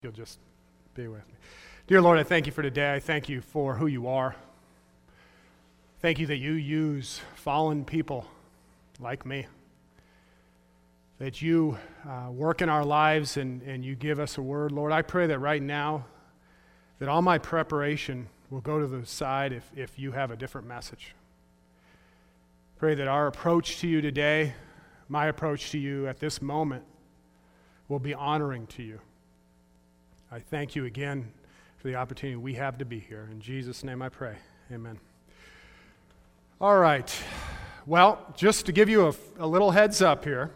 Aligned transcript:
You'll 0.00 0.12
just 0.12 0.38
be 0.94 1.08
with 1.08 1.26
me. 1.26 1.34
Dear 1.88 2.00
Lord, 2.00 2.20
I 2.20 2.22
thank 2.22 2.46
you 2.46 2.52
for 2.52 2.62
today. 2.62 2.94
I 2.94 3.00
thank 3.00 3.28
you 3.28 3.40
for 3.40 3.74
who 3.74 3.88
you 3.88 4.06
are. 4.06 4.36
Thank 6.00 6.20
you 6.20 6.26
that 6.28 6.36
you 6.36 6.52
use 6.52 7.20
fallen 7.34 7.84
people 7.84 8.24
like 9.00 9.26
me. 9.26 9.48
That 11.18 11.42
you 11.42 11.78
uh, 12.08 12.30
work 12.30 12.62
in 12.62 12.68
our 12.68 12.84
lives 12.84 13.36
and, 13.38 13.60
and 13.62 13.84
you 13.84 13.96
give 13.96 14.20
us 14.20 14.38
a 14.38 14.42
word. 14.42 14.70
Lord, 14.70 14.92
I 14.92 15.02
pray 15.02 15.26
that 15.26 15.40
right 15.40 15.60
now, 15.60 16.06
that 17.00 17.08
all 17.08 17.22
my 17.22 17.38
preparation 17.38 18.28
will 18.50 18.60
go 18.60 18.78
to 18.78 18.86
the 18.86 19.04
side 19.04 19.52
if, 19.52 19.68
if 19.74 19.98
you 19.98 20.12
have 20.12 20.30
a 20.30 20.36
different 20.36 20.68
message. 20.68 21.16
Pray 22.76 22.94
that 22.94 23.08
our 23.08 23.26
approach 23.26 23.78
to 23.78 23.88
you 23.88 24.00
today, 24.00 24.54
my 25.08 25.26
approach 25.26 25.72
to 25.72 25.78
you 25.78 26.06
at 26.06 26.20
this 26.20 26.40
moment, 26.40 26.84
will 27.88 27.98
be 27.98 28.14
honoring 28.14 28.68
to 28.68 28.84
you. 28.84 29.00
I 30.30 30.40
thank 30.40 30.76
you 30.76 30.84
again 30.84 31.32
for 31.78 31.88
the 31.88 31.94
opportunity 31.94 32.36
we 32.36 32.52
have 32.52 32.76
to 32.78 32.84
be 32.84 32.98
here. 32.98 33.26
In 33.32 33.40
Jesus' 33.40 33.82
name 33.82 34.02
I 34.02 34.10
pray. 34.10 34.36
Amen. 34.70 34.98
All 36.60 36.76
right. 36.76 37.10
Well, 37.86 38.18
just 38.36 38.66
to 38.66 38.72
give 38.72 38.90
you 38.90 39.06
a, 39.06 39.14
a, 39.38 39.46
little 39.46 39.70
heads 39.70 40.02
up 40.02 40.24
here 40.24 40.50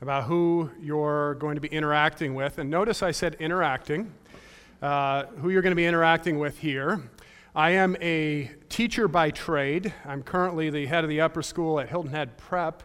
about 0.00 0.24
who 0.24 0.70
you're 0.80 1.34
going 1.34 1.56
to 1.56 1.60
be 1.60 1.68
interacting 1.68 2.34
with, 2.34 2.56
and 2.56 2.70
notice 2.70 3.02
I 3.02 3.10
said 3.10 3.34
interacting, 3.34 4.14
uh, 4.80 5.24
who 5.42 5.50
you're 5.50 5.60
going 5.60 5.72
to 5.72 5.76
be 5.76 5.84
interacting 5.84 6.38
with 6.38 6.58
here. 6.58 7.02
I 7.54 7.72
am 7.72 7.98
a 8.00 8.50
teacher 8.70 9.08
by 9.08 9.30
trade. 9.30 9.92
I'm 10.06 10.22
currently 10.22 10.70
the 10.70 10.86
head 10.86 11.04
of 11.04 11.10
the 11.10 11.20
upper 11.20 11.42
school 11.42 11.78
at 11.80 11.90
Hilton 11.90 12.12
Head 12.12 12.38
Prep. 12.38 12.82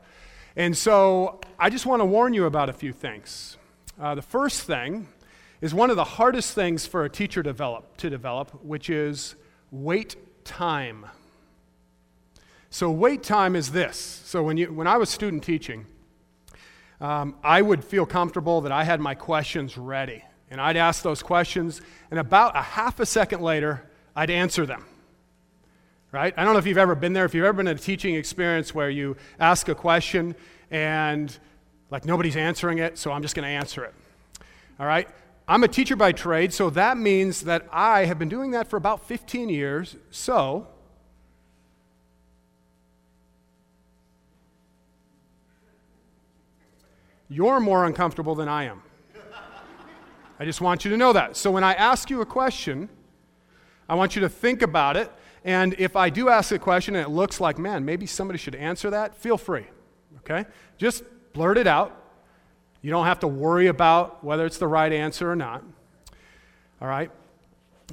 And 0.57 0.75
so 0.75 1.39
I 1.57 1.69
just 1.69 1.85
want 1.85 2.01
to 2.01 2.05
warn 2.05 2.33
you 2.33 2.43
about 2.43 2.67
a 2.67 2.73
few 2.73 2.91
things. 2.91 3.55
Uh, 3.97 4.13
the 4.13 4.21
first 4.21 4.63
thing 4.63 5.07
is 5.61 5.73
one 5.73 5.89
of 5.89 5.95
the 5.95 6.03
hardest 6.03 6.53
things 6.53 6.85
for 6.85 7.03
a 7.03 7.09
teacher 7.09 7.41
develop, 7.41 7.97
to 7.97 8.09
develop, 8.09 8.63
which 8.63 8.89
is 8.89 9.35
wait 9.71 10.15
time. 10.45 11.05
So, 12.69 12.91
wait 12.91 13.23
time 13.23 13.55
is 13.55 13.71
this. 13.71 13.97
So, 13.97 14.43
when, 14.43 14.57
you, 14.57 14.71
when 14.71 14.87
I 14.87 14.97
was 14.97 15.09
student 15.09 15.43
teaching, 15.43 15.85
um, 16.99 17.35
I 17.43 17.61
would 17.61 17.83
feel 17.83 18.05
comfortable 18.05 18.61
that 18.61 18.71
I 18.71 18.83
had 18.83 18.99
my 18.99 19.15
questions 19.15 19.77
ready. 19.77 20.23
And 20.49 20.61
I'd 20.61 20.77
ask 20.77 21.03
those 21.03 21.21
questions, 21.21 21.81
and 22.09 22.19
about 22.19 22.55
a 22.55 22.61
half 22.61 22.99
a 22.99 23.05
second 23.05 23.41
later, 23.41 23.89
I'd 24.15 24.29
answer 24.29 24.65
them. 24.65 24.85
Right? 26.11 26.33
I 26.37 26.43
don't 26.43 26.53
know 26.53 26.59
if 26.59 26.65
you've 26.65 26.77
ever 26.77 26.95
been 26.95 27.13
there, 27.13 27.25
if 27.25 27.33
you've 27.33 27.45
ever 27.45 27.57
been 27.57 27.67
in 27.67 27.75
a 27.75 27.79
teaching 27.79 28.15
experience 28.15 28.73
where 28.73 28.89
you 28.89 29.17
ask 29.39 29.67
a 29.67 29.75
question 29.75 30.35
and 30.71 31.37
like 31.91 32.05
nobody's 32.05 32.37
answering 32.37 32.79
it, 32.79 32.97
so 32.97 33.11
I'm 33.11 33.21
just 33.21 33.35
going 33.35 33.43
to 33.43 33.51
answer 33.51 33.83
it. 33.83 33.93
All 34.79 34.85
right? 34.85 35.07
I'm 35.49 35.63
a 35.63 35.67
teacher 35.69 35.95
by 35.95 36.11
trade, 36.11 36.51
so 36.51 36.69
that 36.71 36.97
means 36.97 37.41
that 37.41 37.67
I 37.71 38.03
have 38.05 38.19
been 38.19 38.27
doing 38.27 38.51
that 38.51 38.67
for 38.67 38.75
about 38.75 39.07
15 39.07 39.47
years. 39.47 39.95
So, 40.11 40.67
you're 47.29 47.61
more 47.61 47.85
uncomfortable 47.85 48.35
than 48.35 48.49
I 48.49 48.65
am. 48.65 48.83
I 50.37 50.45
just 50.45 50.59
want 50.59 50.83
you 50.83 50.91
to 50.91 50.97
know 50.97 51.13
that. 51.13 51.37
So, 51.37 51.49
when 51.49 51.63
I 51.63 51.73
ask 51.75 52.09
you 52.09 52.19
a 52.19 52.25
question, 52.25 52.89
I 53.87 53.95
want 53.95 54.17
you 54.17 54.21
to 54.23 54.29
think 54.29 54.61
about 54.61 54.97
it. 54.97 55.09
And 55.45 55.75
if 55.79 55.95
I 55.95 56.09
do 56.09 56.27
ask 56.27 56.51
a 56.51 56.59
question 56.59 56.95
and 56.97 57.05
it 57.05 57.09
looks 57.09 57.39
like, 57.39 57.57
man, 57.57 57.85
maybe 57.85 58.05
somebody 58.05 58.37
should 58.37 58.55
answer 58.55 58.89
that, 58.89 59.15
feel 59.15 59.37
free. 59.37 59.65
Okay? 60.19 60.45
Just 60.77 61.03
blurt 61.31 61.57
it 61.57 61.67
out. 61.67 62.06
You 62.81 62.91
don't 62.91 63.05
have 63.05 63.19
to 63.19 63.27
worry 63.27 63.67
about 63.67 64.23
whether 64.23 64.45
it's 64.45 64.57
the 64.57 64.67
right 64.67 64.91
answer 64.91 65.31
or 65.31 65.35
not. 65.35 65.63
All 66.81 66.87
right? 66.87 67.11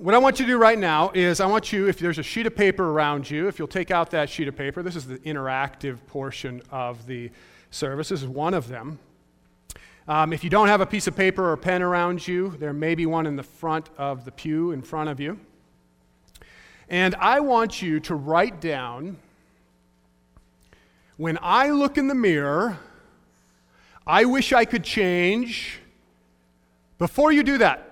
What 0.00 0.14
I 0.14 0.18
want 0.18 0.40
you 0.40 0.46
to 0.46 0.52
do 0.52 0.58
right 0.58 0.78
now 0.78 1.12
is 1.14 1.40
I 1.40 1.46
want 1.46 1.72
you, 1.72 1.88
if 1.88 1.98
there's 1.98 2.18
a 2.18 2.22
sheet 2.22 2.46
of 2.46 2.56
paper 2.56 2.90
around 2.90 3.30
you, 3.30 3.46
if 3.46 3.58
you'll 3.58 3.68
take 3.68 3.90
out 3.90 4.10
that 4.10 4.28
sheet 4.28 4.48
of 4.48 4.56
paper, 4.56 4.82
this 4.82 4.96
is 4.96 5.06
the 5.06 5.18
interactive 5.18 6.04
portion 6.08 6.62
of 6.70 7.06
the 7.06 7.30
service. 7.70 8.08
This 8.08 8.22
is 8.22 8.28
one 8.28 8.54
of 8.54 8.68
them. 8.68 8.98
Um, 10.06 10.32
if 10.32 10.44
you 10.44 10.50
don't 10.50 10.68
have 10.68 10.80
a 10.80 10.86
piece 10.86 11.06
of 11.06 11.16
paper 11.16 11.50
or 11.50 11.56
pen 11.56 11.80
around 11.80 12.26
you, 12.26 12.56
there 12.58 12.72
may 12.72 12.94
be 12.94 13.06
one 13.06 13.26
in 13.26 13.36
the 13.36 13.42
front 13.42 13.88
of 13.96 14.24
the 14.24 14.32
pew 14.32 14.72
in 14.72 14.82
front 14.82 15.08
of 15.08 15.18
you. 15.18 15.38
And 16.88 17.14
I 17.14 17.40
want 17.40 17.80
you 17.80 18.00
to 18.00 18.14
write 18.14 18.60
down 18.60 19.16
when 21.16 21.38
I 21.40 21.70
look 21.70 21.96
in 21.96 22.08
the 22.08 22.14
mirror, 22.14 22.78
I 24.06 24.26
wish 24.26 24.52
I 24.52 24.64
could 24.64 24.84
change. 24.84 25.80
Before 26.98 27.32
you 27.32 27.42
do 27.42 27.58
that, 27.58 27.90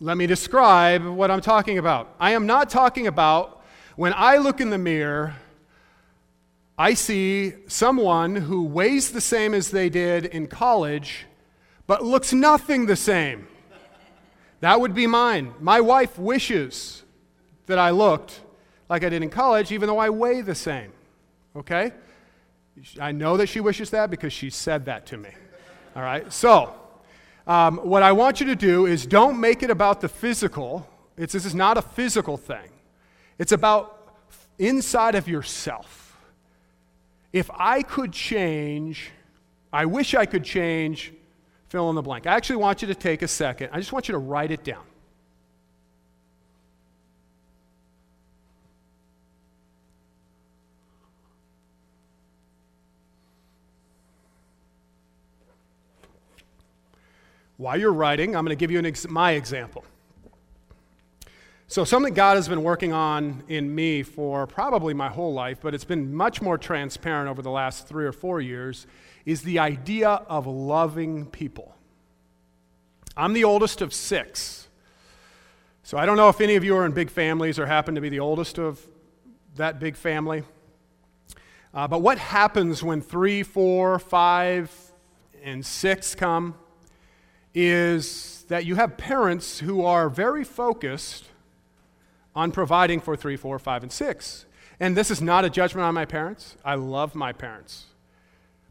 let 0.00 0.16
me 0.16 0.26
describe 0.26 1.04
what 1.04 1.30
I'm 1.30 1.40
talking 1.40 1.78
about. 1.78 2.14
I 2.18 2.32
am 2.32 2.46
not 2.46 2.70
talking 2.70 3.06
about 3.06 3.62
when 3.96 4.12
I 4.16 4.38
look 4.38 4.60
in 4.60 4.70
the 4.70 4.78
mirror, 4.78 5.34
I 6.76 6.94
see 6.94 7.52
someone 7.68 8.34
who 8.34 8.64
weighs 8.64 9.12
the 9.12 9.20
same 9.20 9.54
as 9.54 9.70
they 9.70 9.88
did 9.88 10.24
in 10.24 10.48
college, 10.48 11.26
but 11.86 12.02
looks 12.02 12.32
nothing 12.32 12.86
the 12.86 12.96
same. 12.96 13.46
That 14.60 14.80
would 14.80 14.94
be 14.94 15.06
mine. 15.06 15.54
My 15.60 15.80
wife 15.80 16.18
wishes 16.18 17.02
that 17.66 17.78
I 17.78 17.90
looked 17.90 18.40
like 18.88 19.04
I 19.04 19.10
did 19.10 19.22
in 19.22 19.30
college, 19.30 19.70
even 19.70 19.86
though 19.86 19.98
I 19.98 20.10
weigh 20.10 20.40
the 20.40 20.54
same. 20.54 20.92
Okay? 21.54 21.92
I 23.00 23.12
know 23.12 23.36
that 23.36 23.48
she 23.48 23.60
wishes 23.60 23.90
that 23.90 24.10
because 24.10 24.32
she 24.32 24.50
said 24.50 24.86
that 24.86 25.06
to 25.06 25.16
me. 25.16 25.30
All 25.94 26.02
right? 26.02 26.32
So, 26.32 26.74
um, 27.46 27.78
what 27.78 28.02
I 28.02 28.12
want 28.12 28.40
you 28.40 28.46
to 28.46 28.56
do 28.56 28.86
is 28.86 29.06
don't 29.06 29.38
make 29.38 29.62
it 29.62 29.70
about 29.70 30.00
the 30.00 30.08
physical. 30.08 30.88
It's, 31.16 31.32
this 31.32 31.44
is 31.44 31.54
not 31.54 31.78
a 31.78 31.82
physical 31.82 32.36
thing, 32.36 32.68
it's 33.38 33.52
about 33.52 33.90
inside 34.58 35.14
of 35.14 35.28
yourself. 35.28 36.00
If 37.32 37.50
I 37.52 37.82
could 37.82 38.12
change, 38.12 39.10
I 39.72 39.86
wish 39.86 40.14
I 40.14 40.24
could 40.24 40.44
change, 40.44 41.12
fill 41.68 41.90
in 41.90 41.96
the 41.96 42.02
blank. 42.02 42.28
I 42.28 42.34
actually 42.34 42.56
want 42.56 42.80
you 42.80 42.88
to 42.88 42.94
take 42.94 43.22
a 43.22 43.28
second. 43.28 43.70
I 43.72 43.78
just 43.78 43.92
want 43.92 44.06
you 44.06 44.12
to 44.12 44.18
write 44.18 44.52
it 44.52 44.62
down. 44.62 44.84
While 57.56 57.78
you're 57.78 57.92
writing, 57.92 58.34
I'm 58.34 58.44
going 58.44 58.56
to 58.56 58.60
give 58.60 58.70
you 58.70 58.80
ex- 58.80 59.08
my 59.08 59.32
example. 59.32 59.84
So, 61.66 61.84
something 61.84 62.12
God 62.12 62.36
has 62.36 62.48
been 62.48 62.62
working 62.62 62.92
on 62.92 63.42
in 63.48 63.74
me 63.74 64.02
for 64.02 64.46
probably 64.46 64.92
my 64.92 65.08
whole 65.08 65.32
life, 65.32 65.58
but 65.62 65.74
it's 65.74 65.84
been 65.84 66.14
much 66.14 66.42
more 66.42 66.58
transparent 66.58 67.28
over 67.28 67.42
the 67.42 67.50
last 67.50 67.88
three 67.88 68.04
or 68.04 68.12
four 68.12 68.40
years, 68.40 68.86
is 69.24 69.42
the 69.42 69.58
idea 69.58 70.08
of 70.08 70.46
loving 70.46 71.26
people. 71.26 71.74
I'm 73.16 73.32
the 73.32 73.44
oldest 73.44 73.80
of 73.80 73.94
six. 73.94 74.68
So, 75.84 75.96
I 75.96 76.06
don't 76.06 76.16
know 76.16 76.28
if 76.28 76.40
any 76.40 76.56
of 76.56 76.64
you 76.64 76.76
are 76.76 76.84
in 76.84 76.92
big 76.92 77.08
families 77.08 77.58
or 77.58 77.66
happen 77.66 77.94
to 77.94 78.00
be 78.00 78.08
the 78.08 78.20
oldest 78.20 78.58
of 78.58 78.84
that 79.56 79.78
big 79.78 79.96
family. 79.96 80.42
Uh, 81.72 81.88
but 81.88 82.02
what 82.02 82.18
happens 82.18 82.82
when 82.82 83.00
three, 83.00 83.42
four, 83.42 83.98
five, 83.98 84.70
and 85.42 85.64
six 85.64 86.14
come? 86.14 86.56
Is 87.54 88.44
that 88.48 88.66
you 88.66 88.74
have 88.74 88.96
parents 88.96 89.60
who 89.60 89.84
are 89.84 90.08
very 90.08 90.44
focused 90.44 91.26
on 92.34 92.50
providing 92.50 93.00
for 93.00 93.16
three, 93.16 93.36
four, 93.36 93.58
five, 93.58 93.82
and 93.82 93.92
six. 93.92 94.44
And 94.80 94.96
this 94.96 95.10
is 95.10 95.22
not 95.22 95.44
a 95.44 95.50
judgment 95.50 95.84
on 95.84 95.94
my 95.94 96.04
parents. 96.04 96.56
I 96.64 96.74
love 96.74 97.14
my 97.14 97.32
parents. 97.32 97.86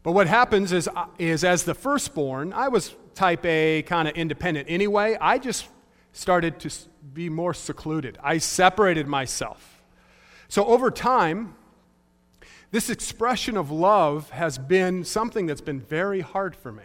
But 0.02 0.12
what 0.12 0.26
happens 0.26 0.70
is, 0.70 0.86
uh, 0.86 1.06
is 1.18 1.44
as 1.44 1.64
the 1.64 1.74
firstborn, 1.74 2.52
I 2.52 2.68
was 2.68 2.94
type 3.14 3.44
A, 3.46 3.82
kind 3.82 4.06
of 4.06 4.14
independent 4.14 4.66
anyway. 4.68 5.16
I 5.18 5.38
just 5.38 5.66
started 6.12 6.60
to 6.60 6.70
be 7.14 7.30
more 7.30 7.54
secluded. 7.54 8.18
I 8.22 8.38
separated 8.38 9.06
myself. 9.06 9.82
So 10.48 10.66
over 10.66 10.90
time, 10.90 11.54
this 12.70 12.90
expression 12.90 13.56
of 13.56 13.70
love 13.70 14.30
has 14.30 14.58
been 14.58 15.04
something 15.04 15.46
that's 15.46 15.60
been 15.60 15.80
very 15.80 16.20
hard 16.20 16.54
for 16.54 16.70
me. 16.70 16.84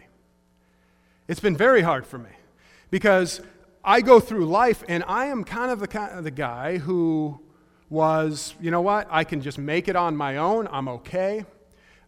It's 1.30 1.40
been 1.40 1.56
very 1.56 1.84
hard 1.84 2.08
for 2.08 2.18
me 2.18 2.31
because 2.90 3.40
I 3.84 4.02
go 4.02 4.20
through 4.20 4.48
life 4.48 4.84
and 4.88 5.04
I 5.08 5.28
am 5.28 5.44
kind 5.44 5.70
of 5.70 5.80
the, 5.80 5.88
kind 5.88 6.18
of 6.18 6.24
the 6.24 6.31
guy 6.31 6.80
who 6.80 7.40
was, 7.88 8.56
you 8.60 8.72
know 8.72 8.81
what, 8.81 9.08
I 9.12 9.24
can 9.26 9.40
just 9.40 9.60
make 9.60 9.88
it 9.88 9.96
on 9.96 10.18
my 10.18 10.38
own. 10.38 10.68
I'm 10.72 10.88
okay. 10.88 11.46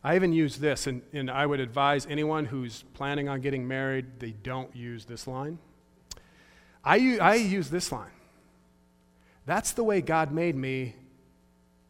I 0.03 0.15
even 0.15 0.33
use 0.33 0.57
this, 0.57 0.87
and, 0.87 1.03
and 1.13 1.29
I 1.29 1.45
would 1.45 1.59
advise 1.59 2.07
anyone 2.07 2.45
who's 2.45 2.83
planning 2.95 3.29
on 3.29 3.41
getting 3.41 3.67
married, 3.67 4.19
they 4.19 4.31
don't 4.31 4.75
use 4.75 5.05
this 5.05 5.27
line. 5.27 5.59
I, 6.83 7.19
I 7.19 7.35
use 7.35 7.69
this 7.69 7.91
line. 7.91 8.09
That's 9.45 9.73
the 9.73 9.83
way 9.83 10.01
God 10.01 10.31
made 10.31 10.55
me 10.55 10.95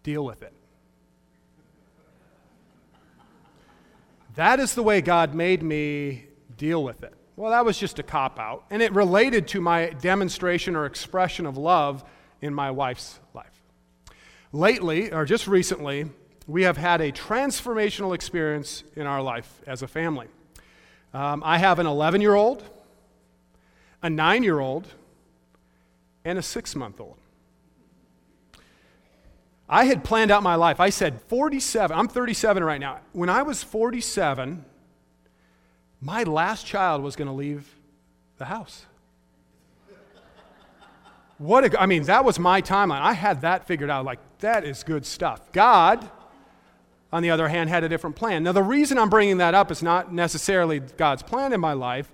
deal 0.04 0.26
with 0.26 0.44
it. 0.44 0.52
That 4.36 4.60
is 4.60 4.76
the 4.76 4.84
way 4.84 5.00
God 5.00 5.34
made 5.34 5.64
me 5.64 6.26
deal 6.58 6.84
with 6.84 7.04
it. 7.04 7.14
Well, 7.42 7.50
that 7.50 7.66
was 7.66 7.80
just 7.80 7.98
a 7.98 8.04
cop 8.04 8.38
out. 8.38 8.66
And 8.70 8.84
it 8.84 8.94
related 8.94 9.48
to 9.48 9.62
my 9.62 9.88
demonstration 10.00 10.76
or 10.76 10.86
expression 10.86 11.48
of 11.48 11.58
love 11.58 12.04
in 12.40 12.54
my 12.54 12.70
wife's 12.70 13.20
life. 13.34 13.64
Lately, 14.52 15.12
or 15.12 15.26
just 15.26 15.48
recently, 15.48 16.06
we 16.46 16.62
have 16.62 16.78
had 16.78 17.02
a 17.02 17.12
transformational 17.12 18.14
experience 18.14 18.84
in 18.96 19.08
our 19.08 19.24
life 19.24 19.60
as 19.66 19.82
a 19.82 19.88
family. 19.88 20.28
Um, 21.16 21.42
I 21.44 21.58
have 21.58 21.80
an 21.80 21.88
11 21.88 22.22
year 22.22 22.36
old, 22.36 22.64
a 24.04 24.10
nine 24.12 24.44
year 24.44 24.60
old, 24.60 24.88
and 26.24 26.38
a 26.38 26.44
six 26.44 26.76
month 26.76 27.02
old. 27.02 27.18
I 29.68 29.86
had 29.86 30.04
planned 30.04 30.30
out 30.30 30.44
my 30.44 30.54
life. 30.54 30.80
I 30.80 30.92
said 30.92 31.20
47, 31.24 31.98
I'm 31.98 32.08
37 32.08 32.64
right 32.64 32.80
now. 32.80 33.00
When 33.14 33.30
I 33.30 33.42
was 33.42 33.64
47, 33.64 34.64
my 36.02 36.24
last 36.24 36.66
child 36.66 37.04
was 37.04 37.16
going 37.16 37.28
to 37.28 37.34
leave 37.34 37.76
the 38.38 38.46
house. 38.46 38.86
What 41.38 41.74
a, 41.74 41.82
I 41.82 41.86
mean, 41.86 42.04
that 42.04 42.26
was 42.26 42.38
my 42.38 42.62
timeline. 42.62 43.02
I 43.02 43.14
had 43.14 43.42
that 43.42 43.66
figured 43.66 43.90
out. 43.90 44.06
Like, 44.06 44.20
that 44.40 44.64
is 44.64 44.84
good 44.84 45.06
stuff. 45.06 45.52
God, 45.52 46.08
on 47.12 47.24
the 47.24 47.32
other 47.32 47.48
hand, 47.48 47.70
had 47.70 47.84
a 47.84 47.90
different 47.90 48.16
plan. 48.16 48.44
Now, 48.44 48.52
the 48.52 48.62
reason 48.62 48.98
I'm 48.98 49.10
bringing 49.10 49.38
that 49.38 49.56
up 49.56 49.72
is 49.72 49.82
not 49.82 50.14
necessarily 50.14 50.80
God's 50.80 51.24
plan 51.24 51.54
in 51.54 51.60
my 51.60 51.74
life, 51.74 52.12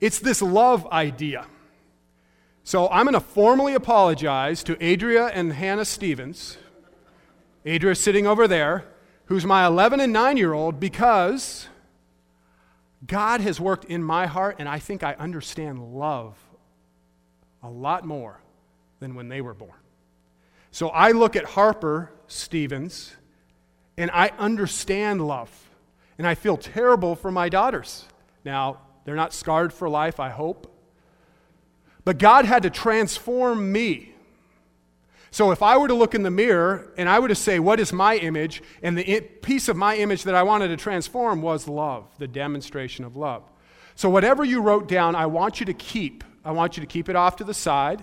it's 0.00 0.18
this 0.20 0.40
love 0.40 0.86
idea. 0.88 1.46
So 2.62 2.88
I'm 2.90 3.06
going 3.06 3.14
to 3.14 3.20
formally 3.20 3.74
apologize 3.74 4.62
to 4.64 4.74
Adria 4.74 5.26
and 5.26 5.52
Hannah 5.52 5.84
Stevens. 5.84 6.56
Adria 7.66 7.94
sitting 7.94 8.26
over 8.26 8.46
there, 8.46 8.84
who's 9.26 9.44
my 9.44 9.66
11 9.66 9.98
and 9.98 10.12
9 10.12 10.36
year 10.36 10.52
old, 10.52 10.78
because 10.78 11.66
God 13.06 13.40
has 13.40 13.58
worked 13.58 13.86
in 13.86 14.02
my 14.02 14.26
heart, 14.26 14.56
and 14.58 14.68
I 14.68 14.78
think 14.78 15.02
I 15.02 15.14
understand 15.14 15.78
love 15.94 16.36
a 17.62 17.70
lot 17.70 18.04
more 18.04 18.40
than 19.00 19.14
when 19.14 19.28
they 19.28 19.40
were 19.40 19.54
born. 19.54 19.78
So 20.70 20.88
I 20.88 21.12
look 21.12 21.34
at 21.36 21.44
Harper 21.44 22.10
Stevens, 22.26 23.14
and 23.96 24.10
I 24.12 24.28
understand 24.38 25.26
love, 25.26 25.50
and 26.18 26.26
I 26.26 26.34
feel 26.34 26.56
terrible 26.56 27.16
for 27.16 27.30
my 27.30 27.48
daughters. 27.48 28.04
Now, 28.44 28.78
they're 29.04 29.16
not 29.16 29.32
scarred 29.32 29.72
for 29.72 29.88
life, 29.88 30.20
I 30.20 30.28
hope. 30.28 30.66
But 32.04 32.18
God 32.18 32.44
had 32.44 32.62
to 32.62 32.70
transform 32.70 33.72
me. 33.72 34.09
So 35.30 35.52
if 35.52 35.62
I 35.62 35.76
were 35.76 35.88
to 35.88 35.94
look 35.94 36.14
in 36.14 36.22
the 36.22 36.30
mirror 36.30 36.92
and 36.96 37.08
I 37.08 37.18
were 37.20 37.28
to 37.28 37.34
say, 37.34 37.58
What 37.58 37.78
is 37.80 37.92
my 37.92 38.16
image? 38.16 38.62
and 38.82 38.98
the 38.98 39.20
piece 39.20 39.68
of 39.68 39.76
my 39.76 39.96
image 39.96 40.24
that 40.24 40.34
I 40.34 40.42
wanted 40.42 40.68
to 40.68 40.76
transform 40.76 41.42
was 41.42 41.68
love, 41.68 42.06
the 42.18 42.28
demonstration 42.28 43.04
of 43.04 43.16
love. 43.16 43.42
So 43.94 44.08
whatever 44.08 44.44
you 44.44 44.60
wrote 44.60 44.88
down, 44.88 45.14
I 45.14 45.26
want 45.26 45.60
you 45.60 45.66
to 45.66 45.74
keep. 45.74 46.24
I 46.44 46.52
want 46.52 46.76
you 46.76 46.80
to 46.80 46.86
keep 46.86 47.08
it 47.08 47.16
off 47.16 47.36
to 47.36 47.44
the 47.44 47.54
side. 47.54 48.02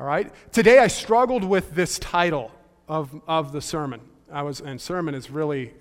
All 0.00 0.06
right? 0.06 0.32
Today 0.52 0.78
I 0.78 0.88
struggled 0.88 1.44
with 1.44 1.74
this 1.74 1.98
title 1.98 2.50
of, 2.88 3.20
of 3.26 3.52
the 3.52 3.60
sermon. 3.60 4.00
I 4.30 4.42
was, 4.42 4.60
and 4.60 4.80
sermon 4.80 5.14
is 5.14 5.30
really 5.30 5.72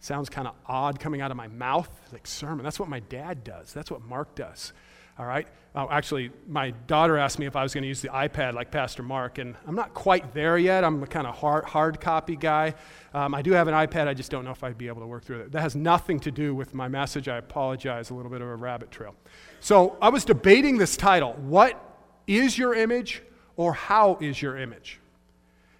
sounds 0.00 0.28
kind 0.28 0.46
of 0.46 0.54
odd 0.66 1.00
coming 1.00 1.20
out 1.20 1.30
of 1.30 1.36
my 1.36 1.48
mouth. 1.48 1.88
Like 2.12 2.26
sermon. 2.26 2.64
That's 2.64 2.78
what 2.78 2.88
my 2.88 3.00
dad 3.00 3.44
does. 3.44 3.72
That's 3.72 3.90
what 3.90 4.02
Mark 4.02 4.34
does. 4.34 4.72
All 5.18 5.26
right? 5.26 5.46
Oh, 5.74 5.88
actually, 5.90 6.30
my 6.48 6.70
daughter 6.86 7.18
asked 7.18 7.38
me 7.38 7.44
if 7.44 7.54
I 7.54 7.62
was 7.62 7.74
going 7.74 7.82
to 7.82 7.88
use 7.88 8.00
the 8.00 8.08
iPad 8.08 8.54
like 8.54 8.70
Pastor 8.70 9.02
Mark, 9.02 9.36
and 9.36 9.54
I'm 9.66 9.74
not 9.74 9.92
quite 9.92 10.32
there 10.32 10.56
yet. 10.56 10.84
I'm 10.84 11.02
a 11.02 11.06
kind 11.06 11.26
of 11.26 11.34
hard, 11.34 11.64
hard 11.64 12.00
copy 12.00 12.34
guy. 12.34 12.74
Um, 13.12 13.34
I 13.34 13.42
do 13.42 13.52
have 13.52 13.68
an 13.68 13.74
iPad, 13.74 14.08
I 14.08 14.14
just 14.14 14.30
don't 14.30 14.44
know 14.44 14.52
if 14.52 14.64
I'd 14.64 14.78
be 14.78 14.88
able 14.88 15.02
to 15.02 15.06
work 15.06 15.24
through 15.24 15.40
it. 15.40 15.52
That 15.52 15.60
has 15.60 15.76
nothing 15.76 16.18
to 16.20 16.30
do 16.30 16.54
with 16.54 16.72
my 16.72 16.88
message. 16.88 17.28
I 17.28 17.36
apologize, 17.36 18.08
a 18.08 18.14
little 18.14 18.30
bit 18.30 18.40
of 18.40 18.48
a 18.48 18.56
rabbit 18.56 18.90
trail. 18.90 19.14
So 19.60 19.98
I 20.00 20.08
was 20.08 20.24
debating 20.24 20.78
this 20.78 20.96
title 20.96 21.34
What 21.34 21.82
is 22.26 22.56
your 22.56 22.74
image, 22.74 23.22
or 23.56 23.74
how 23.74 24.16
is 24.20 24.40
your 24.40 24.56
image? 24.56 24.98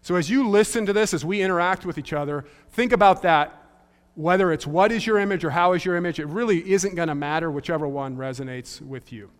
So 0.03 0.15
as 0.15 0.31
you 0.31 0.49
listen 0.49 0.87
to 0.87 0.93
this, 0.93 1.15
as 1.15 1.25
we 1.25 1.41
interact 1.41 1.85
with 1.85 1.99
each 1.99 2.12
other, 2.12 2.44
think 2.71 2.93
about 2.93 3.23
that 3.23 3.65
whether 4.16 4.50
it's 4.50 4.66
what 4.66 4.90
is 4.90 5.06
your 5.06 5.18
image 5.18 5.44
or 5.44 5.50
how 5.50 5.74
is 5.74 5.84
your 5.84 5.94
image, 5.94 6.18
it 6.18 6.26
really 6.26 6.72
isn't 6.72 6.94
going 6.96 7.08
to 7.08 7.14
matter, 7.14 7.50
whichever 7.50 7.86
one 7.86 8.16
resonates 8.16 8.80
with 8.80 9.12
you. 9.12 9.30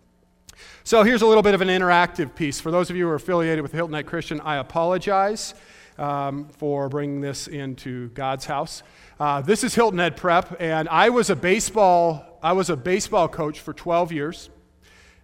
So 0.85 1.03
here's 1.03 1.23
a 1.23 1.27
little 1.27 1.43
bit 1.43 1.55
of 1.55 1.63
an 1.63 1.69
interactive 1.69 2.35
piece. 2.35 2.61
For 2.61 2.71
those 2.71 2.91
of 2.91 2.97
you 2.97 3.07
who 3.07 3.11
are 3.11 3.17
affiliated 3.17 3.63
with 3.63 3.73
Hilton 3.73 3.95
Head 3.95 4.07
Christian, 4.07 4.41
I 4.43 4.57
apologize 4.57 5.55
um, 5.99 6.49
for 6.51 6.89
bringing 6.89 7.23
this 7.23 7.49
into 7.49 8.11
God's 8.11 8.45
house. 8.45 8.83
Uh, 9.19 9.41
this 9.41 9.65
is 9.65 9.75
Hilton 9.75 9.99
Head 9.99 10.17
Prep, 10.17 10.61
and 10.61 10.89
I 10.91 11.09
was 11.09 11.31
a 11.31 11.37
baseball 11.37 12.39
I 12.43 12.53
was 12.53 12.71
a 12.71 12.77
baseball 12.77 13.27
coach 13.27 13.59
for 13.59 13.73
12 13.73 14.13
years. 14.13 14.51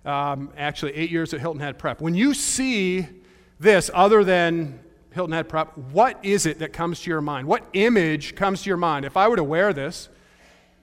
Um, 0.05 0.51
actually, 0.57 0.95
eight 0.95 1.11
years 1.11 1.33
at 1.33 1.41
Hilton 1.41 1.61
Head 1.61 1.79
Prep. 1.79 2.01
When 2.01 2.15
you 2.17 2.35
see 2.35 3.07
this, 3.61 3.91
other 3.95 4.25
than 4.25 4.81
Hilton 5.13 5.33
Head 5.33 5.49
Prep, 5.49 5.77
what 5.77 6.19
is 6.25 6.47
it 6.47 6.59
that 6.61 6.73
comes 6.73 7.01
to 7.03 7.11
your 7.11 7.21
mind? 7.21 7.47
What 7.47 7.65
image 7.73 8.35
comes 8.35 8.63
to 8.63 8.71
your 8.71 8.77
mind? 8.77 9.05
If 9.05 9.17
I 9.17 9.29
were 9.29 9.37
to 9.37 9.45
wear 9.45 9.73
this, 9.73 10.09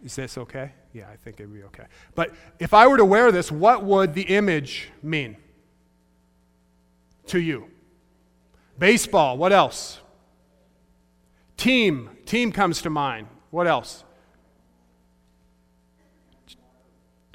is 0.03 0.15
this 0.15 0.37
okay? 0.37 0.71
Yeah, 0.93 1.05
I 1.11 1.15
think 1.17 1.39
it'd 1.39 1.53
be 1.53 1.63
okay. 1.63 1.85
But 2.15 2.33
if 2.59 2.73
I 2.73 2.87
were 2.87 2.97
to 2.97 3.05
wear 3.05 3.31
this, 3.31 3.51
what 3.51 3.83
would 3.83 4.13
the 4.13 4.23
image 4.23 4.89
mean 5.03 5.37
to 7.27 7.39
you? 7.39 7.67
Baseball, 8.77 9.37
what 9.37 9.51
else? 9.51 9.99
Team, 11.57 12.09
team 12.25 12.51
comes 12.51 12.81
to 12.83 12.89
mind. 12.89 13.27
What 13.51 13.67
else? 13.67 14.03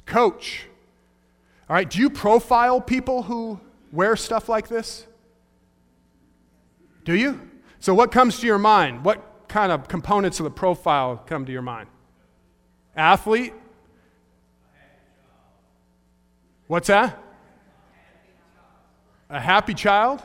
Coach. 0.05 0.65
All 1.69 1.75
right, 1.75 1.89
do 1.89 1.99
you 1.99 2.09
profile 2.09 2.81
people 2.81 3.23
who 3.23 3.59
wear 3.91 4.15
stuff 4.15 4.49
like 4.49 4.67
this? 4.67 5.05
Do 7.05 7.15
you? 7.15 7.39
So, 7.79 7.93
what 7.93 8.11
comes 8.11 8.39
to 8.39 8.47
your 8.47 8.57
mind? 8.57 9.05
What 9.05 9.47
kind 9.47 9.71
of 9.71 9.87
components 9.87 10.39
of 10.39 10.43
the 10.43 10.51
profile 10.51 11.23
come 11.25 11.45
to 11.45 11.51
your 11.51 11.61
mind? 11.61 11.87
Athlete? 12.95 13.53
What's 16.67 16.87
that? 16.87 17.21
A 19.29 19.39
happy 19.39 19.73
child? 19.73 20.21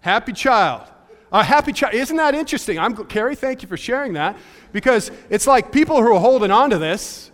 Happy 0.00 0.32
child. 0.32 0.86
A 1.32 1.42
happy 1.42 1.72
child. 1.72 1.94
Isn't 1.94 2.16
that 2.16 2.34
interesting? 2.34 2.78
I'm 2.78 2.94
Carrie, 3.06 3.34
thank 3.36 3.62
you 3.62 3.68
for 3.68 3.76
sharing 3.76 4.12
that. 4.14 4.36
Because 4.72 5.10
it's 5.30 5.46
like 5.46 5.72
people 5.72 6.00
who 6.02 6.14
are 6.14 6.20
holding 6.20 6.50
on 6.50 6.70
to 6.70 6.78
this 6.78 7.30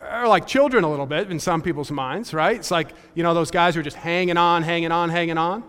are 0.00 0.26
like 0.26 0.46
children 0.46 0.84
a 0.84 0.90
little 0.90 1.06
bit 1.06 1.30
in 1.30 1.38
some 1.38 1.62
people's 1.62 1.90
minds, 1.90 2.34
right? 2.34 2.56
It's 2.56 2.70
like, 2.70 2.88
you 3.14 3.22
know, 3.22 3.34
those 3.34 3.50
guys 3.50 3.74
who 3.74 3.80
are 3.80 3.84
just 3.84 3.96
hanging 3.96 4.36
on, 4.36 4.62
hanging 4.62 4.92
on, 4.92 5.08
hanging 5.10 5.38
on. 5.38 5.62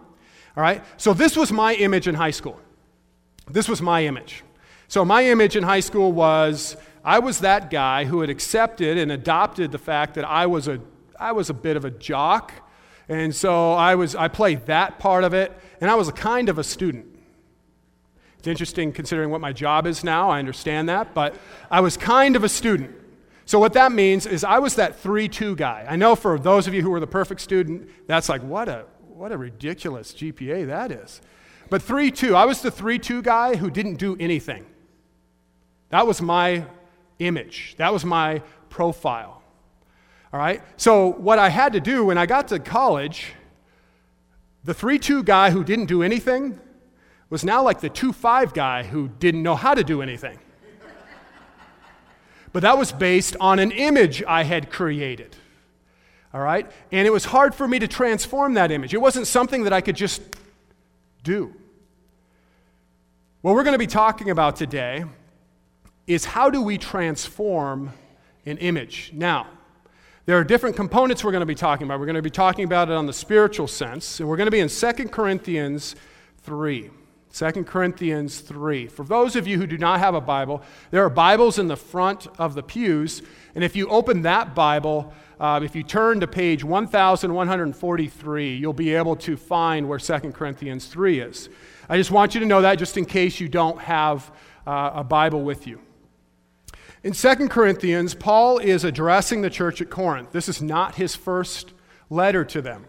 All 0.56 0.62
right? 0.64 0.84
So 0.98 1.14
this 1.14 1.36
was 1.36 1.52
my 1.52 1.74
image 1.76 2.08
in 2.08 2.16
high 2.16 2.32
school. 2.32 2.60
This 3.50 3.68
was 3.68 3.82
my 3.82 4.06
image. 4.06 4.44
So 4.88 5.04
my 5.04 5.26
image 5.26 5.56
in 5.56 5.64
high 5.64 5.80
school 5.80 6.12
was 6.12 6.78
I 7.04 7.20
was 7.20 7.40
that 7.40 7.70
guy 7.70 8.06
who 8.06 8.22
had 8.22 8.30
accepted 8.30 8.98
and 8.98 9.12
adopted 9.12 9.72
the 9.72 9.80
fact 9.80 10.14
that 10.16 10.26
I 10.26 10.46
was 10.46 10.68
a 10.68 10.80
I 11.20 11.32
was 11.32 11.50
a 11.50 11.54
bit 11.54 11.78
of 11.78 11.86
a 11.86 11.92
jock. 11.92 12.54
And 13.10 13.36
so 13.36 13.74
I 13.74 13.96
was 13.96 14.16
I 14.16 14.28
played 14.28 14.68
that 14.68 15.00
part 15.00 15.24
of 15.24 15.34
it 15.34 15.52
and 15.82 15.90
I 15.90 15.96
was 15.96 16.08
a 16.08 16.14
kind 16.14 16.50
of 16.50 16.58
a 16.58 16.64
student. 16.64 17.08
It's 18.38 18.48
interesting 18.48 18.92
considering 18.92 19.30
what 19.30 19.42
my 19.42 19.54
job 19.54 19.88
is 19.88 20.04
now. 20.04 20.30
I 20.30 20.40
understand 20.40 20.90
that, 20.90 21.14
but 21.14 21.36
I 21.72 21.80
was 21.80 21.98
kind 21.98 22.36
of 22.36 22.44
a 22.44 22.50
student. 22.50 22.94
So 23.46 23.60
what 23.60 23.74
that 23.74 23.92
means 23.92 24.26
is 24.26 24.44
I 24.44 24.60
was 24.60 24.76
that 24.76 25.02
3-2 25.02 25.58
guy. 25.58 25.86
I 25.88 25.96
know 25.96 26.16
for 26.16 26.40
those 26.40 26.68
of 26.68 26.74
you 26.74 26.82
who 26.82 26.90
were 26.90 27.00
the 27.00 27.08
perfect 27.08 27.42
student, 27.42 27.90
that's 28.08 28.30
like 28.30 28.42
what 28.42 28.70
a 28.70 28.86
what 29.15 29.32
a 29.32 29.38
ridiculous 29.38 30.13
GPA 30.13 30.67
that 30.67 30.91
is. 30.91 31.22
But 31.70 31.82
3 31.82 32.12
2, 32.12 32.36
I 32.36 32.46
was 32.46 32.62
the 32.62 32.72
3 32.72 33.00
2 33.00 33.22
guy 33.22 33.55
who 33.55 33.70
didn't 33.70 33.96
do 33.96 34.17
anything. 34.20 34.65
That 35.89 36.08
was 36.08 36.22
my 36.22 36.65
image, 37.20 37.75
that 37.77 37.93
was 37.93 38.03
my 38.03 38.41
profile. 38.70 39.41
All 40.32 40.39
right? 40.39 40.63
So, 40.77 41.08
what 41.08 41.38
I 41.38 41.50
had 41.50 41.74
to 41.74 41.79
do 41.79 42.05
when 42.05 42.17
I 42.17 42.25
got 42.25 42.48
to 42.48 42.60
college, 42.60 43.34
the 44.63 44.74
3 44.74 44.98
2 44.98 45.24
guy 45.24 45.51
who 45.51 45.63
didn't 45.63 45.86
do 45.86 46.01
anything 46.01 46.60
was 47.29 47.43
now 47.43 47.62
like 47.62 47.82
the 47.82 47.89
2 47.89 48.13
5 48.13 48.53
guy 48.53 48.84
who 48.84 49.10
didn't 49.20 49.43
know 49.43 49.55
how 49.55 49.75
to 49.75 49.84
do 49.84 50.01
anything. 50.01 50.39
but 52.51 52.63
that 52.63 52.77
was 52.77 52.91
based 52.91 53.36
on 53.39 53.60
an 53.60 53.72
image 53.72 54.24
I 54.24 54.43
had 54.43 54.72
created 54.72 55.36
all 56.34 56.42
right? 56.42 56.70
And 56.92 57.06
it 57.06 57.12
was 57.12 57.25
hard 57.25 57.54
for 57.54 57.68
me 57.68 57.80
to 57.80 57.88
transform 57.88 58.56
that 58.56 58.72
image. 58.72 58.94
It 58.94 59.02
wasn't 59.02 59.28
something 59.28 59.63
that 59.63 59.74
I 59.74 59.82
could 59.82 59.96
just 59.96 60.22
do. 61.24 61.54
What 63.42 63.56
we're 63.56 63.63
going 63.63 63.74
to 63.74 63.80
be 63.80 63.88
talking 63.88 64.30
about 64.30 64.56
today 64.56 65.04
is 66.08 66.25
how 66.25 66.50
do 66.50 66.62
we 66.62 66.78
transform 66.78 67.92
an 68.46 68.58
image? 68.58 69.12
Now, 69.13 69.48
there 70.25 70.38
are 70.38 70.44
different 70.44 70.75
components 70.75 71.24
we're 71.24 71.32
going 71.32 71.42
to 71.42 71.46
be 71.46 71.56
talking 71.56 71.86
about. 71.86 72.00
We're 72.00 72.06
going 72.06 72.16
to 72.16 72.22
be 72.22 72.30
talking 72.30 72.63
about 72.63 72.90
it 72.90 72.94
on 72.94 73.06
the 73.06 73.13
spiritual 73.13 73.68
sense, 73.68 74.20
and 74.20 74.30
we're 74.30 74.38
going 74.38 74.48
to 74.48 74.52
be 74.52 74.60
in 74.60 74.70
2 74.70 74.92
Corinthians 75.10 75.96
3. 76.44 76.90
2 77.34 77.52
Corinthians 77.63 78.40
3. 78.40 78.88
For 78.88 79.04
those 79.04 79.36
of 79.36 79.48
you 79.48 79.58
who 79.58 79.68
do 79.68 79.78
not 79.78 80.00
have 80.00 80.16
a 80.16 80.22
Bible, 80.22 80.62
there 80.92 81.04
are 81.04 81.10
Bibles 81.10 81.60
in 81.60 81.68
the 81.68 81.75
front 81.75 82.28
of 82.38 82.54
the 82.54 82.63
pews. 82.63 83.22
And 83.56 83.63
if 83.63 83.75
you 83.75 83.88
open 83.90 84.22
that 84.22 84.56
Bible, 84.56 85.13
uh, 85.40 85.60
if 85.63 85.75
you 85.75 85.84
turn 85.84 86.20
to 86.20 86.28
page 86.28 86.63
1143, 86.63 88.56
you'll 88.56 88.74
be 88.74 88.94
able 88.94 89.16
to 89.18 89.36
find 89.38 89.88
where 89.88 90.00
2 90.00 90.20
Corinthians 90.32 90.88
3 90.88 91.20
is. 91.20 91.50
I 91.90 91.98
just 91.98 92.12
want 92.12 92.34
you 92.34 92.40
to 92.40 92.46
know 92.46 92.62
that 92.62 92.75
just 92.75 92.98
in 92.98 93.06
case 93.06 93.40
you 93.40 93.50
don't 93.50 93.80
have 93.80 94.32
uh, 94.66 94.92
a 94.96 95.04
Bible 95.04 95.44
with 95.44 95.68
you. 95.68 95.80
In 97.04 97.13
2 97.13 97.50
Corinthians, 97.50 98.13
Paul 98.13 98.60
is 98.60 98.84
addressing 98.84 99.42
the 99.42 99.50
church 99.50 99.82
at 99.82 99.90
Corinth. 99.90 100.32
This 100.32 100.48
is 100.48 100.62
not 100.62 100.96
his 100.96 101.16
first 101.16 101.74
letter 102.10 102.46
to 102.46 102.62
them. 102.62 102.86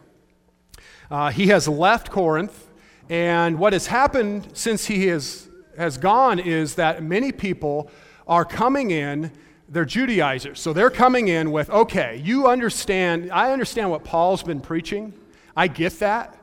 Uh, 1.10 1.30
he 1.30 1.48
has 1.48 1.66
left 1.66 2.10
Corinth 2.10 2.70
and 3.10 3.58
what 3.58 3.72
has 3.72 3.88
happened 3.88 4.48
since 4.54 4.86
he 4.86 5.06
has, 5.08 5.48
has 5.76 5.98
gone 5.98 6.38
is 6.38 6.76
that 6.76 7.02
many 7.02 7.32
people 7.32 7.90
are 8.26 8.44
coming 8.44 8.90
in, 8.90 9.30
they're 9.68 9.84
Judaizers. 9.84 10.60
So 10.60 10.72
they're 10.72 10.90
coming 10.90 11.28
in 11.28 11.50
with, 11.50 11.70
okay, 11.70 12.20
you 12.22 12.48
understand, 12.48 13.30
I 13.32 13.52
understand 13.52 13.90
what 13.90 14.04
Paul's 14.04 14.42
been 14.42 14.60
preaching. 14.60 15.12
I 15.56 15.68
get 15.68 15.98
that. 16.00 16.38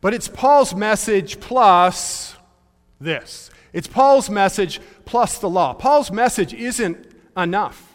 But 0.00 0.14
it's 0.14 0.28
Paul's 0.28 0.74
message 0.74 1.40
plus 1.40 2.36
this. 3.00 3.50
It's 3.72 3.88
Paul's 3.88 4.30
message 4.30 4.80
plus 5.04 5.38
the 5.38 5.48
law. 5.48 5.74
Paul's 5.74 6.10
message 6.10 6.54
isn't 6.54 7.06
enough. 7.36 7.94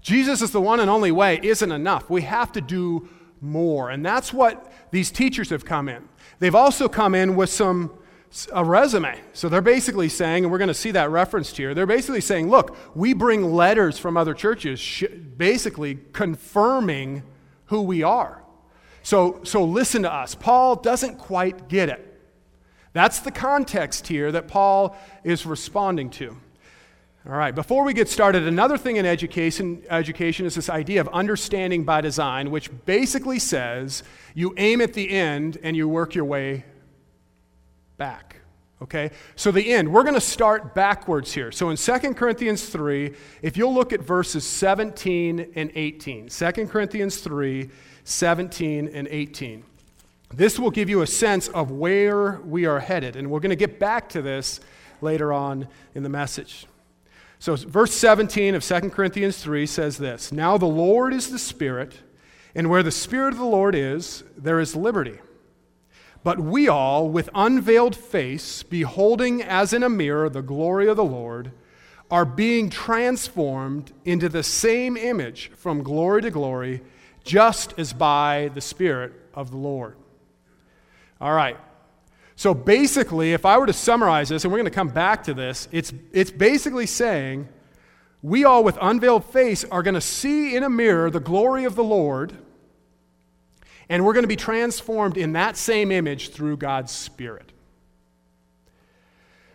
Jesus 0.00 0.42
is 0.42 0.50
the 0.52 0.60
one 0.60 0.80
and 0.80 0.90
only 0.90 1.12
way 1.12 1.38
isn't 1.42 1.70
enough. 1.70 2.08
We 2.08 2.22
have 2.22 2.52
to 2.52 2.60
do 2.60 3.08
more. 3.40 3.90
And 3.90 4.04
that's 4.04 4.32
what 4.32 4.72
these 4.90 5.10
teachers 5.10 5.50
have 5.50 5.64
come 5.64 5.88
in. 5.88 6.08
They've 6.38 6.54
also 6.54 6.88
come 6.88 7.14
in 7.14 7.36
with 7.36 7.50
some 7.50 7.92
a 8.52 8.64
resume. 8.64 9.18
So 9.32 9.48
they're 9.48 9.60
basically 9.60 10.08
saying, 10.08 10.44
and 10.44 10.52
we're 10.52 10.58
going 10.58 10.68
to 10.68 10.74
see 10.74 10.90
that 10.92 11.10
referenced 11.10 11.56
here, 11.56 11.74
they're 11.74 11.86
basically 11.86 12.20
saying, 12.20 12.50
look, 12.50 12.76
we 12.94 13.14
bring 13.14 13.52
letters 13.54 13.98
from 13.98 14.16
other 14.16 14.34
churches, 14.34 14.78
sh- 14.78 15.04
basically 15.36 15.98
confirming 16.12 17.22
who 17.66 17.82
we 17.82 18.02
are. 18.02 18.42
So, 19.02 19.40
so 19.44 19.64
listen 19.64 20.02
to 20.02 20.12
us. 20.12 20.34
Paul 20.34 20.76
doesn't 20.76 21.16
quite 21.16 21.68
get 21.68 21.88
it. 21.88 22.04
That's 22.92 23.20
the 23.20 23.30
context 23.30 24.06
here 24.06 24.32
that 24.32 24.48
Paul 24.48 24.96
is 25.24 25.46
responding 25.46 26.10
to. 26.10 26.36
All 27.26 27.34
right, 27.34 27.54
before 27.54 27.84
we 27.84 27.92
get 27.92 28.08
started, 28.08 28.46
another 28.46 28.78
thing 28.78 28.96
in 28.96 29.04
education, 29.04 29.82
education 29.90 30.46
is 30.46 30.54
this 30.54 30.70
idea 30.70 31.00
of 31.00 31.08
understanding 31.08 31.84
by 31.84 32.00
design, 32.00 32.50
which 32.50 32.70
basically 32.86 33.38
says 33.38 34.02
you 34.34 34.54
aim 34.56 34.80
at 34.80 34.94
the 34.94 35.10
end 35.10 35.58
and 35.62 35.76
you 35.76 35.88
work 35.88 36.14
your 36.14 36.24
way 36.24 36.64
back. 37.98 38.36
Okay? 38.80 39.10
So 39.36 39.50
the 39.50 39.72
end, 39.72 39.92
we're 39.92 40.04
going 40.04 40.14
to 40.14 40.20
start 40.20 40.74
backwards 40.74 41.32
here. 41.32 41.52
So 41.52 41.70
in 41.70 41.76
2 41.76 42.14
Corinthians 42.14 42.66
3, 42.66 43.14
if 43.42 43.56
you'll 43.56 43.74
look 43.74 43.92
at 43.92 44.00
verses 44.00 44.44
17 44.44 45.52
and 45.54 45.70
18, 45.74 46.28
2 46.28 46.52
Corinthians 46.68 47.18
3, 47.18 47.68
17 48.04 48.88
and 48.88 49.08
18. 49.08 49.64
This 50.32 50.58
will 50.58 50.70
give 50.70 50.88
you 50.88 51.02
a 51.02 51.06
sense 51.06 51.48
of 51.48 51.70
where 51.70 52.40
we 52.44 52.66
are 52.66 52.80
headed, 52.80 53.16
and 53.16 53.30
we're 53.30 53.40
going 53.40 53.50
to 53.50 53.56
get 53.56 53.78
back 53.78 54.08
to 54.10 54.22
this 54.22 54.60
later 55.00 55.32
on 55.32 55.68
in 55.94 56.02
the 56.02 56.08
message. 56.08 56.66
So, 57.38 57.56
verse 57.56 57.94
17 57.94 58.54
of 58.54 58.64
2 58.64 58.90
Corinthians 58.90 59.38
3 59.42 59.64
says 59.66 59.96
this 59.96 60.32
Now 60.32 60.58
the 60.58 60.66
Lord 60.66 61.14
is 61.14 61.30
the 61.30 61.38
Spirit, 61.38 62.00
and 62.54 62.68
where 62.68 62.82
the 62.82 62.90
Spirit 62.90 63.32
of 63.32 63.38
the 63.38 63.44
Lord 63.44 63.74
is, 63.74 64.24
there 64.36 64.60
is 64.60 64.76
liberty. 64.76 65.18
But 66.24 66.40
we 66.40 66.68
all, 66.68 67.08
with 67.08 67.30
unveiled 67.34 67.96
face, 67.96 68.62
beholding 68.62 69.42
as 69.42 69.72
in 69.72 69.82
a 69.82 69.88
mirror 69.88 70.28
the 70.28 70.42
glory 70.42 70.88
of 70.88 70.96
the 70.96 71.04
Lord, 71.04 71.52
are 72.10 72.24
being 72.24 72.70
transformed 72.70 73.92
into 74.04 74.28
the 74.28 74.42
same 74.42 74.96
image 74.96 75.50
from 75.56 75.82
glory 75.82 76.22
to 76.22 76.30
glory, 76.30 76.82
just 77.24 77.78
as 77.78 77.92
by 77.92 78.50
the 78.54 78.60
Spirit 78.60 79.12
of 79.34 79.50
the 79.50 79.56
Lord. 79.56 79.96
All 81.20 81.34
right. 81.34 81.58
So 82.36 82.54
basically, 82.54 83.32
if 83.32 83.44
I 83.44 83.58
were 83.58 83.66
to 83.66 83.72
summarize 83.72 84.28
this, 84.28 84.44
and 84.44 84.52
we're 84.52 84.58
going 84.58 84.70
to 84.70 84.74
come 84.74 84.88
back 84.88 85.24
to 85.24 85.34
this, 85.34 85.68
it's, 85.72 85.92
it's 86.12 86.30
basically 86.30 86.86
saying 86.86 87.48
we 88.22 88.44
all 88.44 88.64
with 88.64 88.78
unveiled 88.80 89.24
face 89.24 89.64
are 89.64 89.82
going 89.82 89.94
to 89.94 90.00
see 90.00 90.56
in 90.56 90.62
a 90.62 90.70
mirror 90.70 91.10
the 91.10 91.20
glory 91.20 91.64
of 91.64 91.74
the 91.74 91.84
Lord 91.84 92.36
and 93.88 94.04
we're 94.04 94.12
going 94.12 94.24
to 94.24 94.28
be 94.28 94.36
transformed 94.36 95.16
in 95.16 95.32
that 95.32 95.56
same 95.56 95.90
image 95.90 96.30
through 96.30 96.58
God's 96.58 96.92
Spirit. 96.92 97.52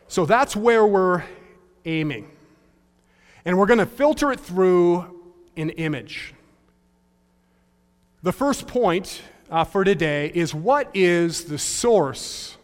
So 0.07 0.25
that's 0.25 0.55
where 0.55 0.85
we're 0.85 1.23
aiming. 1.85 2.29
And 3.45 3.57
we're 3.57 3.65
going 3.65 3.79
to 3.79 3.85
filter 3.85 4.31
it 4.31 4.39
through 4.39 5.05
an 5.57 5.69
image. 5.71 6.33
The 8.21 8.31
first 8.31 8.67
point 8.67 9.21
uh, 9.51 9.63
for 9.63 9.83
today 9.83 10.31
is 10.33 10.53
what 10.53 10.89
is 10.93 11.45
the 11.45 11.57
source 11.57 12.57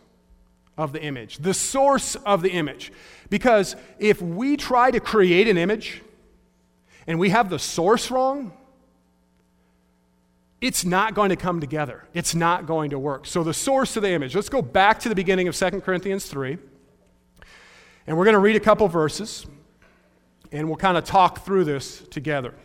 of 0.77 0.93
the 0.93 1.01
image? 1.01 1.37
The 1.37 1.53
source 1.53 2.15
of 2.15 2.41
the 2.41 2.51
image. 2.51 2.91
Because 3.29 3.75
if 3.99 4.21
we 4.21 4.57
try 4.57 4.89
to 4.89 4.99
create 4.99 5.47
an 5.47 5.57
image 5.57 6.01
and 7.05 7.19
we 7.19 7.29
have 7.29 7.49
the 7.49 7.59
source 7.59 8.09
wrong, 8.09 8.53
it's 10.61 10.83
not 10.83 11.13
going 11.13 11.29
to 11.29 11.35
come 11.35 11.61
together. 11.61 12.05
It's 12.13 12.35
not 12.35 12.65
going 12.65 12.89
to 12.89 12.99
work. 12.99 13.25
So, 13.25 13.43
the 13.43 13.53
source 13.53 13.95
of 13.95 14.03
the 14.03 14.09
image. 14.09 14.35
Let's 14.35 14.49
go 14.49 14.61
back 14.61 14.99
to 14.99 15.09
the 15.09 15.15
beginning 15.15 15.47
of 15.47 15.55
2 15.55 15.81
Corinthians 15.81 16.25
3. 16.25 16.57
And 18.07 18.17
we're 18.17 18.25
going 18.25 18.33
to 18.33 18.39
read 18.39 18.55
a 18.55 18.59
couple 18.59 18.87
verses, 18.87 19.45
and 20.51 20.67
we'll 20.67 20.77
kind 20.77 20.97
of 20.97 21.03
talk 21.03 21.45
through 21.45 21.65
this 21.65 21.99
together. 22.09 22.55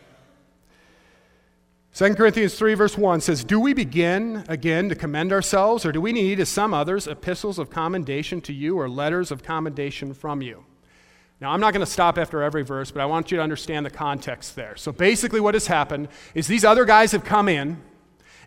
2 1.93 2.15
Corinthians 2.15 2.55
3, 2.55 2.73
verse 2.73 2.97
1 2.97 3.21
says, 3.21 3.43
Do 3.45 3.59
we 3.59 3.73
begin 3.73 4.43
again 4.49 4.89
to 4.89 4.95
commend 4.95 5.31
ourselves, 5.31 5.85
or 5.85 5.93
do 5.93 6.01
we 6.01 6.11
need, 6.11 6.41
as 6.41 6.49
some 6.49 6.73
others, 6.73 7.07
epistles 7.07 7.57
of 7.57 7.69
commendation 7.69 8.41
to 8.41 8.53
you 8.53 8.77
or 8.77 8.89
letters 8.89 9.31
of 9.31 9.43
commendation 9.43 10.13
from 10.13 10.41
you? 10.41 10.65
Now, 11.41 11.51
I'm 11.51 11.59
not 11.59 11.73
going 11.73 11.85
to 11.85 11.91
stop 11.91 12.17
after 12.17 12.41
every 12.41 12.63
verse, 12.63 12.91
but 12.91 13.01
I 13.01 13.05
want 13.05 13.29
you 13.29 13.37
to 13.37 13.43
understand 13.43 13.85
the 13.85 13.89
context 13.89 14.55
there. 14.55 14.75
So 14.77 14.91
basically, 14.91 15.41
what 15.41 15.53
has 15.53 15.67
happened 15.67 16.07
is 16.33 16.47
these 16.47 16.63
other 16.63 16.85
guys 16.85 17.11
have 17.11 17.25
come 17.25 17.49
in 17.49 17.81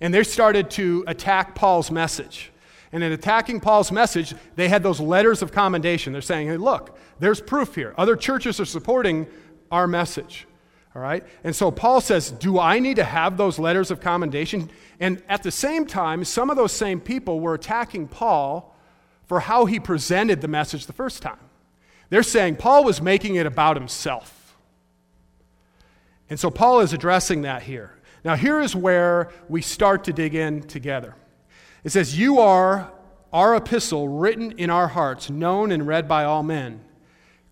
and 0.00 0.14
they 0.14 0.22
started 0.22 0.70
to 0.70 1.04
attack 1.06 1.54
Paul's 1.54 1.90
message. 1.90 2.50
And 2.90 3.04
in 3.04 3.12
attacking 3.12 3.60
Paul's 3.60 3.92
message, 3.92 4.34
they 4.56 4.68
had 4.68 4.82
those 4.82 5.00
letters 5.00 5.42
of 5.42 5.52
commendation. 5.52 6.12
They're 6.14 6.22
saying, 6.22 6.48
hey, 6.48 6.56
look, 6.56 6.96
there's 7.18 7.40
proof 7.40 7.74
here. 7.74 7.94
Other 7.98 8.16
churches 8.16 8.58
are 8.60 8.64
supporting 8.64 9.26
our 9.70 9.86
message. 9.86 10.46
All 10.94 11.02
right? 11.02 11.24
And 11.44 11.54
so 11.54 11.70
Paul 11.70 12.00
says, 12.00 12.30
Do 12.30 12.58
I 12.58 12.78
need 12.78 12.96
to 12.96 13.04
have 13.04 13.36
those 13.36 13.58
letters 13.58 13.90
of 13.90 14.00
commendation? 14.00 14.70
And 14.98 15.22
at 15.28 15.42
the 15.42 15.50
same 15.50 15.86
time, 15.86 16.24
some 16.24 16.48
of 16.48 16.56
those 16.56 16.72
same 16.72 17.00
people 17.00 17.40
were 17.40 17.54
attacking 17.54 18.08
Paul 18.08 18.74
for 19.26 19.40
how 19.40 19.66
he 19.66 19.78
presented 19.78 20.40
the 20.40 20.48
message 20.48 20.86
the 20.86 20.94
first 20.94 21.22
time. 21.22 21.38
They're 22.10 22.22
saying 22.22 22.56
Paul 22.56 22.84
was 22.84 23.02
making 23.02 23.34
it 23.34 23.46
about 23.46 23.76
himself. 23.76 24.56
And 26.30 26.38
so 26.38 26.50
Paul 26.50 26.80
is 26.80 26.92
addressing 26.92 27.42
that 27.42 27.62
here. 27.62 27.94
Now, 28.24 28.34
here 28.34 28.60
is 28.60 28.74
where 28.74 29.30
we 29.48 29.62
start 29.62 30.04
to 30.04 30.12
dig 30.12 30.34
in 30.34 30.62
together. 30.62 31.14
It 31.84 31.90
says, 31.90 32.18
You 32.18 32.40
are 32.40 32.92
our 33.32 33.54
epistle 33.56 34.08
written 34.08 34.52
in 34.52 34.70
our 34.70 34.88
hearts, 34.88 35.30
known 35.30 35.70
and 35.70 35.86
read 35.86 36.08
by 36.08 36.24
all 36.24 36.42
men. 36.42 36.80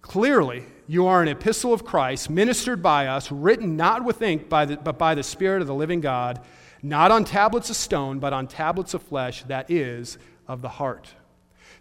Clearly, 0.00 0.64
you 0.86 1.06
are 1.06 1.22
an 1.22 1.28
epistle 1.28 1.72
of 1.72 1.84
Christ, 1.84 2.30
ministered 2.30 2.82
by 2.82 3.06
us, 3.06 3.30
written 3.30 3.76
not 3.76 4.04
with 4.04 4.22
ink, 4.22 4.48
by 4.48 4.64
the, 4.64 4.76
but 4.76 4.98
by 4.98 5.14
the 5.14 5.22
Spirit 5.22 5.60
of 5.60 5.66
the 5.66 5.74
living 5.74 6.00
God, 6.00 6.40
not 6.82 7.10
on 7.10 7.24
tablets 7.24 7.70
of 7.70 7.76
stone, 7.76 8.18
but 8.18 8.32
on 8.32 8.46
tablets 8.46 8.94
of 8.94 9.02
flesh, 9.02 9.42
that 9.44 9.70
is, 9.70 10.18
of 10.46 10.62
the 10.62 10.68
heart. 10.68 11.08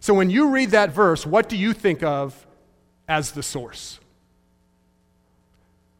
So 0.00 0.12
when 0.14 0.30
you 0.30 0.50
read 0.50 0.70
that 0.70 0.90
verse, 0.92 1.24
what 1.24 1.48
do 1.48 1.56
you 1.56 1.72
think 1.72 2.02
of 2.02 2.46
as 3.08 3.32
the 3.32 3.42
source. 3.42 4.00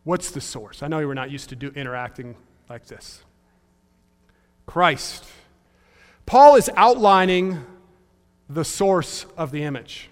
What's 0.04 0.30
the 0.30 0.40
source? 0.40 0.82
I 0.82 0.88
know 0.88 1.00
you 1.00 1.08
were 1.08 1.14
not 1.14 1.30
used 1.30 1.48
to 1.48 1.56
do, 1.56 1.72
interacting 1.74 2.36
like 2.68 2.86
this. 2.86 3.24
Christ. 4.66 5.24
Paul 6.26 6.56
is 6.56 6.70
outlining 6.76 7.64
the 8.48 8.64
source 8.64 9.26
of 9.36 9.50
the 9.50 9.62
image. 9.62 10.10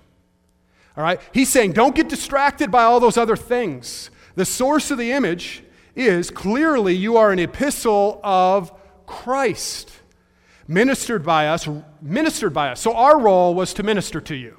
All 0.97 1.05
right? 1.05 1.21
He's 1.33 1.49
saying, 1.49 1.73
don't 1.73 1.95
get 1.95 2.09
distracted 2.09 2.71
by 2.71 2.85
all 2.85 3.01
those 3.01 3.17
other 3.17 3.37
things. 3.37 4.11
The 4.35 4.45
source 4.45 4.91
of 4.91 4.99
the 4.99 5.13
image 5.13 5.63
is 5.95 6.31
clearly 6.31 6.95
you 6.95 7.17
are 7.17 7.31
an 7.31 7.39
epistle 7.39 8.21
of 8.23 8.73
Christ, 9.07 9.91
ministered 10.67 11.25
by 11.25 11.49
us, 11.49 11.69
ministered 12.01 12.53
by 12.53 12.71
us. 12.71 12.81
So 12.81 12.95
our 12.95 13.19
role 13.19 13.55
was 13.55 13.75
to 13.75 13.83
minister 13.83 14.21
to 14.23 14.35
you. 14.35 14.59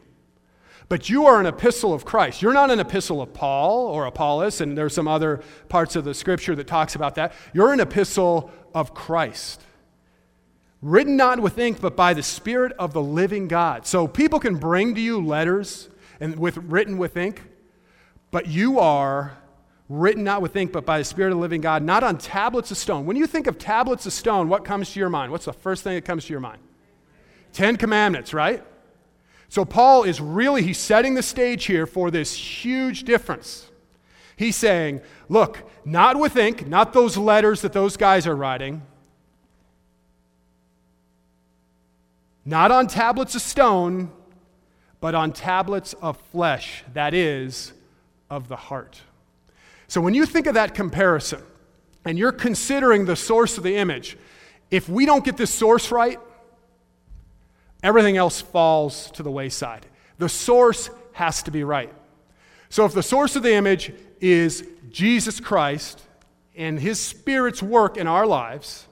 But 0.87 1.09
you 1.09 1.25
are 1.25 1.39
an 1.39 1.47
epistle 1.47 1.93
of 1.93 2.05
Christ. 2.05 2.41
You're 2.41 2.53
not 2.53 2.69
an 2.69 2.79
epistle 2.79 3.21
of 3.21 3.33
Paul 3.33 3.87
or 3.87 4.05
Apollos, 4.05 4.61
and 4.61 4.77
there's 4.77 4.93
some 4.93 5.07
other 5.07 5.41
parts 5.67 5.95
of 5.95 6.03
the 6.03 6.13
scripture 6.13 6.55
that 6.55 6.67
talks 6.67 6.95
about 6.95 7.15
that. 7.15 7.33
You're 7.53 7.73
an 7.73 7.79
epistle 7.79 8.51
of 8.73 8.93
Christ, 8.93 9.63
written 10.81 11.17
not 11.17 11.39
with 11.39 11.57
ink, 11.57 11.81
but 11.81 11.95
by 11.95 12.13
the 12.13 12.21
Spirit 12.21 12.73
of 12.77 12.93
the 12.93 13.01
living 13.01 13.47
God. 13.47 13.87
So 13.87 14.07
people 14.07 14.39
can 14.39 14.57
bring 14.57 14.93
to 14.95 15.01
you 15.01 15.19
letters 15.25 15.89
and 16.19 16.37
with 16.37 16.57
written 16.57 16.97
with 16.97 17.17
ink, 17.17 17.41
but 18.29 18.47
you 18.47 18.79
are 18.79 19.37
written 19.89 20.23
not 20.23 20.41
with 20.41 20.55
ink, 20.55 20.71
but 20.71 20.85
by 20.85 20.99
the 20.99 21.03
Spirit 21.03 21.31
of 21.31 21.37
the 21.37 21.41
living 21.41 21.61
God, 21.61 21.81
not 21.81 22.03
on 22.03 22.17
tablets 22.17 22.69
of 22.69 22.77
stone. 22.77 23.05
When 23.07 23.17
you 23.17 23.25
think 23.25 23.47
of 23.47 23.57
tablets 23.57 24.05
of 24.05 24.13
stone, 24.13 24.49
what 24.49 24.63
comes 24.65 24.91
to 24.91 24.99
your 24.99 25.09
mind? 25.09 25.31
What's 25.31 25.45
the 25.45 25.53
first 25.53 25.83
thing 25.83 25.95
that 25.95 26.05
comes 26.05 26.25
to 26.25 26.33
your 26.33 26.39
mind? 26.39 26.59
Ten 27.53 27.75
Commandments, 27.75 28.33
right? 28.33 28.63
So 29.49 29.63
Paul 29.65 30.03
is 30.03 30.19
really, 30.19 30.63
he's 30.63 30.77
setting 30.77 31.13
the 31.13 31.23
stage 31.23 31.65
here 31.65 31.85
for 31.85 32.11
this 32.11 32.33
huge 32.33 33.03
difference. 33.03 33.69
He's 34.35 34.55
saying, 34.55 35.01
look, 35.29 35.63
not 35.85 36.19
with 36.19 36.35
ink, 36.35 36.67
not 36.67 36.93
those 36.93 37.17
letters 37.17 37.61
that 37.61 37.73
those 37.73 37.95
guys 37.95 38.27
are 38.27 38.35
writing, 38.35 38.81
not 42.43 42.71
on 42.71 42.87
tablets 42.87 43.33
of 43.35 43.41
stone, 43.41 44.11
but 44.99 45.15
on 45.15 45.31
tablets 45.31 45.93
of 46.01 46.17
flesh, 46.31 46.83
that 46.93 47.13
is, 47.13 47.73
of 48.29 48.47
the 48.47 48.55
heart. 48.55 49.01
So 49.87 50.01
when 50.01 50.13
you 50.13 50.25
think 50.25 50.47
of 50.47 50.55
that 50.55 50.73
comparison 50.73 51.41
and 52.03 52.17
you're 52.17 52.31
considering 52.31 53.05
the 53.05 53.15
source 53.15 53.57
of 53.57 53.63
the 53.63 53.75
image, 53.75 54.17
if 54.71 54.89
we 54.89 55.05
don't 55.05 55.23
get 55.23 55.37
this 55.37 55.51
source 55.53 55.91
right, 55.91 56.19
everything 57.85 58.17
else 58.17 58.41
falls 58.41 59.11
to 59.11 59.23
the 59.23 59.31
wayside. 59.31 59.85
The 60.17 60.29
source 60.29 60.89
has 61.13 61.43
to 61.43 61.51
be 61.51 61.63
right. 61.63 61.93
So 62.69 62.85
if 62.85 62.93
the 62.93 63.03
source 63.03 63.35
of 63.35 63.43
the 63.43 63.53
image 63.53 63.93
is 64.19 64.67
Jesus 64.89 65.39
Christ 65.39 66.01
and 66.55 66.79
his 66.79 66.99
Spirit's 66.99 67.61
work 67.61 67.95
in 67.95 68.07
our 68.07 68.25
lives, 68.25 68.87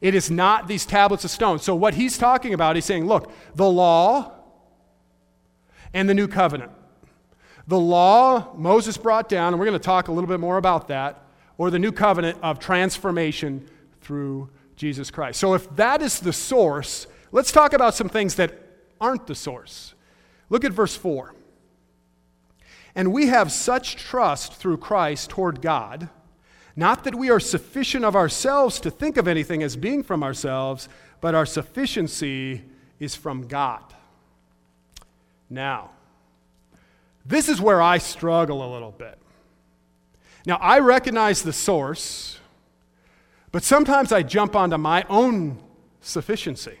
it 0.00 0.14
is 0.14 0.30
not 0.30 0.68
these 0.68 0.84
tablets 0.84 1.24
of 1.24 1.30
stone. 1.30 1.58
So 1.58 1.74
what 1.74 1.94
he's 1.94 2.18
talking 2.18 2.52
about, 2.52 2.76
he's 2.76 2.84
saying, 2.84 3.06
look, 3.06 3.32
the 3.54 3.68
law 3.68 4.32
and 5.94 6.08
the 6.08 6.14
new 6.14 6.28
covenant. 6.28 6.72
The 7.66 7.80
law 7.80 8.54
Moses 8.54 8.96
brought 8.96 9.28
down, 9.28 9.52
and 9.52 9.58
we're 9.58 9.66
going 9.66 9.78
to 9.78 9.84
talk 9.84 10.08
a 10.08 10.12
little 10.12 10.28
bit 10.28 10.40
more 10.40 10.58
about 10.58 10.88
that, 10.88 11.22
or 11.58 11.70
the 11.70 11.78
new 11.78 11.90
covenant 11.90 12.38
of 12.42 12.58
transformation 12.58 13.66
through 14.02 14.50
Jesus 14.76 15.10
Christ. 15.10 15.40
So, 15.40 15.54
if 15.54 15.74
that 15.76 16.02
is 16.02 16.20
the 16.20 16.32
source, 16.32 17.06
let's 17.36 17.52
talk 17.52 17.74
about 17.74 17.94
some 17.94 18.08
things 18.08 18.36
that 18.36 18.58
aren't 18.98 19.26
the 19.26 19.34
source. 19.34 19.94
Look 20.48 20.64
at 20.64 20.72
verse 20.72 20.96
4. 20.96 21.34
And 22.94 23.12
we 23.12 23.26
have 23.26 23.52
such 23.52 23.96
trust 23.96 24.54
through 24.54 24.78
Christ 24.78 25.28
toward 25.28 25.60
God, 25.60 26.08
not 26.74 27.04
that 27.04 27.14
we 27.14 27.28
are 27.28 27.38
sufficient 27.38 28.06
of 28.06 28.16
ourselves 28.16 28.80
to 28.80 28.90
think 28.90 29.18
of 29.18 29.28
anything 29.28 29.62
as 29.62 29.76
being 29.76 30.02
from 30.02 30.22
ourselves, 30.22 30.88
but 31.20 31.34
our 31.34 31.44
sufficiency 31.44 32.62
is 32.98 33.14
from 33.14 33.46
God. 33.46 33.84
Now, 35.50 35.90
this 37.26 37.50
is 37.50 37.60
where 37.60 37.82
I 37.82 37.98
struggle 37.98 38.64
a 38.64 38.72
little 38.72 38.92
bit. 38.92 39.18
Now, 40.46 40.56
I 40.56 40.78
recognize 40.78 41.42
the 41.42 41.52
source, 41.52 42.38
but 43.52 43.62
sometimes 43.62 44.10
I 44.10 44.22
jump 44.22 44.56
onto 44.56 44.78
my 44.78 45.04
own 45.10 45.58
sufficiency. 46.00 46.78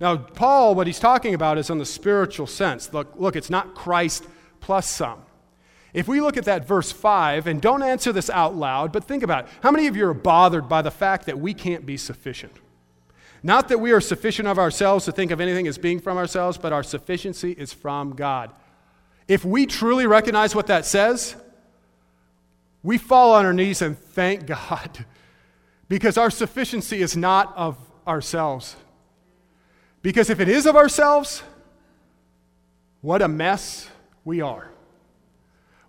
Now, 0.00 0.16
Paul, 0.16 0.74
what 0.74 0.86
he's 0.86 1.00
talking 1.00 1.34
about 1.34 1.58
is 1.58 1.70
on 1.70 1.78
the 1.78 1.86
spiritual 1.86 2.46
sense. 2.46 2.92
Look, 2.92 3.14
look, 3.16 3.34
it's 3.34 3.50
not 3.50 3.74
Christ 3.74 4.24
plus 4.60 4.88
some. 4.88 5.22
If 5.92 6.06
we 6.06 6.20
look 6.20 6.36
at 6.36 6.44
that 6.44 6.66
verse 6.66 6.92
5, 6.92 7.46
and 7.46 7.60
don't 7.60 7.82
answer 7.82 8.12
this 8.12 8.30
out 8.30 8.54
loud, 8.54 8.92
but 8.92 9.04
think 9.04 9.22
about 9.22 9.44
it. 9.44 9.50
How 9.62 9.70
many 9.70 9.86
of 9.86 9.96
you 9.96 10.06
are 10.06 10.14
bothered 10.14 10.68
by 10.68 10.82
the 10.82 10.90
fact 10.90 11.26
that 11.26 11.38
we 11.38 11.54
can't 11.54 11.86
be 11.86 11.96
sufficient? 11.96 12.52
Not 13.42 13.68
that 13.68 13.78
we 13.78 13.92
are 13.92 14.00
sufficient 14.00 14.48
of 14.48 14.58
ourselves 14.58 15.04
to 15.06 15.12
think 15.12 15.30
of 15.30 15.40
anything 15.40 15.66
as 15.66 15.78
being 15.78 16.00
from 16.00 16.18
ourselves, 16.18 16.58
but 16.58 16.72
our 16.72 16.82
sufficiency 16.82 17.52
is 17.52 17.72
from 17.72 18.14
God. 18.14 18.52
If 19.26 19.44
we 19.44 19.66
truly 19.66 20.06
recognize 20.06 20.54
what 20.54 20.66
that 20.66 20.84
says, 20.84 21.36
we 22.82 22.98
fall 22.98 23.34
on 23.34 23.46
our 23.46 23.52
knees 23.52 23.82
and 23.82 23.98
thank 23.98 24.46
God 24.70 25.04
because 25.88 26.18
our 26.18 26.30
sufficiency 26.30 27.00
is 27.00 27.16
not 27.16 27.56
of 27.56 27.76
ourselves. 28.06 28.76
Because 30.02 30.30
if 30.30 30.40
it 30.40 30.48
is 30.48 30.66
of 30.66 30.76
ourselves, 30.76 31.42
what 33.00 33.22
a 33.22 33.28
mess 33.28 33.88
we 34.24 34.40
are. 34.40 34.70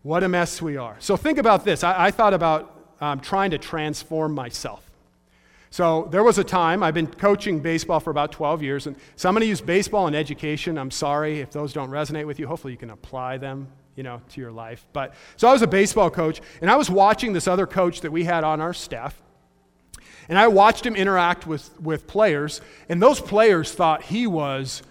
What 0.02 0.24
a 0.24 0.30
mess 0.30 0.62
we 0.62 0.78
are. 0.78 0.96
So 1.00 1.18
think 1.18 1.38
about 1.38 1.66
this. 1.66 1.84
I, 1.84 2.06
I 2.06 2.12
thought 2.12 2.34
about 2.34 2.96
um, 3.02 3.20
trying 3.20 3.52
to 3.52 3.58
transform 3.58 4.34
myself. 4.34 4.90
So 5.72 6.08
there 6.12 6.24
was 6.24 6.40
a 6.40 6.44
time, 6.44 6.82
I've 6.82 6.96
been 6.96 7.08
coaching 7.08 7.60
baseball 7.60 8.00
for 8.00 8.10
about 8.10 8.32
12 8.32 8.64
years, 8.64 8.88
and 8.88 8.96
so 9.16 9.30
I'm 9.30 9.36
going 9.36 9.42
to 9.42 9.48
use 9.48 9.62
baseball 9.62 10.08
and 10.08 10.16
education. 10.16 10.80
I'm 10.80 10.90
sorry 10.90 11.42
if 11.42 11.52
those 11.52 11.74
don't 11.74 11.92
resonate 11.92 12.26
with 12.26 12.40
you. 12.40 12.48
Hopefully 12.48 12.74
you 12.74 12.78
can 12.78 12.90
apply 12.90 13.38
them, 13.38 13.68
you 13.96 14.02
know, 14.02 14.20
to 14.30 14.42
your 14.42 14.52
life. 14.52 14.88
But 14.94 15.14
so 15.38 15.48
I 15.48 15.52
was 15.52 15.62
a 15.62 15.68
baseball 15.68 16.10
coach, 16.10 16.42
and 16.62 16.72
I 16.72 16.76
was 16.76 16.90
watching 16.90 17.34
this 17.34 17.48
other 17.48 17.68
coach 17.68 18.02
that 18.02 18.12
we 18.12 18.24
had 18.24 18.44
on 18.44 18.62
our 18.62 18.74
staff. 18.74 19.22
And 20.30 20.38
I 20.38 20.48
watched 20.48 20.86
him 20.86 20.96
interact 20.96 21.48
with, 21.48 21.70
with 21.82 22.06
players, 22.06 22.62
and 22.88 23.02
those 23.02 23.20
players 23.20 23.72
thought 23.74 24.04
he 24.04 24.28
was 24.28 24.84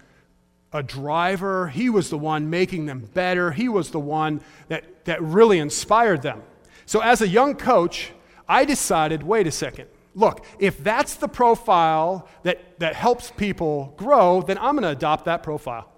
a 0.73 0.83
driver. 0.83 1.69
He 1.69 1.89
was 1.89 2.09
the 2.09 2.17
one 2.17 2.49
making 2.49 2.85
them 2.85 3.09
better. 3.13 3.51
He 3.51 3.69
was 3.69 3.89
the 3.89 3.99
one 3.99 4.41
that, 4.67 5.05
that 5.05 5.21
really 5.21 5.57
inspired 5.57 6.21
them. 6.21 6.43
So, 6.85 6.99
as 6.99 7.21
a 7.21 7.27
young 7.27 7.55
coach, 7.55 8.11
I 8.47 8.65
decided 8.65 9.23
wait 9.23 9.47
a 9.47 9.51
second, 9.51 9.87
look, 10.13 10.45
if 10.59 10.83
that's 10.83 11.15
the 11.15 11.27
profile 11.27 12.27
that, 12.43 12.79
that 12.79 12.95
helps 12.95 13.31
people 13.31 13.93
grow, 13.95 14.41
then 14.41 14.57
I'm 14.57 14.73
going 14.73 14.83
to 14.83 14.89
adopt 14.89 15.25
that 15.25 15.41
profile. 15.41 15.89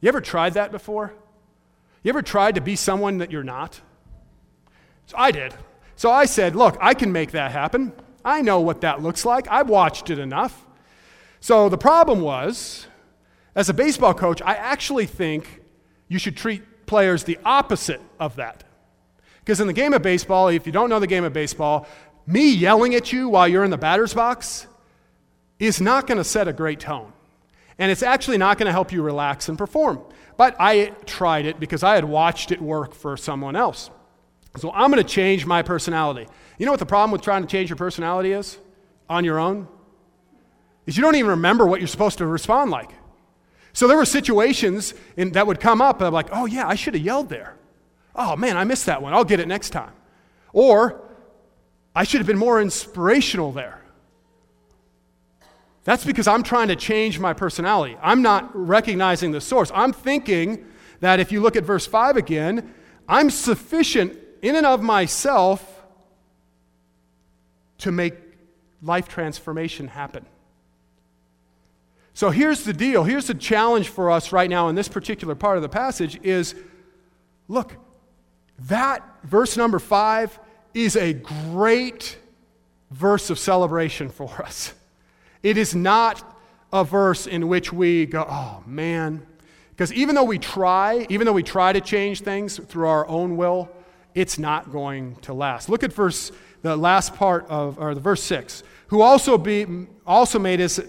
You 0.00 0.08
ever 0.08 0.20
tried 0.20 0.54
that 0.54 0.70
before? 0.70 1.12
You 2.04 2.10
ever 2.10 2.22
tried 2.22 2.54
to 2.54 2.60
be 2.60 2.76
someone 2.76 3.18
that 3.18 3.32
you're 3.32 3.42
not? 3.42 3.80
So 5.06 5.16
I 5.18 5.32
did. 5.32 5.54
So 5.96 6.12
I 6.12 6.26
said, 6.26 6.54
look, 6.54 6.76
I 6.80 6.94
can 6.94 7.10
make 7.10 7.32
that 7.32 7.50
happen. 7.50 7.92
I 8.24 8.42
know 8.42 8.60
what 8.60 8.80
that 8.82 9.02
looks 9.02 9.24
like. 9.24 9.48
I've 9.48 9.68
watched 9.68 10.10
it 10.10 10.18
enough. 10.18 10.66
So 11.40 11.68
the 11.68 11.78
problem 11.78 12.20
was, 12.20 12.86
as 13.54 13.68
a 13.68 13.74
baseball 13.74 14.14
coach, 14.14 14.42
I 14.42 14.54
actually 14.54 15.06
think 15.06 15.62
you 16.08 16.18
should 16.18 16.36
treat 16.36 16.86
players 16.86 17.24
the 17.24 17.38
opposite 17.44 18.00
of 18.18 18.36
that. 18.36 18.64
Because 19.40 19.60
in 19.60 19.66
the 19.66 19.72
game 19.72 19.92
of 19.92 20.02
baseball, 20.02 20.48
if 20.48 20.66
you 20.66 20.72
don't 20.72 20.90
know 20.90 21.00
the 21.00 21.06
game 21.06 21.24
of 21.24 21.32
baseball, 21.32 21.86
me 22.26 22.52
yelling 22.52 22.94
at 22.94 23.12
you 23.12 23.28
while 23.28 23.48
you're 23.48 23.64
in 23.64 23.70
the 23.70 23.78
batter's 23.78 24.12
box 24.12 24.66
is 25.58 25.80
not 25.80 26.06
going 26.06 26.18
to 26.18 26.24
set 26.24 26.48
a 26.48 26.52
great 26.52 26.80
tone. 26.80 27.12
And 27.78 27.90
it's 27.90 28.02
actually 28.02 28.38
not 28.38 28.58
going 28.58 28.66
to 28.66 28.72
help 28.72 28.92
you 28.92 29.02
relax 29.02 29.48
and 29.48 29.56
perform. 29.56 30.00
But 30.36 30.56
I 30.58 30.92
tried 31.06 31.46
it 31.46 31.58
because 31.58 31.82
I 31.82 31.94
had 31.94 32.04
watched 32.04 32.52
it 32.52 32.60
work 32.60 32.94
for 32.94 33.16
someone 33.16 33.56
else. 33.56 33.90
So 34.56 34.70
I'm 34.72 34.90
going 34.90 35.02
to 35.02 35.08
change 35.08 35.46
my 35.46 35.62
personality. 35.62 36.26
You 36.58 36.66
know 36.66 36.72
what 36.72 36.80
the 36.80 36.86
problem 36.86 37.12
with 37.12 37.22
trying 37.22 37.42
to 37.42 37.48
change 37.48 37.70
your 37.70 37.76
personality 37.76 38.32
is 38.32 38.58
on 39.08 39.24
your 39.24 39.38
own? 39.38 39.68
Is 40.86 40.96
you 40.96 41.02
don't 41.02 41.14
even 41.14 41.30
remember 41.30 41.66
what 41.66 41.80
you're 41.80 41.88
supposed 41.88 42.18
to 42.18 42.26
respond 42.26 42.70
like. 42.70 42.90
So 43.72 43.86
there 43.86 43.96
were 43.96 44.04
situations 44.04 44.94
in, 45.16 45.32
that 45.32 45.46
would 45.46 45.60
come 45.60 45.80
up, 45.80 45.98
and 45.98 46.08
I'm 46.08 46.12
like, 46.12 46.28
oh 46.32 46.46
yeah, 46.46 46.66
I 46.66 46.74
should 46.74 46.94
have 46.94 47.02
yelled 47.02 47.28
there. 47.28 47.56
Oh 48.16 48.34
man, 48.34 48.56
I 48.56 48.64
missed 48.64 48.86
that 48.86 49.00
one. 49.00 49.14
I'll 49.14 49.24
get 49.24 49.38
it 49.38 49.46
next 49.46 49.70
time. 49.70 49.92
Or 50.52 51.00
I 51.94 52.04
should 52.04 52.18
have 52.18 52.26
been 52.26 52.38
more 52.38 52.60
inspirational 52.60 53.52
there. 53.52 53.82
That's 55.84 56.04
because 56.04 56.26
I'm 56.26 56.42
trying 56.42 56.68
to 56.68 56.76
change 56.76 57.18
my 57.18 57.32
personality. 57.32 57.96
I'm 58.02 58.20
not 58.20 58.50
recognizing 58.54 59.32
the 59.32 59.40
source. 59.40 59.70
I'm 59.74 59.92
thinking 59.92 60.66
that 61.00 61.20
if 61.20 61.30
you 61.30 61.40
look 61.40 61.56
at 61.56 61.64
verse 61.64 61.86
5 61.86 62.16
again, 62.16 62.74
I'm 63.08 63.30
sufficient 63.30 64.18
in 64.42 64.56
and 64.56 64.66
of 64.66 64.82
myself 64.82 65.77
to 67.78 67.92
make 67.92 68.14
life 68.82 69.08
transformation 69.08 69.88
happen. 69.88 70.24
So 72.14 72.30
here's 72.30 72.64
the 72.64 72.72
deal. 72.72 73.04
Here's 73.04 73.28
the 73.28 73.34
challenge 73.34 73.88
for 73.88 74.10
us 74.10 74.32
right 74.32 74.50
now 74.50 74.68
in 74.68 74.74
this 74.74 74.88
particular 74.88 75.34
part 75.34 75.56
of 75.56 75.62
the 75.62 75.68
passage 75.68 76.18
is 76.22 76.54
look, 77.46 77.76
that 78.66 79.04
verse 79.22 79.56
number 79.56 79.78
5 79.78 80.38
is 80.74 80.96
a 80.96 81.12
great 81.12 82.18
verse 82.90 83.30
of 83.30 83.38
celebration 83.38 84.08
for 84.08 84.30
us. 84.42 84.74
It 85.42 85.56
is 85.56 85.74
not 85.74 86.36
a 86.72 86.84
verse 86.84 87.26
in 87.26 87.48
which 87.48 87.72
we 87.72 88.06
go, 88.06 88.26
oh 88.28 88.62
man. 88.66 89.24
Because 89.70 89.92
even 89.92 90.14
though 90.14 90.24
we 90.24 90.38
try, 90.38 91.06
even 91.08 91.24
though 91.24 91.32
we 91.32 91.44
try 91.44 91.72
to 91.72 91.80
change 91.80 92.22
things 92.22 92.58
through 92.58 92.88
our 92.88 93.06
own 93.06 93.36
will, 93.36 93.70
it's 94.14 94.38
not 94.38 94.72
going 94.72 95.14
to 95.22 95.32
last. 95.32 95.68
Look 95.68 95.84
at 95.84 95.92
verse, 95.92 96.32
the 96.62 96.76
last 96.76 97.14
part 97.14 97.46
of, 97.48 97.78
or 97.78 97.94
the 97.94 98.00
verse 98.00 98.22
6. 98.22 98.62
Who 98.88 99.02
also, 99.02 99.38
be, 99.38 99.86
also 100.06 100.38
made 100.38 100.60
us 100.60 100.80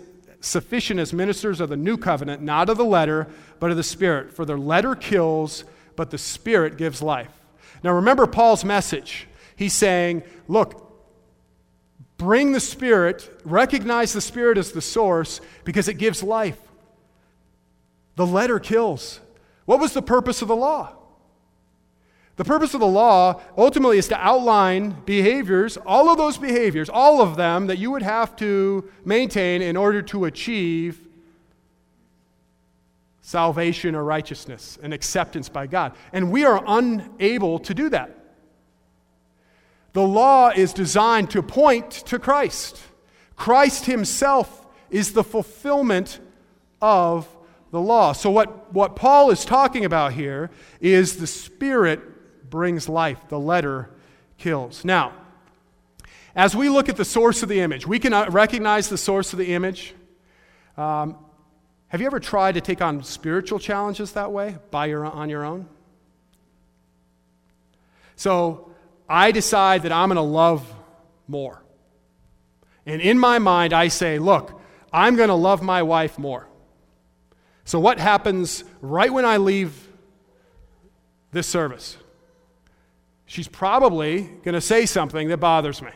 sufficient 0.41 0.99
as 0.99 1.13
ministers 1.13 1.59
of 1.59 1.69
the 1.69 1.77
new 1.77 1.97
covenant, 1.97 2.41
not 2.41 2.69
of 2.69 2.77
the 2.77 2.85
letter, 2.85 3.27
but 3.59 3.71
of 3.71 3.77
the 3.77 3.83
Spirit. 3.83 4.33
For 4.33 4.45
the 4.45 4.55
letter 4.57 4.95
kills, 4.95 5.65
but 5.95 6.11
the 6.11 6.17
Spirit 6.17 6.77
gives 6.77 7.01
life. 7.01 7.31
Now 7.83 7.93
remember 7.93 8.25
Paul's 8.27 8.63
message. 8.63 9.27
He's 9.55 9.73
saying, 9.73 10.23
look, 10.47 10.89
Bring 12.19 12.51
the 12.51 12.59
Spirit, 12.59 13.31
recognize 13.45 14.11
the 14.11 14.19
Spirit 14.19 14.57
as 14.57 14.73
the 14.73 14.81
source 14.81 15.39
because 15.63 15.87
it 15.87 15.93
gives 15.93 16.21
life. 16.21 16.59
The 18.17 18.27
letter 18.27 18.59
kills. 18.59 19.21
What 19.63 19.79
was 19.79 19.93
the 19.93 20.01
purpose 20.01 20.41
of 20.41 20.49
the 20.49 20.55
law? 20.55 20.93
The 22.39 22.45
purpose 22.45 22.73
of 22.73 22.79
the 22.79 22.87
law 22.87 23.41
ultimately 23.57 23.97
is 23.97 24.07
to 24.07 24.15
outline 24.17 24.91
behaviors, 25.05 25.75
all 25.75 26.07
of 26.07 26.17
those 26.17 26.37
behaviors, 26.37 26.87
all 26.87 27.21
of 27.21 27.35
them 27.35 27.67
that 27.67 27.79
you 27.79 27.91
would 27.91 28.01
have 28.01 28.33
to 28.37 28.89
maintain 29.03 29.61
in 29.61 29.75
order 29.75 30.01
to 30.03 30.23
achieve 30.23 31.05
salvation 33.19 33.93
or 33.93 34.05
righteousness 34.05 34.77
and 34.81 34.93
acceptance 34.93 35.49
by 35.49 35.67
God. 35.67 35.91
And 36.13 36.31
we 36.31 36.45
are 36.45 36.63
unable 36.65 37.59
to 37.59 37.73
do 37.73 37.89
that. 37.89 38.17
The 39.91 40.07
law 40.07 40.51
is 40.55 40.71
designed 40.71 41.31
to 41.31 41.43
point 41.43 41.91
to 41.91 42.19
Christ. 42.19 42.81
Christ 43.35 43.85
Himself 43.85 44.65
is 44.89 45.11
the 45.11 45.25
fulfillment 45.25 46.21
of 46.81 47.27
the 47.71 47.81
law. 47.81 48.13
So, 48.13 48.31
what, 48.31 48.73
what 48.73 48.95
Paul 48.95 49.29
is 49.29 49.43
talking 49.43 49.83
about 49.83 50.13
here 50.13 50.49
is 50.79 51.17
the 51.17 51.27
Spirit 51.27 51.99
brings 52.49 52.89
life, 52.89 53.19
the 53.29 53.39
letter 53.39 53.89
kills. 54.37 54.83
Now, 54.83 55.13
as 56.35 56.55
we 56.55 56.69
look 56.69 56.89
at 56.89 56.95
the 56.97 57.05
source 57.05 57.43
of 57.43 57.49
the 57.49 57.59
image, 57.59 57.85
we 57.85 57.99
can 57.99 58.13
uh, 58.13 58.29
recognize 58.29 58.89
the 58.89 58.97
source 58.97 59.33
of 59.33 59.39
the 59.39 59.53
image. 59.53 59.93
Um, 60.77 61.17
have 61.87 62.01
you 62.01 62.07
ever 62.07 62.19
tried 62.19 62.53
to 62.53 62.61
take 62.61 62.81
on 62.81 63.03
spiritual 63.03 63.59
challenges 63.59 64.13
that 64.13 64.31
way, 64.31 64.57
by 64.71 64.85
your, 64.85 65.05
on 65.05 65.29
your 65.29 65.43
own? 65.43 65.67
So, 68.15 68.71
I 69.09 69.31
decide 69.31 69.83
that 69.83 69.91
I'm 69.91 70.09
going 70.09 70.17
to 70.17 70.21
love 70.21 70.71
more. 71.27 71.63
And 72.85 73.01
in 73.01 73.17
my 73.17 73.39
mind, 73.39 73.73
I 73.73 73.87
say, 73.87 74.19
look, 74.19 74.61
I'm 74.93 75.15
going 75.15 75.29
to 75.29 75.35
love 75.35 75.61
my 75.61 75.83
wife 75.83 76.19
more. 76.19 76.47
So, 77.65 77.79
what 77.79 77.99
happens 77.99 78.63
right 78.81 79.11
when 79.11 79.25
I 79.25 79.37
leave 79.37 79.87
this 81.31 81.47
service? 81.47 81.97
She's 83.29 83.47
probably 83.47 84.23
going 84.23 84.55
to 84.55 84.61
say 84.61 84.87
something 84.87 85.27
that 85.27 85.37
bothers 85.37 85.83
me. 85.83 85.91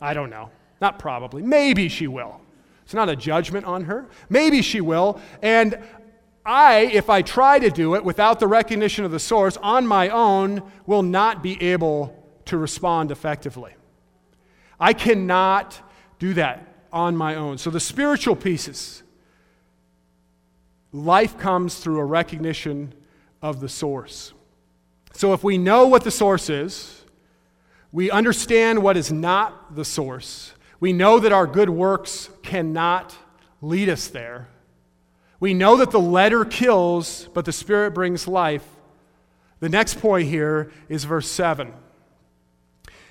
I 0.00 0.14
don't 0.14 0.30
know. 0.30 0.50
Not 0.80 0.98
probably. 0.98 1.42
Maybe 1.42 1.88
she 1.88 2.08
will. 2.08 2.40
It's 2.82 2.92
not 2.92 3.08
a 3.08 3.14
judgment 3.14 3.66
on 3.66 3.84
her. 3.84 4.08
Maybe 4.28 4.62
she 4.62 4.80
will. 4.80 5.20
And 5.42 5.78
I, 6.44 6.90
if 6.92 7.08
I 7.08 7.22
try 7.22 7.60
to 7.60 7.70
do 7.70 7.94
it 7.94 8.04
without 8.04 8.40
the 8.40 8.48
recognition 8.48 9.04
of 9.04 9.12
the 9.12 9.20
source 9.20 9.56
on 9.58 9.86
my 9.86 10.08
own, 10.08 10.60
will 10.86 11.04
not 11.04 11.40
be 11.40 11.62
able 11.62 12.20
to 12.46 12.58
respond 12.58 13.12
effectively. 13.12 13.72
I 14.80 14.92
cannot 14.92 15.80
do 16.18 16.34
that 16.34 16.66
on 16.92 17.16
my 17.16 17.36
own. 17.36 17.58
So, 17.58 17.70
the 17.70 17.78
spiritual 17.78 18.34
pieces 18.34 19.04
life 20.92 21.38
comes 21.38 21.76
through 21.76 22.00
a 22.00 22.04
recognition 22.04 22.92
of 23.40 23.60
the 23.60 23.68
source. 23.68 24.32
So, 25.16 25.32
if 25.32 25.42
we 25.42 25.58
know 25.58 25.86
what 25.86 26.04
the 26.04 26.10
source 26.10 26.50
is, 26.50 27.04
we 27.92 28.10
understand 28.10 28.82
what 28.82 28.96
is 28.96 29.10
not 29.10 29.74
the 29.74 29.84
source, 29.84 30.52
we 30.80 30.92
know 30.92 31.18
that 31.18 31.32
our 31.32 31.46
good 31.46 31.70
works 31.70 32.28
cannot 32.42 33.16
lead 33.60 33.88
us 33.88 34.08
there 34.08 34.48
we 35.38 35.52
know 35.54 35.76
that 35.76 35.90
the 35.90 36.00
letter 36.00 36.44
kills, 36.44 37.28
but 37.34 37.44
the 37.44 37.52
Spirit 37.52 37.92
brings 37.92 38.26
life. 38.26 38.66
The 39.60 39.68
next 39.68 40.00
point 40.00 40.28
here 40.28 40.70
is 40.88 41.04
verse 41.04 41.30
7. 41.30 41.72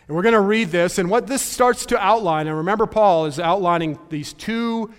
And 0.08 0.16
we're 0.16 0.24
going 0.24 0.34
to 0.34 0.42
read 0.42 0.70
this, 0.70 0.98
and 0.98 1.10
what 1.10 1.28
this 1.28 1.42
starts 1.42 1.86
to 1.88 2.00
outline, 2.00 2.48
and 2.48 2.58
remember, 2.58 2.86
Paul 2.86 3.26
is 3.26 3.40
outlining 3.40 4.00
these 4.10 4.34
two 4.34 4.94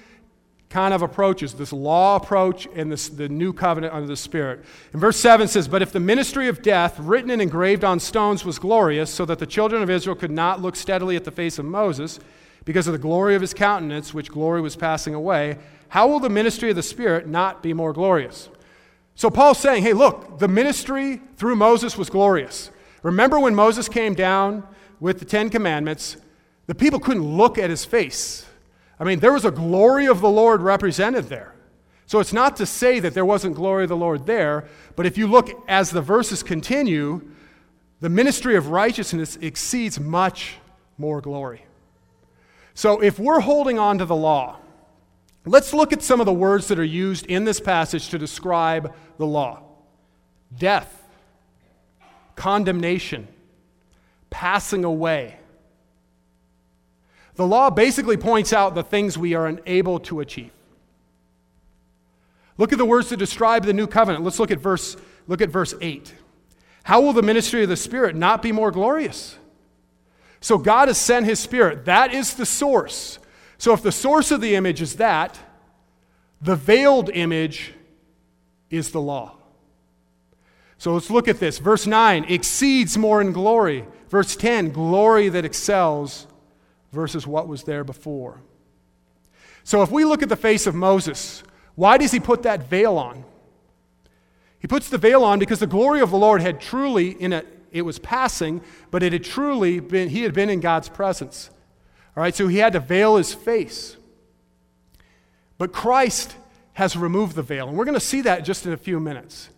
kind 0.68 0.92
of 0.92 1.02
approaches 1.02 1.54
this 1.54 1.72
law 1.72 2.16
approach 2.16 2.66
and 2.74 2.90
this, 2.90 3.08
the 3.08 3.28
new 3.28 3.52
covenant 3.52 3.94
under 3.94 4.08
the 4.08 4.16
Spirit. 4.16 4.64
And 4.92 5.00
verse 5.00 5.16
7 5.16 5.46
says, 5.48 5.68
But 5.68 5.82
if 5.82 5.92
the 5.92 6.00
ministry 6.00 6.48
of 6.48 6.62
death, 6.62 6.98
written 6.98 7.30
and 7.30 7.40
engraved 7.40 7.84
on 7.84 8.00
stones, 8.00 8.44
was 8.44 8.58
glorious, 8.58 9.10
so 9.10 9.24
that 9.26 9.38
the 9.38 9.46
children 9.46 9.82
of 9.82 9.90
Israel 9.90 10.16
could 10.16 10.30
not 10.30 10.60
look 10.60 10.76
steadily 10.76 11.16
at 11.16 11.24
the 11.24 11.30
face 11.30 11.58
of 11.58 11.64
Moses, 11.64 12.18
because 12.64 12.88
of 12.88 12.92
the 12.92 12.98
glory 12.98 13.34
of 13.34 13.40
his 13.40 13.54
countenance, 13.54 14.12
which 14.12 14.30
glory 14.30 14.60
was 14.60 14.76
passing 14.76 15.14
away, 15.14 15.56
how 15.88 16.08
will 16.08 16.20
the 16.20 16.28
ministry 16.28 16.68
of 16.70 16.76
the 16.76 16.82
Spirit 16.82 17.28
not 17.28 17.62
be 17.62 17.72
more 17.72 17.92
glorious? 17.92 18.48
So 19.14 19.30
Paul's 19.30 19.58
saying, 19.58 19.84
hey, 19.84 19.92
look, 19.92 20.40
the 20.40 20.48
ministry 20.48 21.20
through 21.36 21.56
Moses 21.56 21.96
was 21.96 22.10
glorious. 22.10 22.70
Remember 23.02 23.38
when 23.38 23.54
Moses 23.54 23.88
came 23.88 24.14
down 24.14 24.66
with 24.98 25.20
the 25.20 25.24
Ten 25.24 25.48
Commandments, 25.48 26.16
the 26.66 26.74
people 26.74 26.98
couldn't 26.98 27.36
look 27.36 27.56
at 27.56 27.70
his 27.70 27.84
face. 27.84 28.45
I 28.98 29.04
mean, 29.04 29.20
there 29.20 29.32
was 29.32 29.44
a 29.44 29.50
glory 29.50 30.06
of 30.06 30.20
the 30.20 30.28
Lord 30.28 30.62
represented 30.62 31.26
there. 31.26 31.54
So 32.06 32.20
it's 32.20 32.32
not 32.32 32.56
to 32.56 32.66
say 32.66 33.00
that 33.00 33.14
there 33.14 33.24
wasn't 33.24 33.56
glory 33.56 33.84
of 33.84 33.88
the 33.88 33.96
Lord 33.96 34.26
there, 34.26 34.68
but 34.94 35.06
if 35.06 35.18
you 35.18 35.26
look 35.26 35.50
as 35.68 35.90
the 35.90 36.00
verses 36.00 36.42
continue, 36.42 37.20
the 38.00 38.08
ministry 38.08 38.54
of 38.56 38.68
righteousness 38.68 39.36
exceeds 39.40 39.98
much 39.98 40.56
more 40.98 41.20
glory. 41.20 41.64
So 42.74 43.02
if 43.02 43.18
we're 43.18 43.40
holding 43.40 43.78
on 43.78 43.98
to 43.98 44.04
the 44.04 44.16
law, 44.16 44.58
Let's 45.48 45.72
look 45.72 45.92
at 45.92 46.02
some 46.02 46.18
of 46.18 46.26
the 46.26 46.32
words 46.32 46.66
that 46.68 46.78
are 46.80 46.84
used 46.84 47.26
in 47.26 47.44
this 47.44 47.60
passage 47.60 48.08
to 48.08 48.18
describe 48.18 48.92
the 49.16 49.26
law 49.26 49.62
death, 50.58 51.08
condemnation, 52.34 53.28
passing 54.28 54.84
away. 54.84 55.38
The 57.36 57.46
law 57.46 57.70
basically 57.70 58.16
points 58.16 58.52
out 58.52 58.74
the 58.74 58.82
things 58.82 59.16
we 59.16 59.34
are 59.34 59.46
unable 59.46 60.00
to 60.00 60.20
achieve. 60.20 60.50
Look 62.58 62.72
at 62.72 62.78
the 62.78 62.86
words 62.86 63.10
that 63.10 63.18
describe 63.18 63.64
the 63.64 63.74
new 63.74 63.86
covenant. 63.86 64.24
Let's 64.24 64.40
look 64.40 64.50
at 64.50 64.58
verse, 64.58 64.96
look 65.28 65.42
at 65.42 65.50
verse 65.50 65.74
8. 65.80 66.14
How 66.84 67.00
will 67.00 67.12
the 67.12 67.22
ministry 67.22 67.62
of 67.62 67.68
the 67.68 67.76
Spirit 67.76 68.16
not 68.16 68.40
be 68.40 68.52
more 68.52 68.70
glorious? 68.70 69.36
So 70.40 70.56
God 70.56 70.88
has 70.88 70.96
sent 70.96 71.26
his 71.26 71.38
Spirit. 71.38 71.84
That 71.84 72.14
is 72.14 72.34
the 72.34 72.46
source. 72.46 73.18
So 73.58 73.72
if 73.72 73.82
the 73.82 73.92
source 73.92 74.30
of 74.30 74.40
the 74.40 74.54
image 74.54 74.80
is 74.80 74.96
that, 74.96 75.38
the 76.40 76.56
veiled 76.56 77.10
image 77.10 77.74
is 78.70 78.90
the 78.90 79.00
law. 79.00 79.36
So 80.78 80.92
let's 80.94 81.10
look 81.10 81.28
at 81.28 81.40
this. 81.40 81.58
Verse 81.58 81.86
9 81.86 82.24
exceeds 82.28 82.96
more 82.96 83.20
in 83.20 83.32
glory. 83.32 83.86
Verse 84.08 84.36
10 84.36 84.70
glory 84.70 85.28
that 85.28 85.44
excels 85.44 86.26
versus 86.92 87.26
what 87.26 87.48
was 87.48 87.64
there 87.64 87.84
before. 87.84 88.40
So 89.64 89.82
if 89.82 89.90
we 89.90 90.04
look 90.04 90.22
at 90.22 90.28
the 90.28 90.36
face 90.36 90.66
of 90.66 90.74
Moses, 90.74 91.42
why 91.74 91.98
does 91.98 92.12
he 92.12 92.20
put 92.20 92.42
that 92.44 92.68
veil 92.68 92.98
on? 92.98 93.24
He 94.58 94.68
puts 94.68 94.88
the 94.88 94.98
veil 94.98 95.22
on 95.24 95.38
because 95.38 95.58
the 95.58 95.66
glory 95.66 96.00
of 96.00 96.10
the 96.10 96.18
Lord 96.18 96.40
had 96.40 96.60
truly 96.60 97.10
in 97.10 97.32
it 97.32 97.46
it 97.72 97.82
was 97.82 97.98
passing, 97.98 98.62
but 98.90 99.02
it 99.02 99.12
had 99.12 99.22
truly 99.22 99.80
been 99.80 100.08
he 100.08 100.22
had 100.22 100.32
been 100.32 100.48
in 100.48 100.60
God's 100.60 100.88
presence. 100.88 101.50
All 102.16 102.22
right, 102.22 102.34
so 102.34 102.48
he 102.48 102.58
had 102.58 102.72
to 102.72 102.80
veil 102.80 103.16
his 103.16 103.34
face. 103.34 103.96
But 105.58 105.72
Christ 105.72 106.34
has 106.72 106.96
removed 106.96 107.36
the 107.36 107.42
veil, 107.42 107.68
and 107.68 107.76
we're 107.76 107.84
going 107.84 107.94
to 107.94 108.00
see 108.00 108.22
that 108.22 108.44
just 108.44 108.64
in 108.64 108.72
a 108.72 108.76
few 108.78 108.98
minutes. 108.98 109.50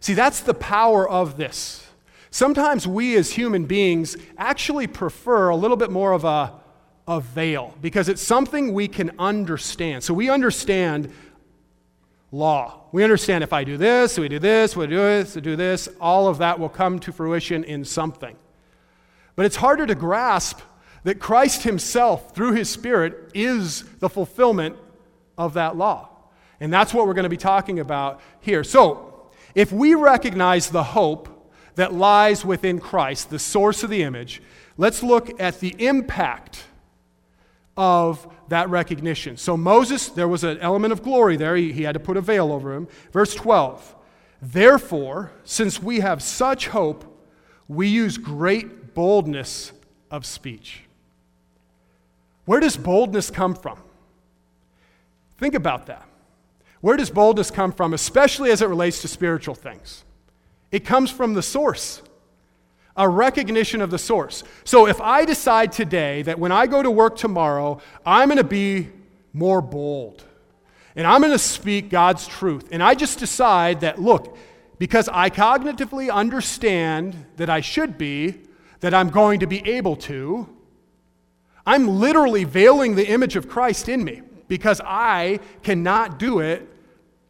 See, 0.00 0.14
that's 0.14 0.40
the 0.40 0.54
power 0.54 1.08
of 1.08 1.36
this. 1.36 1.86
Sometimes 2.30 2.86
we 2.86 3.16
as 3.16 3.32
human 3.32 3.64
beings 3.64 4.16
actually 4.38 4.86
prefer 4.86 5.48
a 5.48 5.56
little 5.56 5.76
bit 5.76 5.90
more 5.90 6.12
of 6.12 6.24
a, 6.24 6.52
a 7.08 7.20
veil 7.20 7.74
because 7.80 8.08
it's 8.08 8.22
something 8.22 8.74
we 8.74 8.88
can 8.88 9.12
understand. 9.18 10.02
So 10.02 10.12
we 10.12 10.28
understand 10.28 11.12
law. 12.32 12.84
We 12.92 13.04
understand 13.04 13.44
if 13.44 13.52
I 13.52 13.64
do 13.64 13.76
this, 13.76 14.18
we 14.18 14.28
do 14.28 14.38
this, 14.38 14.76
we 14.76 14.86
do 14.86 14.96
this, 14.96 15.34
we 15.34 15.40
do 15.40 15.56
this, 15.56 15.88
all 16.00 16.28
of 16.28 16.38
that 16.38 16.58
will 16.58 16.68
come 16.68 16.98
to 17.00 17.12
fruition 17.12 17.64
in 17.64 17.84
something. 17.84 18.36
But 19.36 19.46
it's 19.46 19.56
harder 19.56 19.86
to 19.86 19.94
grasp 19.94 20.60
that 21.04 21.20
Christ 21.20 21.62
Himself, 21.62 22.34
through 22.34 22.52
His 22.52 22.68
Spirit, 22.68 23.30
is 23.34 23.84
the 24.00 24.08
fulfillment 24.08 24.76
of 25.38 25.54
that 25.54 25.76
law. 25.76 26.08
And 26.58 26.72
that's 26.72 26.92
what 26.92 27.06
we're 27.06 27.14
going 27.14 27.24
to 27.24 27.28
be 27.28 27.36
talking 27.36 27.78
about 27.78 28.20
here. 28.40 28.64
So, 28.64 29.30
if 29.54 29.72
we 29.72 29.94
recognize 29.94 30.70
the 30.70 30.82
hope 30.82 31.52
that 31.76 31.94
lies 31.94 32.44
within 32.44 32.80
Christ, 32.80 33.30
the 33.30 33.38
source 33.38 33.82
of 33.82 33.90
the 33.90 34.02
image, 34.02 34.42
let's 34.76 35.02
look 35.02 35.40
at 35.40 35.60
the 35.60 35.74
impact 35.78 36.64
of 37.76 38.26
that 38.48 38.70
recognition. 38.70 39.36
So, 39.36 39.56
Moses, 39.56 40.08
there 40.08 40.28
was 40.28 40.44
an 40.44 40.58
element 40.58 40.92
of 40.92 41.02
glory 41.02 41.36
there. 41.36 41.56
He, 41.56 41.72
he 41.72 41.82
had 41.82 41.92
to 41.92 42.00
put 42.00 42.16
a 42.16 42.20
veil 42.20 42.52
over 42.52 42.74
him. 42.74 42.88
Verse 43.12 43.34
12 43.34 43.94
Therefore, 44.40 45.32
since 45.44 45.82
we 45.82 46.00
have 46.00 46.22
such 46.22 46.68
hope, 46.68 47.04
we 47.68 47.88
use 47.88 48.18
great 48.18 48.94
boldness 48.94 49.72
of 50.10 50.24
speech. 50.24 50.82
Where 52.44 52.60
does 52.60 52.76
boldness 52.76 53.30
come 53.30 53.54
from? 53.54 53.78
Think 55.38 55.54
about 55.54 55.86
that. 55.86 56.06
Where 56.80 56.96
does 56.96 57.10
boldness 57.10 57.50
come 57.50 57.72
from, 57.72 57.92
especially 57.92 58.50
as 58.50 58.62
it 58.62 58.68
relates 58.68 59.02
to 59.02 59.08
spiritual 59.08 59.54
things? 59.54 60.04
It 60.70 60.84
comes 60.84 61.10
from 61.10 61.34
the 61.34 61.42
source. 61.42 62.02
A 62.96 63.08
recognition 63.08 63.82
of 63.82 63.90
the 63.90 63.98
source. 63.98 64.42
So 64.64 64.86
if 64.86 65.00
I 65.00 65.24
decide 65.24 65.72
today 65.72 66.22
that 66.22 66.38
when 66.38 66.52
I 66.52 66.66
go 66.66 66.82
to 66.82 66.90
work 66.90 67.16
tomorrow, 67.16 67.80
I'm 68.04 68.28
going 68.28 68.38
to 68.38 68.44
be 68.44 68.88
more 69.32 69.60
bold 69.60 70.24
and 70.96 71.06
I'm 71.06 71.20
going 71.20 71.32
to 71.32 71.38
speak 71.38 71.90
God's 71.90 72.26
truth, 72.26 72.68
and 72.72 72.82
I 72.82 72.94
just 72.94 73.18
decide 73.18 73.82
that, 73.82 74.00
look, 74.00 74.36
because 74.78 75.10
I 75.12 75.28
cognitively 75.28 76.10
understand 76.10 77.26
that 77.36 77.50
I 77.50 77.60
should 77.60 77.98
be, 77.98 78.40
that 78.80 78.94
I'm 78.94 79.10
going 79.10 79.40
to 79.40 79.46
be 79.46 79.58
able 79.68 79.96
to, 79.96 80.48
I'm 81.66 81.86
literally 82.00 82.44
veiling 82.44 82.94
the 82.94 83.06
image 83.06 83.36
of 83.36 83.48
Christ 83.48 83.90
in 83.90 84.04
me 84.04 84.22
because 84.48 84.80
I 84.84 85.40
cannot 85.62 86.18
do 86.18 86.38
it 86.38 86.66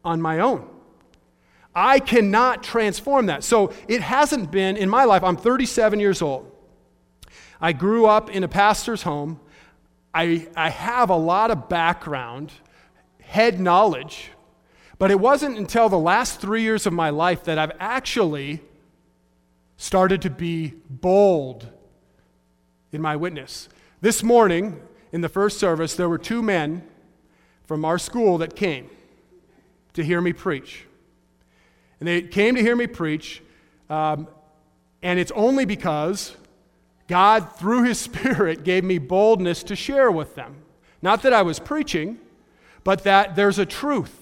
on 0.05 0.21
my 0.21 0.39
own. 0.39 0.69
I 1.79 2.01
cannot 2.01 2.63
transform 2.63 3.27
that. 3.27 3.45
So 3.45 3.71
it 3.87 4.01
hasn't 4.01 4.51
been 4.51 4.79
in 4.79 4.89
my 4.89 5.05
life. 5.05 5.23
I'm 5.23 5.37
37 5.37 6.01
years 6.01 6.23
old. 6.23 6.51
I 7.61 7.75
grew 7.75 8.07
up 8.07 8.31
in 8.31 8.43
a 8.43 8.49
pastor's 8.49 9.03
home. 9.03 9.39
I, 10.15 10.49
I 10.57 10.71
have 10.71 11.11
a 11.11 11.17
lot 11.17 11.51
of 11.51 11.69
background, 11.69 12.51
head 13.21 13.61
knowledge, 13.61 14.31
but 14.99 15.11
it 15.11 15.21
wasn't 15.21 15.59
until 15.59 15.91
the 15.91 15.99
last 15.99 16.41
three 16.41 16.63
years 16.63 16.87
of 16.87 16.95
my 16.95 17.11
life 17.11 17.45
that 17.45 17.59
I've 17.59 17.73
actually 17.79 18.63
started 19.77 20.23
to 20.23 20.31
be 20.31 20.73
bold 20.89 21.69
in 22.91 23.03
my 23.03 23.17
witness. 23.17 23.69
This 24.01 24.23
morning, 24.23 24.81
in 25.13 25.21
the 25.21 25.29
first 25.29 25.59
service, 25.59 25.95
there 25.95 26.09
were 26.09 26.17
two 26.17 26.43
men 26.43 26.89
from 27.67 27.85
our 27.85 27.99
school 27.99 28.39
that 28.39 28.57
came 28.57 28.89
to 29.93 30.03
hear 30.03 30.23
me 30.23 30.33
preach. 30.33 30.87
And 32.01 32.09
they 32.09 32.23
came 32.23 32.55
to 32.57 32.61
hear 32.61 32.77
me 32.77 32.87
preach, 32.87 33.43
um, 33.89 34.29
and 35.03 35.19
it's 35.19 35.33
only 35.35 35.65
because 35.65 36.37
God, 37.09 37.57
through 37.57 37.85
His 37.85 37.99
Spirit, 37.99 38.65
gave 38.65 38.85
me 38.85 38.99
boldness 38.99 39.63
to 39.65 39.77
share 39.77 40.11
with 40.11 40.35
them. 40.35 40.57
Not 41.03 41.23
that 41.23 41.33
I 41.33 41.43
was 41.43 41.59
preaching, 41.59 42.19
but 42.85 43.05
that 43.05 43.37
there's 43.37 43.59
a 43.59 43.67
truth. 43.67 44.15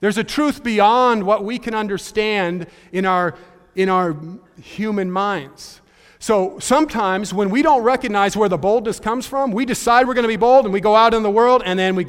There's 0.00 0.18
a 0.18 0.24
truth 0.24 0.64
beyond 0.64 1.24
what 1.24 1.44
we 1.44 1.58
can 1.58 1.74
understand 1.74 2.66
in 2.90 3.06
our, 3.06 3.36
in 3.76 3.88
our 3.88 4.16
human 4.60 5.10
minds. 5.10 5.80
So 6.18 6.58
sometimes 6.58 7.34
when 7.34 7.50
we 7.50 7.62
don't 7.62 7.82
recognize 7.82 8.36
where 8.36 8.48
the 8.48 8.58
boldness 8.58 9.00
comes 9.00 9.26
from, 9.26 9.52
we 9.52 9.64
decide 9.64 10.06
we're 10.06 10.14
going 10.14 10.22
to 10.22 10.28
be 10.28 10.36
bold 10.36 10.64
and 10.64 10.72
we 10.72 10.80
go 10.80 10.94
out 10.94 11.14
in 11.14 11.22
the 11.22 11.30
world 11.30 11.62
and 11.64 11.78
then 11.78 11.94
we, 11.94 12.08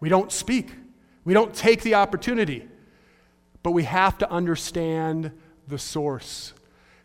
we 0.00 0.08
don't 0.08 0.30
speak. 0.32 0.70
We 1.24 1.34
don't 1.34 1.54
take 1.54 1.82
the 1.82 1.94
opportunity, 1.94 2.68
but 3.62 3.72
we 3.72 3.84
have 3.84 4.18
to 4.18 4.30
understand 4.30 5.32
the 5.68 5.78
source. 5.78 6.52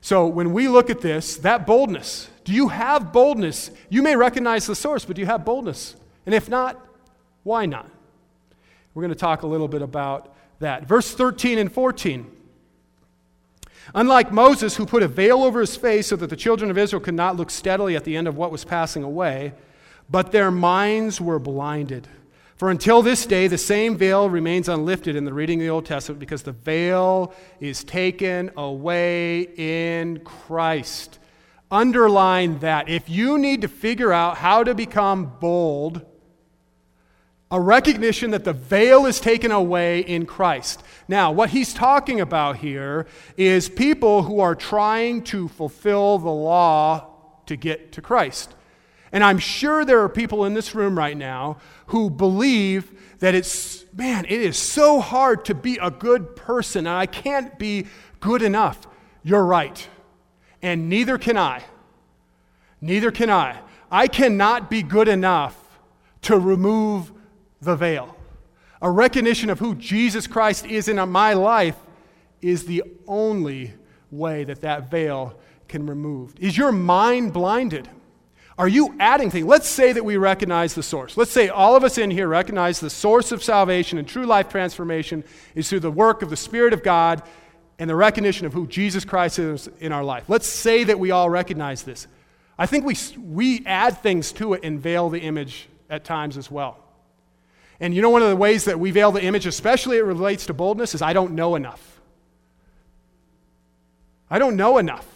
So 0.01 0.27
when 0.27 0.53
we 0.53 0.67
look 0.67 0.89
at 0.89 1.01
this, 1.01 1.38
that 1.38 1.65
boldness, 1.65 2.29
do 2.43 2.53
you 2.53 2.69
have 2.69 3.12
boldness? 3.12 3.71
You 3.89 4.01
may 4.01 4.15
recognize 4.15 4.65
the 4.65 4.75
source, 4.75 5.05
but 5.05 5.15
do 5.15 5.21
you 5.21 5.25
have 5.25 5.45
boldness? 5.45 5.95
And 6.25 6.34
if 6.36 6.49
not, 6.49 6.79
why 7.43 7.65
not? 7.65 7.89
We're 8.93 9.01
going 9.01 9.13
to 9.13 9.19
talk 9.19 9.43
a 9.43 9.47
little 9.47 9.67
bit 9.67 9.82
about 9.82 10.36
that. 10.60 10.88
Verse 10.88 11.13
13 11.13 11.58
and 11.58 11.71
14. 11.71 12.29
Unlike 13.95 14.32
Moses, 14.32 14.75
who 14.75 14.86
put 14.86 15.03
a 15.03 15.08
veil 15.08 15.43
over 15.43 15.62
his 15.62 15.75
face 15.75 16.08
so 16.08 16.15
that 16.17 16.29
the 16.29 16.36
children 16.36 16.69
of 16.69 16.77
Israel 16.77 17.01
could 17.01 17.13
not 17.15 17.38
look 17.38 17.49
steadily 17.49 17.95
at 17.95 18.03
the 18.03 18.15
end 18.15 18.27
of 18.27 18.38
what 18.38 18.51
was 18.51 18.63
passing 18.63 19.03
away, 19.03 19.53
but 20.10 20.32
their 20.32 20.51
minds 20.51 21.19
were 21.19 21.39
blinded. 21.39 22.08
For 22.60 22.69
until 22.69 23.02
this 23.02 23.26
day, 23.26 23.48
the 23.48 23.58
same 23.58 23.95
veil 23.95 24.30
remains 24.30 24.67
unlifted 24.67 25.15
in 25.15 25.24
the 25.24 25.34
reading 25.34 25.62
of 25.62 25.63
the 25.63 25.69
Old 25.69 25.86
Testament 25.86 26.19
because 26.19 26.43
the 26.43 26.52
veil 26.52 27.34
is 27.62 27.86
taken 27.86 28.52
away 28.58 29.48
in 29.56 30.19
Christ. 30.26 31.19
Underline 31.72 32.60
that. 32.60 32.89
If 32.89 33.08
you 33.08 33.38
need 33.38 33.62
to 33.62 33.69
figure 33.69 34.12
out 34.12 34.36
how 34.36 34.65
to 34.65 34.76
become 34.76 35.38
bold, 35.39 36.06
a 37.50 37.62
recognition 37.62 38.32
that 38.32 38.43
the 38.43 38.52
veil 38.52 39.06
is 39.06 39.22
taken 39.22 39.54
away 39.54 40.02
in 40.02 40.26
Christ. 40.26 40.84
Now, 41.08 41.32
what 41.32 41.52
he's 41.52 41.74
talking 41.74 42.19
about 42.19 42.58
here 42.58 43.08
is 43.38 43.69
people 43.69 44.24
who 44.24 44.41
are 44.41 44.54
trying 44.54 45.24
to 45.24 45.48
fulfill 45.48 46.17
the 46.17 46.30
law 46.30 47.08
to 47.45 47.56
get 47.56 47.93
to 47.93 48.02
Christ. 48.02 48.54
And 49.12 49.24
I'm 49.24 49.39
sure 49.39 49.86
there 49.86 50.02
are 50.02 50.10
people 50.10 50.45
in 50.45 50.54
this 50.54 50.76
room 50.76 50.98
right 50.98 51.17
now 51.17 51.58
who 51.88 52.10
believe 52.10 52.91
that 53.19 53.36
it's, 53.36 53.86
man, 53.93 54.26
it 54.26 54.39
is 54.41 54.58
so 54.58 55.00
hard 55.00 55.45
to 55.45 55.56
be 55.56 55.78
a 55.82 55.91
good 55.91 56.36
person 56.36 56.88
and 56.88 56.95
I 56.95 57.06
can't 57.06 57.58
be 57.58 57.88
good 58.19 58.41
enough. 58.41 58.88
You're 59.24 59.45
right. 59.45 59.88
And 60.62 60.89
neither 60.89 61.17
can 61.17 61.38
I. 61.38 61.63
Neither 62.82 63.12
can 63.12 63.30
I. 63.30 63.60
I 63.91 64.08
cannot 64.08 64.69
be 64.69 64.84
good 64.84 65.08
enough 65.08 65.80
to 66.24 66.38
remove 66.38 67.12
the 67.62 67.76
veil. 67.76 68.15
A 68.82 68.89
recognition 68.89 69.50
of 69.50 69.60
who 69.60 69.76
Jesus 69.76 70.28
Christ 70.28 70.65
is 70.65 70.88
in 70.88 70.98
my 71.10 71.34
life 71.34 71.76
is 72.41 72.65
the 72.65 72.84
only 73.08 73.74
way 74.12 74.43
that 74.45 74.62
that 74.62 74.89
veil 74.89 75.38
can 75.67 75.86
be 75.86 75.89
removed. 75.89 76.39
Is 76.39 76.58
your 76.58 76.72
mind 76.72 77.34
blinded? 77.34 77.89
Are 78.60 78.67
you 78.67 78.93
adding 79.00 79.32
things? 79.32 79.45
Let's 79.45 79.69
say 79.69 79.93
that 79.93 80.04
we 80.04 80.17
recognize 80.17 80.74
the 80.74 80.84
source. 80.84 81.15
Let's 81.15 81.32
say 81.32 81.48
all 81.48 81.78
of 81.78 81.86
us 81.86 81.98
in 81.98 82.12
here 82.12 82.28
recognize 82.28 82.82
the 82.82 82.89
source 82.89 83.32
of 83.32 83.41
salvation 83.41 83.98
and 83.98 84.06
true 84.06 84.26
life 84.26 84.50
transformation 84.50 85.24
is 85.56 85.69
through 85.69 85.80
the 85.80 85.89
work 85.89 86.22
of 86.22 86.30
the 86.30 86.36
Spirit 86.36 86.74
of 86.74 86.84
God 86.84 87.24
and 87.80 87.89
the 87.89 87.95
recognition 87.95 88.45
of 88.45 88.52
who 88.52 88.67
Jesus 88.67 89.06
Christ 89.06 89.39
is 89.39 89.69
in 89.80 89.93
our 89.93 90.04
life. 90.04 90.26
Let's 90.28 90.45
say 90.45 90.84
that 90.84 91.00
we 91.00 91.10
all 91.10 91.30
recognize 91.30 91.84
this. 91.84 92.06
I 92.58 92.65
think 92.65 92.84
we, 92.84 92.98
we 93.17 93.65
add 93.65 94.00
things 94.00 94.34
to 94.34 94.56
it 94.56 94.65
and 94.65 94.78
veil 94.78 95.10
the 95.10 95.22
image 95.22 95.69
at 95.89 96.04
times 96.04 96.36
as 96.36 96.52
well. 96.52 96.80
And 97.80 97.95
you 97.95 98.02
know, 98.02 98.10
one 98.10 98.24
of 98.24 98.30
the 98.30 98.36
ways 98.36 98.65
that 98.65 98.78
we 98.78 98.91
veil 98.91 99.13
the 99.13 99.24
image, 99.24 99.45
especially 99.45 100.00
it 100.00 100.04
relates 100.04 100.48
to 100.48 100.54
boldness, 100.54 100.93
is 100.93 101.02
I 101.02 101.13
don't 101.13 101.32
know 101.32 101.56
enough. 101.56 102.02
I 104.30 104.38
don't 104.38 104.58
know 104.58 104.80
enough. 104.80 105.08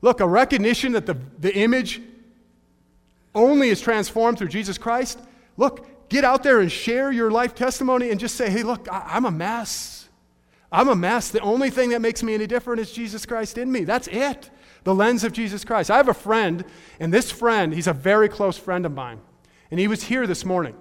Look, 0.00 0.20
a 0.20 0.28
recognition 0.28 0.92
that 0.92 1.06
the, 1.06 1.16
the 1.40 1.52
image 1.52 2.00
only 3.34 3.68
is 3.68 3.80
transformed 3.80 4.38
through 4.38 4.48
Jesus 4.48 4.78
Christ, 4.78 5.18
look, 5.56 6.08
get 6.08 6.24
out 6.24 6.42
there 6.42 6.60
and 6.60 6.70
share 6.70 7.12
your 7.12 7.30
life 7.30 7.54
testimony 7.54 8.10
and 8.10 8.18
just 8.18 8.36
say, 8.36 8.50
hey, 8.50 8.62
look, 8.62 8.90
I, 8.90 9.16
am 9.16 9.24
a 9.24 9.30
mess. 9.30 10.08
I'm 10.72 10.88
a 10.88 10.96
mess. 10.96 11.30
The 11.30 11.40
only 11.40 11.70
thing 11.70 11.90
that 11.90 12.00
makes 12.00 12.22
me 12.22 12.34
any 12.34 12.46
different 12.46 12.80
is 12.80 12.92
Jesus 12.92 13.26
Christ 13.26 13.58
in 13.58 13.70
me. 13.70 13.84
That's 13.84 14.08
it. 14.08 14.50
The 14.84 14.94
lens 14.94 15.24
of 15.24 15.32
Jesus 15.32 15.64
Christ. 15.64 15.90
I 15.90 15.96
have 15.96 16.08
a 16.08 16.14
friend, 16.14 16.64
and 16.98 17.12
this 17.12 17.30
friend, 17.30 17.72
he's 17.72 17.86
a 17.86 17.92
very 17.92 18.28
close 18.28 18.56
friend 18.56 18.86
of 18.86 18.92
mine. 18.92 19.20
And 19.70 19.78
he 19.78 19.88
was 19.88 20.04
here 20.04 20.26
this 20.26 20.44
morning. 20.44 20.74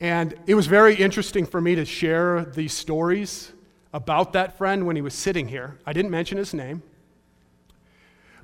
And 0.00 0.34
it 0.46 0.54
was 0.54 0.66
very 0.66 0.94
interesting 0.94 1.46
for 1.46 1.60
me 1.60 1.74
to 1.74 1.84
share 1.84 2.44
these 2.44 2.72
stories 2.72 3.52
about 3.92 4.34
that 4.34 4.58
friend 4.58 4.86
when 4.86 4.96
he 4.96 5.02
was 5.02 5.14
sitting 5.14 5.48
here. 5.48 5.78
I 5.86 5.92
didn't 5.92 6.10
mention 6.10 6.38
his 6.38 6.52
name. 6.52 6.82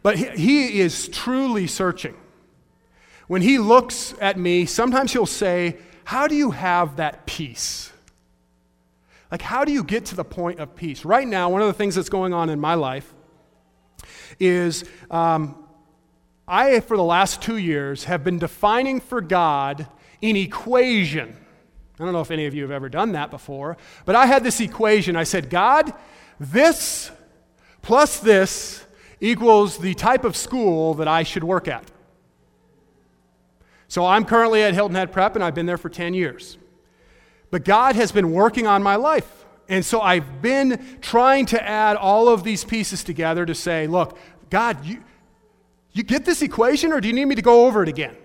But 0.02 0.16
he, 0.16 0.26
he 0.30 0.80
is 0.80 1.08
truly 1.08 1.66
searching. 1.66 2.16
When 3.32 3.40
he 3.40 3.56
looks 3.56 4.14
at 4.20 4.38
me, 4.38 4.66
sometimes 4.66 5.14
he'll 5.14 5.24
say, 5.24 5.78
How 6.04 6.26
do 6.26 6.34
you 6.34 6.50
have 6.50 6.96
that 6.96 7.24
peace? 7.24 7.90
Like, 9.30 9.40
how 9.40 9.64
do 9.64 9.72
you 9.72 9.82
get 9.84 10.04
to 10.04 10.14
the 10.14 10.22
point 10.22 10.60
of 10.60 10.76
peace? 10.76 11.02
Right 11.02 11.26
now, 11.26 11.48
one 11.48 11.62
of 11.62 11.66
the 11.66 11.72
things 11.72 11.94
that's 11.94 12.10
going 12.10 12.34
on 12.34 12.50
in 12.50 12.60
my 12.60 12.74
life 12.74 13.14
is 14.38 14.84
um, 15.10 15.66
I, 16.46 16.80
for 16.80 16.98
the 16.98 17.02
last 17.02 17.40
two 17.40 17.56
years, 17.56 18.04
have 18.04 18.22
been 18.22 18.38
defining 18.38 19.00
for 19.00 19.22
God 19.22 19.86
an 20.22 20.36
equation. 20.36 21.34
I 21.98 22.04
don't 22.04 22.12
know 22.12 22.20
if 22.20 22.30
any 22.30 22.44
of 22.44 22.52
you 22.52 22.60
have 22.60 22.70
ever 22.70 22.90
done 22.90 23.12
that 23.12 23.30
before, 23.30 23.78
but 24.04 24.14
I 24.14 24.26
had 24.26 24.44
this 24.44 24.60
equation. 24.60 25.16
I 25.16 25.24
said, 25.24 25.48
God, 25.48 25.94
this 26.38 27.10
plus 27.80 28.20
this 28.20 28.84
equals 29.22 29.78
the 29.78 29.94
type 29.94 30.26
of 30.26 30.36
school 30.36 30.92
that 30.96 31.08
I 31.08 31.22
should 31.22 31.44
work 31.44 31.66
at. 31.66 31.91
So 33.92 34.06
I'm 34.06 34.24
currently 34.24 34.62
at 34.62 34.72
Hilton 34.72 34.94
Head 34.94 35.12
Prep, 35.12 35.34
and 35.34 35.44
I've 35.44 35.54
been 35.54 35.66
there 35.66 35.76
for 35.76 35.90
10 35.90 36.14
years. 36.14 36.56
But 37.50 37.62
God 37.62 37.94
has 37.94 38.10
been 38.10 38.32
working 38.32 38.66
on 38.66 38.82
my 38.82 38.96
life. 38.96 39.44
And 39.68 39.84
so 39.84 40.00
I've 40.00 40.40
been 40.40 40.96
trying 41.02 41.44
to 41.44 41.62
add 41.62 41.98
all 41.98 42.30
of 42.30 42.42
these 42.42 42.64
pieces 42.64 43.04
together 43.04 43.44
to 43.44 43.54
say, 43.54 43.86
look, 43.86 44.16
God, 44.48 44.82
you, 44.86 45.04
you 45.92 46.04
get 46.04 46.24
this 46.24 46.40
equation, 46.40 46.90
or 46.90 47.02
do 47.02 47.08
you 47.08 47.12
need 47.12 47.26
me 47.26 47.34
to 47.34 47.42
go 47.42 47.66
over 47.66 47.82
it 47.82 47.88
again? 47.90 48.16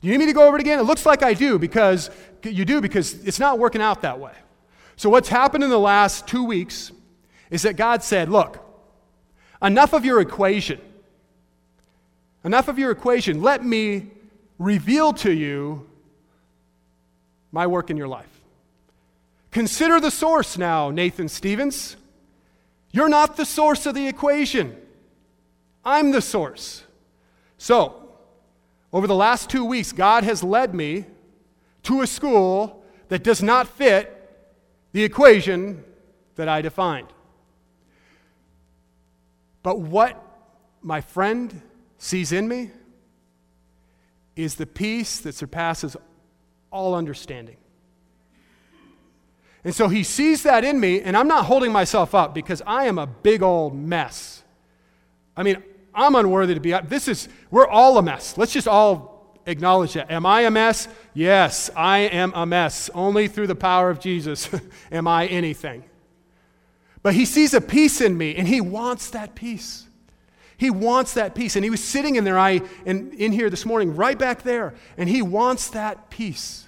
Do 0.00 0.08
you 0.08 0.12
need 0.12 0.20
me 0.20 0.26
to 0.28 0.32
go 0.32 0.48
over 0.48 0.56
it 0.56 0.62
again? 0.62 0.78
It 0.78 0.84
looks 0.84 1.04
like 1.04 1.22
I 1.22 1.34
do 1.34 1.58
because 1.58 2.08
you 2.42 2.64
do 2.64 2.80
because 2.80 3.12
it's 3.26 3.38
not 3.38 3.58
working 3.58 3.82
out 3.82 4.00
that 4.00 4.18
way. 4.18 4.32
So 4.96 5.10
what's 5.10 5.28
happened 5.28 5.62
in 5.62 5.68
the 5.68 5.78
last 5.78 6.26
two 6.26 6.44
weeks 6.44 6.90
is 7.50 7.60
that 7.64 7.76
God 7.76 8.02
said, 8.02 8.30
look, 8.30 8.64
enough 9.60 9.92
of 9.92 10.06
your 10.06 10.22
equation. 10.22 10.80
Enough 12.44 12.68
of 12.68 12.78
your 12.78 12.90
equation. 12.90 13.42
Let 13.42 13.64
me 13.64 14.10
reveal 14.58 15.12
to 15.14 15.32
you 15.32 15.88
my 17.50 17.66
work 17.66 17.90
in 17.90 17.96
your 17.96 18.08
life. 18.08 18.28
Consider 19.50 20.00
the 20.00 20.10
source 20.10 20.58
now, 20.58 20.90
Nathan 20.90 21.28
Stevens. 21.28 21.96
You're 22.90 23.08
not 23.08 23.36
the 23.36 23.44
source 23.44 23.86
of 23.86 23.94
the 23.94 24.06
equation. 24.06 24.76
I'm 25.84 26.12
the 26.12 26.20
source. 26.20 26.84
So, 27.56 28.08
over 28.92 29.06
the 29.06 29.14
last 29.14 29.48
two 29.48 29.64
weeks, 29.64 29.92
God 29.92 30.24
has 30.24 30.42
led 30.42 30.74
me 30.74 31.04
to 31.84 32.02
a 32.02 32.06
school 32.06 32.84
that 33.08 33.22
does 33.22 33.42
not 33.42 33.68
fit 33.68 34.10
the 34.92 35.04
equation 35.04 35.84
that 36.36 36.48
I 36.48 36.62
defined. 36.62 37.08
But 39.62 39.80
what 39.80 40.20
my 40.82 41.00
friend 41.00 41.62
sees 42.04 42.32
in 42.32 42.46
me 42.46 42.70
is 44.36 44.56
the 44.56 44.66
peace 44.66 45.20
that 45.20 45.34
surpasses 45.34 45.96
all 46.70 46.94
understanding. 46.94 47.56
And 49.64 49.74
so 49.74 49.88
he 49.88 50.02
sees 50.02 50.42
that 50.42 50.64
in 50.64 50.78
me, 50.78 51.00
and 51.00 51.16
I'm 51.16 51.28
not 51.28 51.46
holding 51.46 51.72
myself 51.72 52.14
up 52.14 52.34
because 52.34 52.60
I 52.66 52.84
am 52.84 52.98
a 52.98 53.06
big 53.06 53.42
old 53.42 53.74
mess. 53.74 54.42
I 55.34 55.42
mean, 55.42 55.62
I'm 55.94 56.14
unworthy 56.14 56.52
to 56.52 56.60
be. 56.60 56.76
This 56.86 57.08
is, 57.08 57.28
we're 57.50 57.66
all 57.66 57.96
a 57.96 58.02
mess. 58.02 58.36
Let's 58.36 58.52
just 58.52 58.68
all 58.68 59.40
acknowledge 59.46 59.94
that. 59.94 60.10
Am 60.10 60.26
I 60.26 60.42
a 60.42 60.50
mess? 60.50 60.88
Yes, 61.14 61.70
I 61.74 62.00
am 62.00 62.32
a 62.34 62.44
mess. 62.44 62.90
Only 62.92 63.28
through 63.28 63.46
the 63.46 63.54
power 63.54 63.88
of 63.88 63.98
Jesus 63.98 64.50
am 64.92 65.08
I 65.08 65.26
anything. 65.28 65.84
But 67.02 67.14
he 67.14 67.24
sees 67.24 67.54
a 67.54 67.62
peace 67.62 68.02
in 68.02 68.18
me, 68.18 68.34
and 68.36 68.46
he 68.46 68.60
wants 68.60 69.08
that 69.10 69.34
peace. 69.34 69.83
He 70.56 70.70
wants 70.70 71.14
that 71.14 71.34
peace. 71.34 71.56
And 71.56 71.64
he 71.64 71.70
was 71.70 71.82
sitting 71.82 72.16
in 72.16 72.24
there, 72.24 72.38
I, 72.38 72.60
in, 72.84 73.12
in 73.12 73.32
here 73.32 73.50
this 73.50 73.66
morning, 73.66 73.96
right 73.96 74.18
back 74.18 74.42
there, 74.42 74.74
and 74.96 75.08
he 75.08 75.22
wants 75.22 75.68
that 75.70 76.10
peace. 76.10 76.66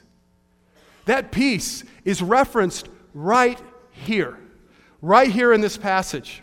That 1.04 1.30
peace 1.30 1.84
is 2.04 2.20
referenced 2.20 2.88
right 3.14 3.60
here, 3.92 4.38
right 5.00 5.30
here 5.30 5.52
in 5.52 5.60
this 5.60 5.76
passage. 5.76 6.42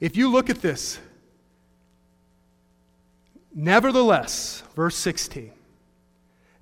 If 0.00 0.16
you 0.16 0.28
look 0.30 0.50
at 0.50 0.60
this, 0.60 0.98
nevertheless, 3.54 4.62
verse 4.74 4.96
16, 4.96 5.52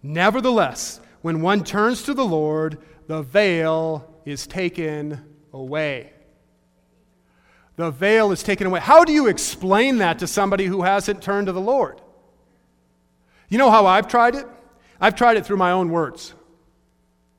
nevertheless, 0.03 1.01
when 1.23 1.40
one 1.40 1.64
turns 1.64 2.03
to 2.05 2.14
the 2.14 2.25
Lord, 2.25 2.79
the 3.07 3.23
veil 3.23 4.21
is 4.25 4.47
taken 4.47 5.25
away. 5.53 6.12
The 7.77 7.91
veil 7.91 8.33
is 8.33 8.43
taken 8.43 8.67
away. 8.67 8.81
How 8.81 9.05
do 9.05 9.12
you 9.12 9.27
explain 9.29 9.99
that 9.99 10.19
to 10.21 10.27
somebody 10.27 10.67
who 10.67 10.83
hasn't 10.83 11.23
turned 11.23 11.47
to 11.47 11.53
the 11.53 11.61
Lord? 11.61 12.01
You 13.49 13.59
know 13.59 13.71
how 13.71 13.87
I've 13.87 14.09
tried 14.09 14.35
it? 14.35 14.47
I've 15.01 15.15
tried 15.15 15.37
it 15.37 15.45
through 15.45 15.59
my 15.59 15.71
own 15.71 15.91
words. 15.91 16.35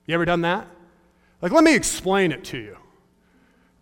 You 0.06 0.14
ever 0.14 0.24
done 0.24 0.42
that? 0.42 0.66
Like, 1.42 1.52
let 1.52 1.64
me 1.64 1.74
explain 1.74 2.32
it 2.32 2.44
to 2.44 2.58
you. 2.58 2.76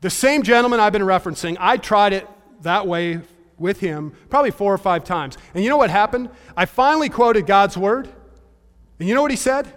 The 0.01 0.11
same 0.11 0.43
gentleman 0.43 0.81
I've 0.81 0.93
been 0.93 1.03
referencing, 1.03 1.57
I 1.61 1.77
tried 1.77 2.13
it 2.13 2.27
that 2.63 2.87
way 2.87 3.21
with 3.59 3.81
him 3.81 4.13
probably 4.29 4.51
four 4.51 4.73
or 4.73 4.79
five 4.79 5.05
times. 5.05 5.37
And 5.55 5.63
you 5.63 5.71
know 5.71 5.77
what 5.77 5.91
happened? 5.91 6.31
I 6.57 6.67
finally 6.67 7.09
quoted 7.09 7.47
God's 7.47 7.77
word. 7.77 8.09
And 8.99 9.09
you 9.09 9.15
know 9.15 9.23
what 9.23 9.31
he 9.31 9.37
said? 9.37 9.73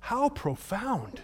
How 0.00 0.28
profound. 0.28 1.20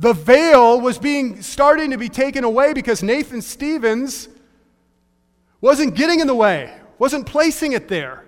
The 0.00 0.14
veil 0.14 0.80
was 0.80 0.98
being 0.98 1.42
starting 1.42 1.90
to 1.90 1.98
be 1.98 2.08
taken 2.08 2.42
away 2.42 2.72
because 2.72 3.02
Nathan 3.02 3.42
Stevens 3.42 4.30
wasn't 5.60 5.94
getting 5.94 6.20
in 6.20 6.26
the 6.26 6.34
way, 6.34 6.74
wasn't 6.98 7.26
placing 7.26 7.72
it 7.72 7.86
there. 7.88 8.24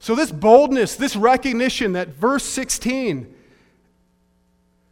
So, 0.00 0.16
this 0.16 0.32
boldness, 0.32 0.96
this 0.96 1.14
recognition 1.14 1.92
that 1.92 2.08
verse 2.08 2.42
16, 2.42 3.32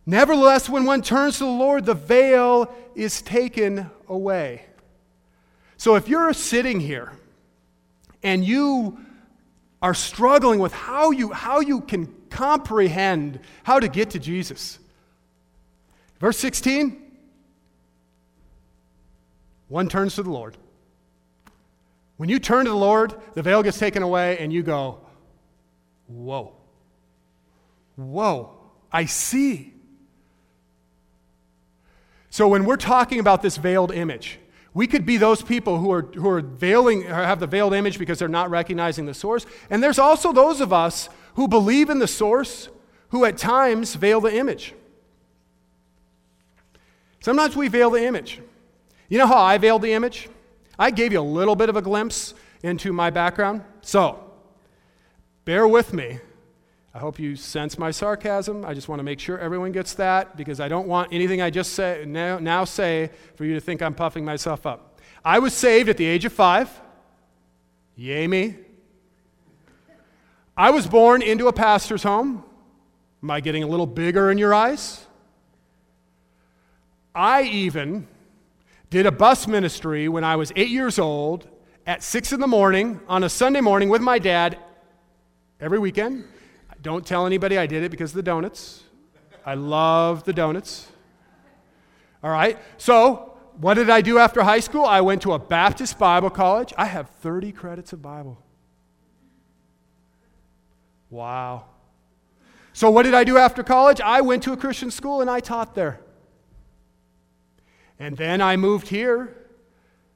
nevertheless, 0.06 0.68
when 0.68 0.84
one 0.84 1.02
turns 1.02 1.38
to 1.38 1.44
the 1.44 1.50
Lord, 1.50 1.86
the 1.86 1.94
veil 1.94 2.72
is 2.94 3.20
taken 3.20 3.90
away. 4.06 4.64
So, 5.76 5.96
if 5.96 6.06
you're 6.06 6.32
sitting 6.34 6.78
here 6.78 7.14
and 8.22 8.44
you 8.44 8.96
are 9.82 9.92
struggling 9.92 10.60
with 10.60 10.72
how 10.72 11.10
you, 11.10 11.32
how 11.32 11.58
you 11.58 11.80
can 11.80 12.06
comprehend 12.30 13.40
how 13.64 13.80
to 13.80 13.88
get 13.88 14.10
to 14.10 14.20
Jesus, 14.20 14.78
verse 16.22 16.38
16, 16.38 16.96
one 19.68 19.88
turns 19.88 20.14
to 20.14 20.22
the 20.22 20.30
Lord. 20.30 20.56
When 22.16 22.28
you 22.28 22.38
turn 22.38 22.64
to 22.64 22.70
the 22.70 22.76
Lord, 22.76 23.14
the 23.34 23.42
veil 23.42 23.62
gets 23.62 23.78
taken 23.78 24.02
away, 24.02 24.38
and 24.38 24.52
you 24.52 24.62
go, 24.62 25.00
Whoa. 26.06 26.54
Whoa. 27.96 28.56
I 28.92 29.06
see. 29.06 29.74
So 32.30 32.48
when 32.48 32.64
we're 32.64 32.76
talking 32.76 33.18
about 33.18 33.42
this 33.42 33.56
veiled 33.56 33.92
image, 33.92 34.38
we 34.74 34.86
could 34.86 35.04
be 35.04 35.16
those 35.16 35.42
people 35.42 35.78
who 35.78 35.90
are, 35.90 36.02
who 36.02 36.28
are 36.28 36.40
veiling, 36.40 37.06
or 37.06 37.14
have 37.14 37.40
the 37.40 37.46
veiled 37.46 37.74
image 37.74 37.98
because 37.98 38.18
they're 38.18 38.28
not 38.28 38.50
recognizing 38.50 39.06
the 39.06 39.14
source. 39.14 39.44
And 39.68 39.82
there's 39.82 39.98
also 39.98 40.32
those 40.32 40.60
of 40.60 40.72
us 40.72 41.08
who 41.34 41.48
believe 41.48 41.90
in 41.90 41.98
the 41.98 42.06
source 42.06 42.68
who 43.08 43.24
at 43.24 43.36
times 43.36 43.94
veil 43.94 44.20
the 44.20 44.34
image. 44.34 44.74
Sometimes 47.22 47.56
we 47.56 47.68
veil 47.68 47.90
the 47.90 48.04
image. 48.04 48.40
You 49.08 49.18
know 49.18 49.26
how 49.26 49.40
I 49.40 49.56
veiled 49.56 49.82
the 49.82 49.92
image? 49.92 50.28
I 50.78 50.90
gave 50.90 51.12
you 51.12 51.20
a 51.20 51.22
little 51.22 51.54
bit 51.54 51.68
of 51.68 51.76
a 51.76 51.82
glimpse 51.82 52.34
into 52.62 52.92
my 52.92 53.10
background. 53.10 53.62
So, 53.80 54.18
bear 55.44 55.66
with 55.68 55.92
me. 55.92 56.18
I 56.94 56.98
hope 56.98 57.18
you 57.18 57.36
sense 57.36 57.78
my 57.78 57.90
sarcasm. 57.90 58.64
I 58.64 58.74
just 58.74 58.88
want 58.88 58.98
to 58.98 59.04
make 59.04 59.20
sure 59.20 59.38
everyone 59.38 59.72
gets 59.72 59.94
that 59.94 60.36
because 60.36 60.60
I 60.60 60.68
don't 60.68 60.88
want 60.88 61.12
anything 61.12 61.40
I 61.40 61.48
just 61.48 61.72
say, 61.72 62.04
now, 62.06 62.38
now 62.38 62.64
say 62.64 63.10
for 63.36 63.44
you 63.44 63.54
to 63.54 63.60
think 63.60 63.80
I'm 63.80 63.94
puffing 63.94 64.24
myself 64.24 64.66
up. 64.66 65.00
I 65.24 65.38
was 65.38 65.54
saved 65.54 65.88
at 65.88 65.96
the 65.96 66.04
age 66.04 66.24
of 66.24 66.32
five. 66.32 66.68
Yay, 67.96 68.26
me. 68.26 68.56
I 70.56 70.70
was 70.70 70.86
born 70.86 71.22
into 71.22 71.46
a 71.46 71.52
pastor's 71.52 72.02
home. 72.02 72.44
Am 73.22 73.30
I 73.30 73.40
getting 73.40 73.62
a 73.62 73.66
little 73.66 73.86
bigger 73.86 74.30
in 74.30 74.38
your 74.38 74.52
eyes? 74.52 75.01
I 77.14 77.42
even 77.42 78.08
did 78.88 79.06
a 79.06 79.12
bus 79.12 79.46
ministry 79.46 80.08
when 80.08 80.24
I 80.24 80.36
was 80.36 80.52
eight 80.56 80.70
years 80.70 80.98
old 80.98 81.46
at 81.86 82.02
six 82.02 82.32
in 82.32 82.40
the 82.40 82.46
morning 82.46 83.00
on 83.08 83.24
a 83.24 83.28
Sunday 83.28 83.60
morning 83.60 83.88
with 83.88 84.00
my 84.00 84.18
dad 84.18 84.58
every 85.60 85.78
weekend. 85.78 86.24
Don't 86.80 87.06
tell 87.06 87.26
anybody 87.26 87.58
I 87.58 87.66
did 87.66 87.82
it 87.82 87.90
because 87.90 88.12
of 88.12 88.16
the 88.16 88.22
donuts. 88.22 88.82
I 89.44 89.54
love 89.54 90.24
the 90.24 90.32
donuts. 90.32 90.88
All 92.22 92.30
right, 92.30 92.58
so 92.78 93.36
what 93.60 93.74
did 93.74 93.90
I 93.90 94.00
do 94.00 94.18
after 94.18 94.42
high 94.42 94.60
school? 94.60 94.84
I 94.84 95.00
went 95.00 95.22
to 95.22 95.32
a 95.32 95.38
Baptist 95.38 95.98
Bible 95.98 96.30
college. 96.30 96.72
I 96.78 96.86
have 96.86 97.10
30 97.20 97.52
credits 97.52 97.92
of 97.92 98.00
Bible. 98.00 98.38
Wow. 101.10 101.66
So, 102.72 102.90
what 102.90 103.02
did 103.02 103.12
I 103.12 103.24
do 103.24 103.36
after 103.36 103.62
college? 103.62 104.00
I 104.00 104.22
went 104.22 104.42
to 104.44 104.52
a 104.52 104.56
Christian 104.56 104.90
school 104.90 105.20
and 105.20 105.28
I 105.28 105.40
taught 105.40 105.74
there. 105.74 106.00
And 107.98 108.16
then 108.16 108.40
I 108.40 108.56
moved 108.56 108.88
here. 108.88 109.36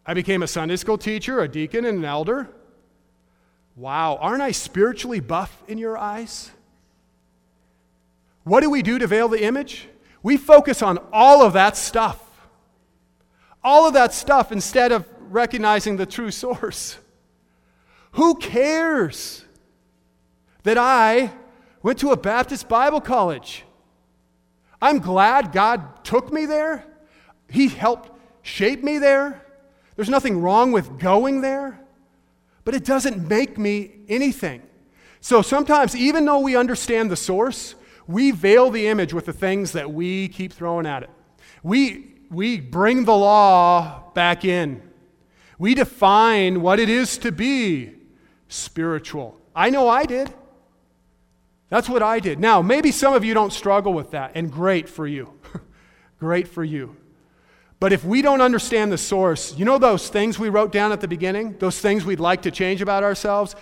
I 0.05 0.15
became 0.15 0.43
a 0.43 0.47
Sunday 0.47 0.77
school 0.77 0.99
teacher, 0.99 1.41
a 1.41 1.49
deacon, 1.49 1.85
and 1.85 1.99
an 1.99 2.05
elder. 2.05 2.49
Wow, 3.75 4.17
aren't 4.21 4.43
I 4.43 4.53
spiritually 4.53 5.21
buff 5.21 5.63
in 5.69 5.79
your 5.79 5.99
eyes? 5.99 6.51
What 8.45 8.61
do 8.61 8.71
we 8.71 8.83
do 8.83 8.99
to 8.99 9.07
veil 9.07 9.29
the 9.29 9.43
image? 9.43 9.89
We 10.23 10.37
focus 10.37 10.81
on 10.81 10.99
all 11.13 11.43
of 11.43 11.53
that 11.53 11.77
stuff. 11.77 12.23
All 13.63 13.87
of 13.87 13.95
that 13.95 14.15
stuff 14.15 14.53
instead 14.53 14.93
of 14.93 15.07
recognizing 15.29 15.97
the 15.97 16.07
true 16.07 16.31
source. 16.43 16.99
Who 18.13 18.37
cares 18.37 19.45
that 20.63 20.79
I 20.79 21.33
went 21.83 21.99
to 21.99 22.13
a 22.13 22.17
Baptist 22.17 22.69
Bible 22.69 23.01
college? 23.01 23.65
I'm 24.81 25.01
glad 25.01 25.53
God 25.53 26.05
took 26.05 26.33
me 26.33 26.47
there. 26.47 26.85
He 27.49 27.69
helped 27.69 28.11
shape 28.43 28.83
me 28.83 28.99
there. 28.99 29.43
There's 29.97 30.09
nothing 30.09 30.41
wrong 30.41 30.73
with 30.73 30.99
going 30.99 31.41
there, 31.41 31.81
but 32.65 32.75
it 32.75 32.85
doesn't 32.85 33.29
make 33.29 33.59
me 33.59 33.93
anything. 34.09 34.63
So 35.21 35.43
sometimes, 35.43 35.97
even 35.97 36.25
though 36.25 36.41
we 36.41 36.57
understand 36.57 37.11
the 37.11 37.17
source, 37.17 37.75
we 38.07 38.31
veil 38.31 38.71
the 38.71 38.87
image 38.87 39.13
with 39.13 39.27
the 39.27 39.33
things 39.33 39.73
that 39.73 39.93
we 39.93 40.29
keep 40.29 40.53
throwing 40.53 40.87
at 40.87 41.03
it. 41.03 41.11
We, 41.63 42.15
we 42.31 42.61
bring 42.61 43.05
the 43.05 43.17
law 43.17 44.13
back 44.15 44.45
in. 44.45 44.83
We 45.59 45.75
define 45.75 46.61
what 46.61 46.79
it 46.79 46.89
is 46.89 47.19
to 47.19 47.33
be 47.33 47.95
spiritual. 48.49 49.41
I 49.55 49.71
know 49.71 49.89
I 49.89 50.05
did. 50.05 50.33
That's 51.69 51.89
what 51.89 52.03
I 52.03 52.21
did. 52.21 52.39
Now, 52.39 52.63
maybe 52.63 52.93
some 52.93 53.15
of 53.15 53.25
you 53.25 53.35
don't 53.35 53.53
struggle 53.53 53.93
with 53.93 54.13
that, 54.13 54.33
and 54.35 54.53
great 54.53 54.89
for 54.89 55.07
you. 55.07 55.33
great 56.21 56.47
for 56.47 56.63
you. 56.63 56.97
But 57.79 57.93
if 57.93 58.05
we 58.05 58.23
don't 58.23 58.41
understand 58.41 58.91
the 58.91 58.99
source, 58.99 59.57
you 59.57 59.65
know 59.65 59.79
those 59.79 60.09
things 60.09 60.39
we 60.39 60.49
wrote 60.49 60.73
down 60.73 60.93
at 60.93 61.01
the 61.01 61.09
beginning? 61.09 61.57
Those 61.59 61.79
things 61.79 62.05
we'd 62.05 62.21
like 62.21 62.43
to 62.43 62.51
change 62.51 62.81
about 62.81 63.03
ourselves? 63.03 63.55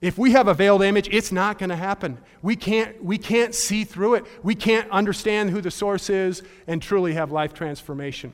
If 0.00 0.18
we 0.18 0.32
have 0.32 0.48
a 0.48 0.54
veiled 0.54 0.82
image, 0.82 1.08
it's 1.10 1.32
not 1.32 1.58
going 1.58 1.70
to 1.70 1.76
happen. 1.76 2.18
We 2.42 2.56
can't, 2.56 3.02
we 3.02 3.18
can't 3.18 3.54
see 3.54 3.84
through 3.84 4.16
it. 4.16 4.26
We 4.42 4.54
can't 4.54 4.88
understand 4.90 5.50
who 5.50 5.60
the 5.60 5.70
source 5.70 6.10
is 6.10 6.42
and 6.66 6.80
truly 6.80 7.14
have 7.14 7.32
life 7.32 7.54
transformation. 7.54 8.32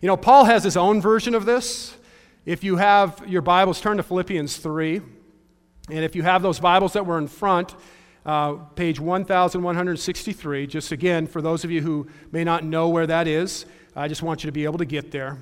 You 0.00 0.06
know, 0.06 0.16
Paul 0.16 0.44
has 0.44 0.62
his 0.62 0.76
own 0.76 1.00
version 1.00 1.34
of 1.34 1.44
this. 1.44 1.96
If 2.44 2.62
you 2.62 2.76
have 2.76 3.22
your 3.26 3.42
Bibles, 3.42 3.80
turn 3.80 3.96
to 3.96 4.02
Philippians 4.02 4.58
3. 4.58 5.00
And 5.90 6.04
if 6.04 6.14
you 6.14 6.22
have 6.22 6.42
those 6.42 6.60
Bibles 6.60 6.92
that 6.92 7.04
were 7.04 7.18
in 7.18 7.26
front, 7.26 7.74
uh, 8.30 8.54
page 8.76 9.00
1163, 9.00 10.66
just 10.68 10.92
again, 10.92 11.26
for 11.26 11.42
those 11.42 11.64
of 11.64 11.70
you 11.72 11.82
who 11.82 12.06
may 12.30 12.44
not 12.44 12.62
know 12.62 12.88
where 12.88 13.04
that 13.04 13.26
is, 13.26 13.66
I 13.96 14.06
just 14.06 14.22
want 14.22 14.44
you 14.44 14.46
to 14.46 14.52
be 14.52 14.62
able 14.62 14.78
to 14.78 14.84
get 14.84 15.10
there. 15.10 15.38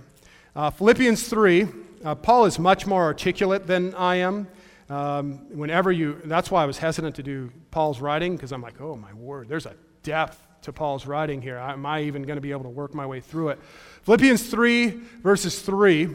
Uh, 0.57 0.71
Philippians 0.71 1.29
3, 1.29 1.69
uh, 2.03 2.15
Paul 2.15 2.47
is 2.47 2.59
much 2.59 2.87
more 2.87 3.03
articulate 3.03 3.67
than 3.67 3.95
I 3.95 4.17
am. 4.17 4.49
Um, 4.89 5.55
whenever 5.55 5.93
you, 5.93 6.19
that's 6.25 6.51
why 6.51 6.63
I 6.63 6.65
was 6.65 6.79
hesitant 6.79 7.15
to 7.17 7.23
do 7.23 7.53
Paul's 7.71 8.01
writing, 8.01 8.37
because 8.37 8.53
I'm 8.53 8.63
like, 8.63 8.81
oh 8.81 8.97
my 8.97 9.13
word, 9.13 9.51
there's 9.51 9.67
a 9.67 9.75
depth 10.03 10.41
to 10.63 10.73
Paul's 10.73 11.05
writing 11.05 11.43
here. 11.43 11.59
Am 11.59 11.85
I 11.85 12.05
even 12.05 12.23
going 12.23 12.39
to 12.39 12.41
be 12.41 12.53
able 12.53 12.63
to 12.63 12.71
work 12.71 12.95
my 12.95 13.05
way 13.05 13.21
through 13.21 13.51
it? 13.51 13.59
Philippians 14.05 14.49
3, 14.49 14.89
verses 15.23 15.61
3, 15.61 16.09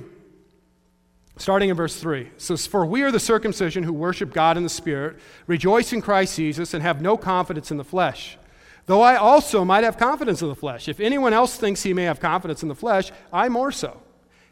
starting 1.37 1.69
in 1.69 1.75
verse 1.75 1.99
3. 1.99 2.29
says, 2.37 2.67
For 2.67 2.85
we 2.85 3.01
are 3.03 3.11
the 3.11 3.19
circumcision 3.19 3.83
who 3.83 3.93
worship 3.93 4.33
God 4.33 4.57
in 4.57 4.63
the 4.63 4.69
Spirit, 4.69 5.17
rejoice 5.47 5.93
in 5.93 6.01
Christ 6.01 6.35
Jesus, 6.35 6.73
and 6.73 6.83
have 6.83 7.01
no 7.01 7.17
confidence 7.17 7.71
in 7.71 7.77
the 7.77 7.83
flesh. 7.83 8.37
Though 8.85 9.01
I 9.01 9.15
also 9.15 9.63
might 9.63 9.83
have 9.83 9.97
confidence 9.97 10.41
in 10.41 10.49
the 10.49 10.55
flesh. 10.55 10.87
If 10.87 10.99
anyone 10.99 11.33
else 11.33 11.55
thinks 11.55 11.83
he 11.83 11.93
may 11.93 12.03
have 12.03 12.19
confidence 12.19 12.63
in 12.63 12.69
the 12.69 12.75
flesh, 12.75 13.11
I 13.31 13.49
more 13.49 13.71
so. 13.71 14.01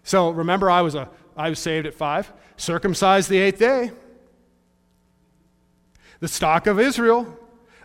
So 0.04 0.30
remember, 0.30 0.72
I 0.72 0.82
was, 0.82 0.96
a, 0.96 1.10
I 1.36 1.50
was 1.50 1.60
saved 1.60 1.86
at 1.86 1.94
five, 1.94 2.32
circumcised 2.58 3.30
the 3.30 3.38
eighth 3.38 3.60
day 3.60 3.92
the 6.22 6.28
stock 6.28 6.68
of 6.68 6.80
Israel, 6.80 7.38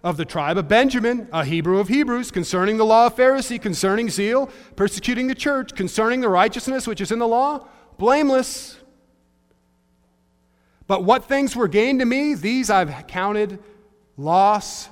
of 0.05 0.19
the 0.19 0.25
tribe 0.25 0.59
of 0.59 0.69
Benjamin, 0.69 1.27
a 1.33 1.45
Hebrew 1.45 1.81
of 1.81 1.89
Hebrews, 1.89 2.31
concerning 2.31 2.77
the 2.77 2.85
law 2.85 3.07
of 3.07 3.17
Pharisee, 3.17 3.61
concerning 3.61 4.09
zeal, 4.09 4.51
persecuting 4.77 5.27
the 5.27 5.35
church, 5.35 5.75
concerning 5.75 6.21
the 6.21 6.29
righteousness 6.29 6.87
which 6.87 7.01
is 7.01 7.11
in 7.11 7.19
the 7.19 7.27
law, 7.27 7.67
blameless. 7.99 8.79
But 10.87 11.05
what 11.05 11.25
things 11.25 11.57
were 11.57 11.69
gained 11.69 12.01
to 12.01 12.05
me, 12.05 12.35
these 12.35 12.71
I've 12.71 13.07
counted 13.07 13.59
loss 14.17 14.89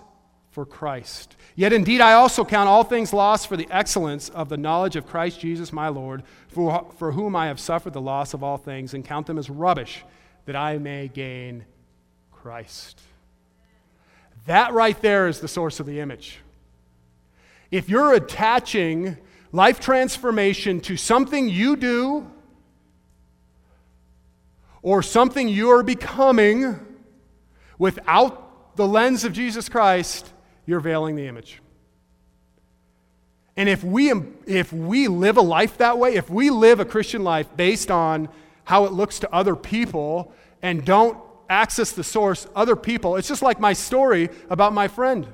for 0.50 0.66
Christ. 0.66 1.36
Yet 1.56 1.72
indeed 1.72 2.00
I 2.00 2.14
also 2.14 2.44
count 2.44 2.68
all 2.68 2.84
things 2.84 3.12
lost 3.12 3.46
for 3.46 3.56
the 3.56 3.68
excellence 3.70 4.28
of 4.28 4.48
the 4.48 4.56
knowledge 4.56 4.96
of 4.96 5.06
Christ 5.06 5.40
Jesus 5.40 5.72
my 5.72 5.88
Lord, 5.88 6.22
for, 6.48 6.90
for 6.96 7.12
whom 7.12 7.36
I 7.36 7.46
have 7.46 7.60
suffered 7.60 7.92
the 7.92 8.00
loss 8.00 8.34
of 8.34 8.42
all 8.42 8.56
things, 8.56 8.94
and 8.94 9.04
count 9.04 9.26
them 9.26 9.38
as 9.38 9.48
rubbish, 9.48 10.04
that 10.46 10.56
I 10.56 10.78
may 10.78 11.08
gain 11.08 11.64
Christ. 12.32 13.00
That 14.46 14.72
right 14.72 15.00
there 15.00 15.28
is 15.28 15.40
the 15.40 15.48
source 15.48 15.80
of 15.80 15.86
the 15.86 16.00
image. 16.00 16.40
If 17.70 17.88
you're 17.88 18.12
attaching 18.12 19.16
life 19.52 19.80
transformation 19.80 20.80
to 20.80 20.96
something 20.96 21.48
you 21.48 21.76
do 21.76 22.30
or 24.84 25.02
something 25.02 25.48
you're 25.48 25.82
becoming 25.82 26.78
without 27.78 28.76
the 28.76 28.86
lens 28.86 29.24
of 29.24 29.32
Jesus 29.32 29.68
Christ, 29.68 30.30
you're 30.66 30.78
veiling 30.78 31.16
the 31.16 31.26
image. 31.26 31.60
And 33.56 33.66
if 33.68 33.82
we, 33.82 34.12
if 34.46 34.72
we 34.72 35.08
live 35.08 35.38
a 35.38 35.42
life 35.42 35.78
that 35.78 35.98
way, 35.98 36.16
if 36.16 36.28
we 36.28 36.50
live 36.50 36.80
a 36.80 36.84
Christian 36.84 37.24
life 37.24 37.48
based 37.56 37.90
on 37.90 38.28
how 38.64 38.84
it 38.84 38.92
looks 38.92 39.20
to 39.20 39.34
other 39.34 39.56
people 39.56 40.32
and 40.60 40.84
don't 40.84 41.16
access 41.48 41.92
the 41.92 42.04
source, 42.04 42.46
other 42.54 42.76
people. 42.76 43.16
It's 43.16 43.28
just 43.28 43.42
like 43.42 43.58
my 43.58 43.72
story 43.72 44.28
about 44.50 44.74
my 44.74 44.88
friend. 44.88 45.26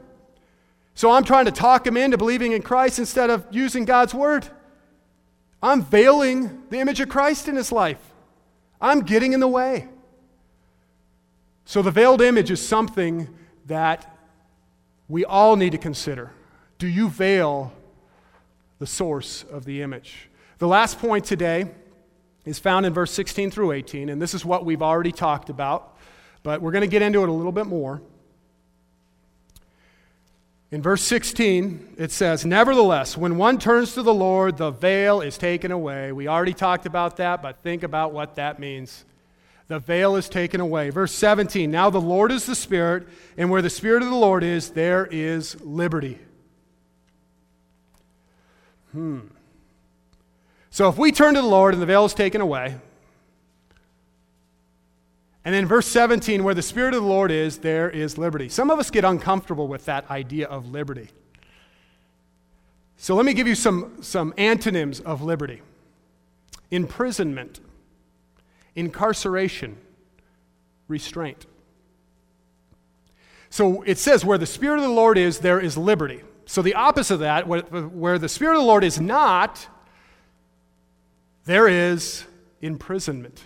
So 0.94 1.10
I'm 1.10 1.24
trying 1.24 1.46
to 1.46 1.52
talk 1.52 1.86
him 1.86 1.96
into 1.96 2.18
believing 2.18 2.52
in 2.52 2.62
Christ 2.62 3.00
instead 3.00 3.30
of 3.30 3.44
using 3.50 3.84
God's 3.84 4.14
word. 4.14 4.46
I'm 5.60 5.82
veiling 5.82 6.62
the 6.70 6.78
image 6.78 7.00
of 7.00 7.08
Christ 7.08 7.48
in 7.48 7.56
his 7.56 7.72
life. 7.72 8.09
I'm 8.80 9.00
getting 9.00 9.32
in 9.32 9.40
the 9.40 9.48
way. 9.48 9.88
So 11.64 11.82
the 11.82 11.90
veiled 11.90 12.22
image 12.22 12.50
is 12.50 12.66
something 12.66 13.28
that 13.66 14.16
we 15.08 15.24
all 15.24 15.56
need 15.56 15.70
to 15.72 15.78
consider. 15.78 16.32
Do 16.78 16.88
you 16.88 17.08
veil 17.08 17.72
the 18.78 18.86
source 18.86 19.44
of 19.44 19.64
the 19.64 19.82
image? 19.82 20.30
The 20.58 20.66
last 20.66 20.98
point 20.98 21.24
today 21.24 21.70
is 22.44 22.58
found 22.58 22.86
in 22.86 22.92
verse 22.92 23.12
16 23.12 23.50
through 23.50 23.72
18, 23.72 24.08
and 24.08 24.20
this 24.20 24.34
is 24.34 24.44
what 24.44 24.64
we've 24.64 24.82
already 24.82 25.12
talked 25.12 25.50
about. 25.50 25.96
But 26.42 26.62
we're 26.62 26.72
going 26.72 26.82
to 26.82 26.88
get 26.88 27.02
into 27.02 27.22
it 27.22 27.28
a 27.28 27.32
little 27.32 27.52
bit 27.52 27.66
more. 27.66 28.00
In 30.72 30.82
verse 30.82 31.02
16, 31.02 31.96
it 31.98 32.12
says, 32.12 32.46
Nevertheless, 32.46 33.16
when 33.16 33.36
one 33.36 33.58
turns 33.58 33.94
to 33.94 34.02
the 34.02 34.14
Lord, 34.14 34.56
the 34.56 34.70
veil 34.70 35.20
is 35.20 35.36
taken 35.36 35.72
away. 35.72 36.12
We 36.12 36.28
already 36.28 36.54
talked 36.54 36.86
about 36.86 37.16
that, 37.16 37.42
but 37.42 37.58
think 37.58 37.82
about 37.82 38.12
what 38.12 38.36
that 38.36 38.60
means. 38.60 39.04
The 39.66 39.80
veil 39.80 40.14
is 40.14 40.28
taken 40.28 40.60
away. 40.60 40.90
Verse 40.90 41.12
17, 41.12 41.70
Now 41.70 41.90
the 41.90 42.00
Lord 42.00 42.30
is 42.30 42.46
the 42.46 42.54
Spirit, 42.54 43.08
and 43.36 43.50
where 43.50 43.62
the 43.62 43.70
Spirit 43.70 44.02
of 44.02 44.10
the 44.10 44.16
Lord 44.16 44.44
is, 44.44 44.70
there 44.70 45.06
is 45.10 45.60
liberty. 45.60 46.18
Hmm. 48.92 49.20
So 50.70 50.88
if 50.88 50.96
we 50.96 51.10
turn 51.10 51.34
to 51.34 51.40
the 51.40 51.46
Lord 51.46 51.74
and 51.74 51.82
the 51.82 51.86
veil 51.86 52.04
is 52.04 52.14
taken 52.14 52.40
away, 52.40 52.76
and 55.44 55.54
then 55.54 55.66
verse 55.66 55.86
17, 55.86 56.44
where 56.44 56.54
the 56.54 56.62
Spirit 56.62 56.94
of 56.94 57.02
the 57.02 57.08
Lord 57.08 57.30
is, 57.30 57.58
there 57.58 57.88
is 57.88 58.18
liberty. 58.18 58.48
Some 58.48 58.70
of 58.70 58.78
us 58.78 58.90
get 58.90 59.04
uncomfortable 59.04 59.68
with 59.68 59.86
that 59.86 60.10
idea 60.10 60.46
of 60.46 60.70
liberty. 60.70 61.08
So 62.98 63.14
let 63.14 63.24
me 63.24 63.32
give 63.32 63.46
you 63.46 63.54
some, 63.54 64.02
some 64.02 64.34
antonyms 64.36 65.00
of 65.00 65.22
liberty 65.22 65.62
imprisonment, 66.70 67.58
incarceration, 68.76 69.76
restraint. 70.86 71.46
So 73.48 73.82
it 73.82 73.98
says, 73.98 74.24
where 74.24 74.38
the 74.38 74.46
Spirit 74.46 74.76
of 74.76 74.82
the 74.82 74.90
Lord 74.90 75.18
is, 75.18 75.40
there 75.40 75.58
is 75.58 75.76
liberty. 75.76 76.20
So 76.46 76.62
the 76.62 76.74
opposite 76.74 77.14
of 77.14 77.20
that, 77.20 77.48
where, 77.48 77.62
where 77.62 78.18
the 78.18 78.28
Spirit 78.28 78.52
of 78.52 78.60
the 78.60 78.66
Lord 78.66 78.84
is 78.84 79.00
not, 79.00 79.66
there 81.44 81.66
is 81.66 82.24
imprisonment. 82.60 83.44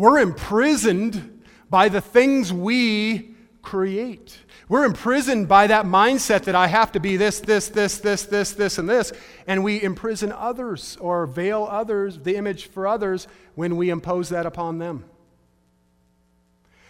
We're 0.00 0.20
imprisoned 0.20 1.42
by 1.68 1.90
the 1.90 2.00
things 2.00 2.54
we 2.54 3.34
create. 3.60 4.38
We're 4.66 4.86
imprisoned 4.86 5.46
by 5.46 5.66
that 5.66 5.84
mindset 5.84 6.44
that 6.44 6.54
I 6.54 6.68
have 6.68 6.92
to 6.92 7.00
be 7.00 7.18
this, 7.18 7.40
this, 7.40 7.68
this, 7.68 7.98
this, 7.98 8.22
this, 8.22 8.52
this, 8.52 8.78
and 8.78 8.88
this. 8.88 9.12
And 9.46 9.62
we 9.62 9.82
imprison 9.82 10.32
others 10.32 10.96
or 11.02 11.26
veil 11.26 11.68
others, 11.70 12.18
the 12.20 12.36
image 12.36 12.68
for 12.68 12.86
others, 12.86 13.28
when 13.56 13.76
we 13.76 13.90
impose 13.90 14.30
that 14.30 14.46
upon 14.46 14.78
them. 14.78 15.04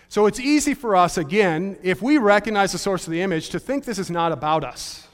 So 0.08 0.26
it's 0.26 0.38
easy 0.38 0.74
for 0.74 0.94
us, 0.94 1.18
again, 1.18 1.78
if 1.82 2.00
we 2.00 2.16
recognize 2.16 2.70
the 2.70 2.78
source 2.78 3.08
of 3.08 3.10
the 3.10 3.22
image, 3.22 3.48
to 3.48 3.58
think 3.58 3.86
this 3.86 3.98
is 3.98 4.12
not 4.12 4.30
about 4.30 4.62
us. 4.62 5.08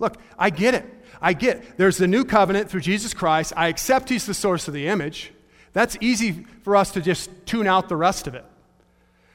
Look, 0.00 0.16
I 0.36 0.50
get 0.50 0.74
it. 0.74 0.84
I 1.20 1.32
get 1.34 1.78
there's 1.78 1.96
the 1.96 2.08
new 2.08 2.24
covenant 2.24 2.70
through 2.70 2.80
Jesus 2.80 3.14
Christ. 3.14 3.52
I 3.56 3.68
accept 3.68 4.08
he's 4.08 4.26
the 4.26 4.34
source 4.34 4.66
of 4.66 4.74
the 4.74 4.88
image. 4.88 5.30
That's 5.74 5.98
easy 6.00 6.46
for 6.62 6.76
us 6.76 6.92
to 6.92 7.02
just 7.02 7.28
tune 7.44 7.66
out 7.66 7.90
the 7.90 7.96
rest 7.96 8.26
of 8.26 8.34
it. 8.34 8.46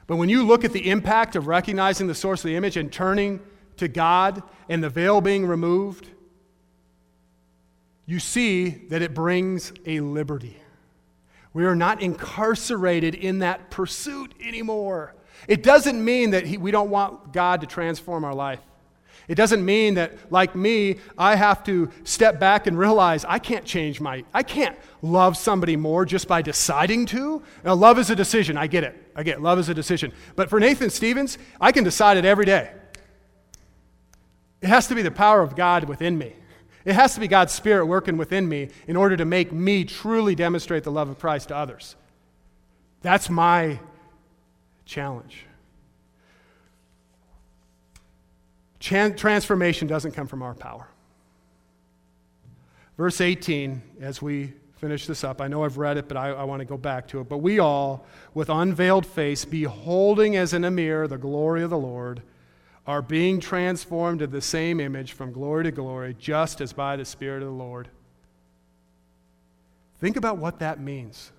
But 0.07 0.15
when 0.15 0.29
you 0.29 0.43
look 0.43 0.65
at 0.65 0.73
the 0.73 0.89
impact 0.89 1.35
of 1.35 1.45
recognizing 1.45 2.07
the 2.07 2.15
source 2.15 2.39
of 2.39 2.47
the 2.47 2.55
image 2.55 2.77
and 2.77 2.91
turning 2.91 3.41
to 3.77 3.87
God 3.87 4.41
and 4.67 4.83
the 4.83 4.89
veil 4.89 5.21
being 5.21 5.45
removed, 5.45 6.07
you 8.07 8.19
see 8.19 8.69
that 8.89 9.03
it 9.03 9.13
brings 9.13 9.71
a 9.85 9.99
liberty. 9.99 10.57
We 11.53 11.65
are 11.65 11.75
not 11.75 12.01
incarcerated 12.01 13.13
in 13.13 13.39
that 13.39 13.69
pursuit 13.69 14.33
anymore. 14.41 15.13
It 15.47 15.61
doesn't 15.61 16.03
mean 16.03 16.31
that 16.31 16.45
he, 16.45 16.57
we 16.57 16.71
don't 16.71 16.89
want 16.89 17.33
God 17.33 17.61
to 17.61 17.67
transform 17.67 18.23
our 18.23 18.33
life. 18.33 18.61
It 19.30 19.36
doesn't 19.36 19.63
mean 19.63 19.93
that, 19.93 20.32
like 20.32 20.55
me, 20.55 20.97
I 21.15 21.36
have 21.36 21.63
to 21.65 21.91
step 22.03 22.39
back 22.39 22.65
and 22.65 22.77
realize 22.77 23.23
I 23.23 23.38
can't 23.38 23.63
change 23.63 24.01
my, 24.01 24.25
I 24.34 24.41
can't 24.41 24.75
love 25.03 25.38
somebody 25.38 25.77
more 25.77 26.03
just 26.03 26.27
by 26.27 26.41
deciding 26.41 27.05
to. 27.07 27.43
Now, 27.63 27.75
love 27.75 27.99
is 27.99 28.09
a 28.09 28.15
decision. 28.15 28.57
I 28.57 28.65
get 28.65 28.84
it. 28.84 29.11
I 29.15 29.21
get 29.21 29.38
it. 29.38 29.41
Love 29.41 29.59
is 29.59 29.69
a 29.69 29.73
decision. 29.75 30.11
But 30.36 30.49
for 30.49 30.59
Nathan 30.59 30.89
Stevens, 30.89 31.38
I 31.61 31.71
can 31.71 31.84
decide 31.84 32.17
it 32.17 32.25
every 32.25 32.45
day. 32.45 32.71
It 34.61 34.67
has 34.67 34.88
to 34.88 34.95
be 34.95 35.03
the 35.03 35.11
power 35.11 35.41
of 35.41 35.55
God 35.55 35.84
within 35.84 36.17
me. 36.17 36.34
It 36.84 36.95
has 36.95 37.13
to 37.13 37.19
be 37.19 37.27
God's 37.27 37.53
Spirit 37.53 37.86
working 37.86 38.17
within 38.17 38.49
me 38.49 38.69
in 38.88 38.95
order 38.95 39.15
to 39.15 39.25
make 39.25 39.51
me 39.51 39.86
truly 39.86 40.34
demonstrate 40.34 40.84
the 40.84 40.91
love 40.91 41.07
of 41.07 41.19
Christ 41.19 41.49
to 41.49 41.55
others. 41.55 41.95
That's 43.03 43.30
my 43.30 43.80
challenge. 44.86 45.45
Transformation 48.80 49.88
doesn't 49.88 50.11
come 50.11 50.27
from 50.27 50.41
our 50.41 50.53
power. 50.53 50.88
Verse 52.97 53.21
18, 53.21 53.82
as 54.01 54.21
we 54.21 54.53
finish 54.80 55.05
this 55.07 55.23
up. 55.23 55.41
I 55.41 55.47
know 55.47 55.65
I've 55.65 55.77
read 55.77 55.97
it, 55.97 56.07
but 56.07 56.15
I, 56.15 56.30
I 56.30 56.43
want 56.45 56.61
to 56.61 56.65
go 56.65 56.77
back 56.77 57.07
to 57.09 57.19
it. 57.19 57.30
But 57.30 57.39
we 57.39 57.59
all, 57.59 58.05
with 58.34 58.49
unveiled 58.49 59.05
face, 59.05 59.43
beholding 59.43 60.38
as 60.38 60.53
in 60.53 60.63
a 60.63 60.71
mirror 60.71 61.07
the 61.07 61.17
glory 61.17 61.63
of 61.63 61.69
the 61.69 61.77
Lord, 61.77 62.21
are 62.88 63.01
being 63.01 63.39
transformed 63.39 64.19
to 64.19 64.27
the 64.27 64.41
same 64.41 64.80
image 64.80 65.11
from 65.11 65.34
glory 65.34 65.65
to 65.65 65.71
glory, 65.71 66.15
just 66.17 66.61
as 66.61 66.73
by 66.73 66.95
the 66.95 67.05
Spirit 67.05 67.43
of 67.43 67.49
the 67.49 67.55
Lord. 67.55 67.89
Think 69.99 70.15
about 70.15 70.38
what 70.38 70.59
that 70.59 70.80
means. 70.80 71.32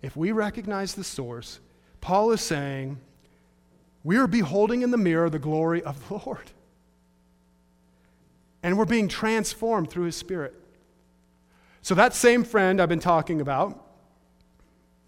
If 0.00 0.16
we 0.16 0.32
recognize 0.32 0.94
the 0.94 1.04
source, 1.04 1.60
Paul 2.00 2.32
is 2.32 2.40
saying, 2.40 2.98
we 4.06 4.18
are 4.18 4.28
beholding 4.28 4.82
in 4.82 4.92
the 4.92 4.96
mirror 4.96 5.28
the 5.28 5.38
glory 5.40 5.82
of 5.82 6.08
the 6.08 6.20
Lord. 6.24 6.52
And 8.62 8.78
we're 8.78 8.84
being 8.84 9.08
transformed 9.08 9.90
through 9.90 10.04
his 10.04 10.14
Spirit. 10.14 10.54
So, 11.82 11.96
that 11.96 12.14
same 12.14 12.44
friend 12.44 12.80
I've 12.80 12.88
been 12.88 13.00
talking 13.00 13.40
about, 13.40 13.84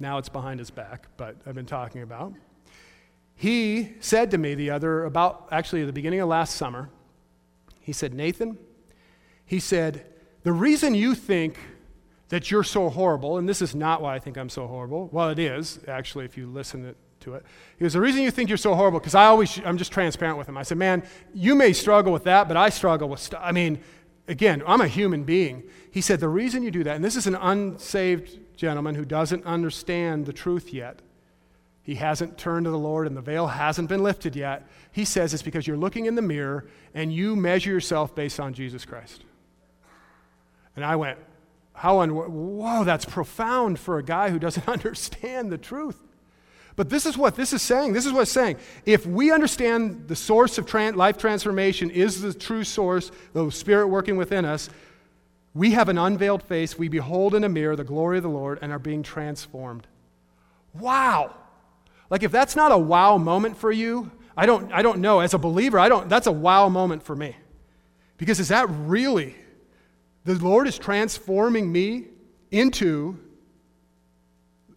now 0.01 0.19
it's 0.19 0.29
behind 0.29 0.59
his 0.59 0.71
back, 0.71 1.07
but 1.17 1.37
I've 1.47 1.55
been 1.55 1.65
talking 1.65 2.03
about, 2.03 2.35
he 3.37 3.95
said 4.01 4.33
to 4.33 4.39
me 4.39 4.57
the 4.57 4.71
other, 4.71 5.05
about 5.05 5.47
actually 5.53 5.85
the 5.85 5.93
beginning 5.93 6.19
of 6.19 6.29
last 6.29 6.57
summer, 6.57 6.91
he 7.81 7.93
said, 7.93 8.13
Nathan, 8.13 8.59
he 9.47 9.61
said, 9.61 10.07
the 10.43 10.53
reason 10.53 10.97
you 10.97 11.15
think 11.15 11.57
that 12.31 12.51
you're 12.51 12.65
so 12.65 12.89
horrible, 12.89 13.39
and 13.39 13.49
this 13.49 13.63
is 13.63 13.77
not 13.77 14.03
why 14.03 14.17
I 14.17 14.19
think 14.19 14.37
I'm 14.37 14.49
so 14.49 14.67
horrible. 14.67 15.09
Well, 15.13 15.29
it 15.29 15.39
is, 15.39 15.79
actually, 15.87 16.25
if 16.25 16.37
you 16.37 16.49
listen 16.49 16.97
to 17.29 17.37
it. 17.37 17.45
He 17.79 17.85
goes, 17.85 17.93
The 17.93 18.01
reason 18.01 18.23
you 18.23 18.31
think 18.31 18.49
you're 18.49 18.59
so 18.59 18.75
horrible, 18.75 18.99
because 18.99 19.15
I 19.15 19.27
always, 19.27 19.61
I'm 19.65 19.79
just 19.79 19.93
transparent 19.93 20.39
with 20.39 20.49
him. 20.49 20.57
I 20.57 20.63
said, 20.63 20.79
Man, 20.79 21.03
you 21.33 21.55
may 21.55 21.73
struggle 21.73 22.13
with 22.13 22.25
that, 22.25 22.49
but 22.49 22.57
I 22.57 22.69
struggle 22.71 23.09
with 23.09 23.21
stuff. 23.21 23.41
I 23.43 23.53
mean, 23.53 23.81
again, 24.27 24.63
I'm 24.67 24.81
a 24.81 24.89
human 24.89 25.25
being. 25.25 25.63
He 25.91 26.01
said, 26.01 26.21
The 26.21 26.29
reason 26.29 26.63
you 26.63 26.71
do 26.71 26.85
that, 26.85 26.97
and 26.97 27.05
this 27.05 27.17
is 27.17 27.27
an 27.27 27.37
unsaved 27.37 28.57
gentleman 28.57 28.95
who 28.95 29.05
doesn't 29.05 29.45
understand 29.45 30.27
the 30.27 30.33
truth 30.33 30.73
yet. 30.73 31.01
He 31.83 31.95
hasn't 31.95 32.37
turned 32.37 32.65
to 32.65 32.71
the 32.71 32.79
Lord 32.79 33.07
and 33.07 33.17
the 33.17 33.23
veil 33.23 33.47
hasn't 33.47 33.89
been 33.89 34.03
lifted 34.03 34.37
yet. 34.37 34.69
He 34.93 35.07
says 35.07 35.33
it's 35.33 35.43
because 35.43 35.67
you're 35.67 35.79
looking 35.79 36.05
in 36.05 36.17
the 36.17 36.23
mirror 36.23 36.67
and 36.93 37.11
you 37.11 37.35
measure 37.35 37.71
yourself 37.71 38.15
based 38.15 38.39
on 38.39 38.53
Jesus 38.53 38.85
Christ. 38.85 39.25
And 40.77 40.85
I 40.85 40.97
went, 40.97 41.19
how 41.73 42.01
un- 42.01 42.11
whoa, 42.11 42.85
that's 42.85 43.07
profound 43.07 43.79
for 43.79 43.99
a 43.99 44.03
guy 44.03 44.31
who 44.31 44.39
doesn't 44.39 44.69
understand 44.69 45.51
the 45.51 45.57
truth. 45.57 46.03
But 46.79 46.91
this 46.91 47.07
is 47.07 47.19
what 47.19 47.35
this 47.35 47.53
is 47.53 47.61
saying. 47.61 47.93
This 47.93 48.07
is 48.07 48.13
what 48.13 48.21
it's 48.21 48.31
saying. 48.31 48.57
If 48.87 49.05
we 49.05 49.33
understand 49.33 50.07
the 50.07 50.15
source 50.15 50.59
of 50.59 50.67
tran- 50.67 50.95
life 50.95 51.19
transformation 51.19 51.91
is 51.91 52.21
the 52.21 52.33
true 52.33 52.63
source, 52.63 53.11
the 53.33 53.51
Spirit 53.51 53.89
working 53.89 54.17
within 54.17 54.45
us, 54.45 54.71
we 55.55 55.73
have 55.73 55.89
an 55.89 55.99
unveiled 55.99 56.41
face. 56.45 56.79
We 56.79 56.87
behold 56.87 57.35
in 57.35 57.43
a 57.43 57.49
mirror 57.49 57.75
the 57.75 57.83
glory 57.83 58.19
of 58.19 58.23
the 58.23 58.31
Lord 58.31 58.61
and 58.63 58.71
are 58.71 58.79
being 58.79 59.03
transformed. 59.03 59.89
Wow. 60.73 61.35
Like 62.11 62.23
if 62.23 62.31
that's 62.31 62.55
not 62.55 62.71
a 62.71 62.79
wow 62.79 63.19
moment 63.19 63.57
for 63.57 63.73
you, 63.73 64.13
I 64.37 64.47
don't, 64.47 64.71
I 64.73 64.83
don't 64.83 65.01
know. 65.01 65.19
As 65.19 65.35
a 65.35 65.39
believer, 65.39 65.81
I 65.81 65.89
don't, 65.89 66.09
that's 66.09 66.29
a 66.29 66.33
wow 66.33 66.69
moment 66.69 67.03
for 67.03 67.17
me. 67.17 67.35
Because 68.19 68.39
is 68.39 68.49
that 68.49 68.71
really 68.71 69.35
the 70.25 70.35
Lord 70.35 70.69
is 70.69 70.79
transforming 70.79 71.73
me 71.73 72.05
into, 72.53 73.19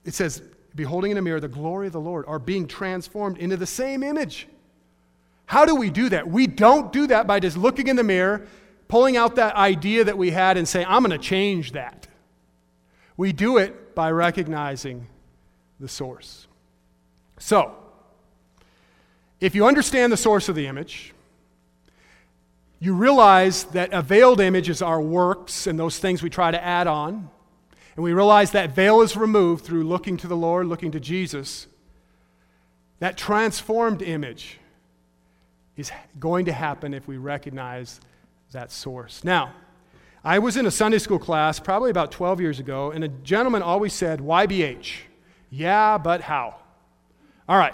it 0.04 0.16
says, 0.16 0.42
beholding 0.76 1.12
in 1.12 1.18
a 1.18 1.22
mirror 1.22 1.40
the 1.40 1.48
glory 1.48 1.88
of 1.88 1.94
the 1.94 2.00
Lord, 2.00 2.26
are 2.28 2.40
being 2.40 2.68
transformed 2.68 3.38
into 3.38 3.58
the 3.58 3.66
same 3.66 4.04
image. 4.04 4.48
How 5.46 5.66
do 5.66 5.76
we 5.76 5.90
do 5.90 6.10
that? 6.10 6.30
We 6.30 6.48
don't 6.48 6.94
do 6.94 7.08
that 7.08 7.28
by 7.28 7.40
just 7.40 7.58
looking 7.58 7.88
in 7.88 7.96
the 7.96 8.04
mirror, 8.04 8.48
pulling 8.88 9.18
out 9.18 9.36
that 9.36 9.56
idea 9.56 10.04
that 10.06 10.18
we 10.18 10.32
had, 10.32 10.58
and 10.58 10.68
saying, 10.68 10.86
I'm 10.88 11.04
going 11.04 11.12
to 11.12 11.18
change 11.18 11.74
that. 11.74 12.08
We 13.18 13.34
do 13.34 13.58
it 13.58 13.94
by 13.94 14.12
recognizing 14.12 15.08
the 15.80 15.90
source. 15.90 16.48
So, 17.38 17.76
if 19.40 19.56
you 19.56 19.66
understand 19.66 20.14
the 20.14 20.18
source 20.18 20.48
of 20.48 20.56
the 20.56 20.68
image, 20.68 21.14
you 22.80 22.96
realize 22.96 23.66
that 23.66 23.94
a 23.94 24.02
veiled 24.02 24.40
image 24.40 24.70
is 24.70 24.82
our 24.82 25.02
works 25.02 25.68
and 25.68 25.78
those 25.78 26.00
things 26.00 26.24
we 26.24 26.30
try 26.30 26.52
to 26.52 26.64
add 26.64 26.88
on. 26.88 27.30
And 27.96 28.04
we 28.04 28.14
realize 28.14 28.52
that 28.52 28.72
veil 28.72 29.02
is 29.02 29.18
removed 29.18 29.66
through 29.66 29.84
looking 29.84 30.18
to 30.18 30.28
the 30.28 30.36
Lord, 30.36 30.68
looking 30.68 30.92
to 30.92 31.00
Jesus. 31.00 31.68
That 33.00 33.18
transformed 33.18 34.02
image 34.02 34.60
is 35.76 35.92
going 36.20 36.46
to 36.46 36.54
happen 36.54 36.94
if 36.94 37.08
we 37.08 37.18
recognize 37.18 38.00
that 38.52 38.72
source. 38.72 39.24
Now, 39.24 39.54
I 40.24 40.40
was 40.40 40.56
in 40.56 40.66
a 40.66 40.72
Sunday 40.72 41.00
school 41.00 41.20
class 41.20 41.60
probably 41.60 41.90
about 41.90 42.12
12 42.12 42.42
years 42.42 42.60
ago, 42.60 42.92
and 42.92 43.04
a 43.04 43.08
gentleman 43.08 43.64
always 43.64 43.94
said, 43.94 44.20
YBH. 44.20 44.94
Yeah, 45.50 45.98
but 45.98 46.22
how? 46.22 46.56
All 47.50 47.58
right, 47.58 47.74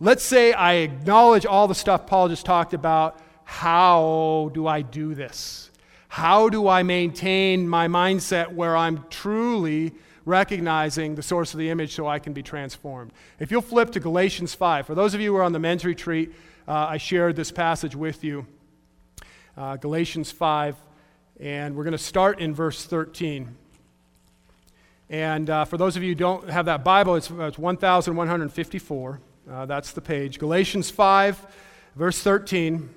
let's 0.00 0.24
say 0.24 0.52
I 0.52 0.74
acknowledge 0.74 1.44
all 1.44 1.68
the 1.68 1.74
stuff 1.74 2.06
Paul 2.06 2.28
just 2.28 2.46
talked 2.46 2.72
about 2.72 3.20
how 3.44 4.50
do 4.54 4.66
I 4.66 4.80
do 4.80 5.14
this? 5.14 5.70
How 6.12 6.50
do 6.50 6.68
I 6.68 6.82
maintain 6.82 7.66
my 7.66 7.88
mindset 7.88 8.52
where 8.52 8.76
I'm 8.76 9.06
truly 9.08 9.94
recognizing 10.26 11.14
the 11.14 11.22
source 11.22 11.54
of 11.54 11.58
the 11.58 11.70
image 11.70 11.94
so 11.94 12.06
I 12.06 12.18
can 12.18 12.34
be 12.34 12.42
transformed? 12.42 13.12
If 13.38 13.50
you'll 13.50 13.62
flip 13.62 13.92
to 13.92 14.00
Galatians 14.00 14.54
5, 14.54 14.84
for 14.84 14.94
those 14.94 15.14
of 15.14 15.22
you 15.22 15.32
who 15.32 15.38
are 15.38 15.42
on 15.42 15.52
the 15.52 15.58
men's 15.58 15.86
retreat, 15.86 16.34
uh, 16.68 16.72
I 16.72 16.98
shared 16.98 17.34
this 17.34 17.50
passage 17.50 17.96
with 17.96 18.22
you. 18.24 18.46
Uh, 19.56 19.76
Galatians 19.78 20.30
5, 20.30 20.76
and 21.40 21.74
we're 21.74 21.84
going 21.84 21.92
to 21.92 21.98
start 21.98 22.40
in 22.40 22.54
verse 22.54 22.84
13. 22.84 23.56
And 25.08 25.48
uh, 25.48 25.64
for 25.64 25.78
those 25.78 25.96
of 25.96 26.02
you 26.02 26.10
who 26.10 26.14
don't 26.14 26.50
have 26.50 26.66
that 26.66 26.84
Bible, 26.84 27.14
it's, 27.14 27.30
it's 27.30 27.56
1154. 27.56 29.20
Uh, 29.50 29.64
that's 29.64 29.92
the 29.92 30.02
page. 30.02 30.38
Galatians 30.38 30.90
5, 30.90 31.46
verse 31.96 32.20
13. 32.20 32.90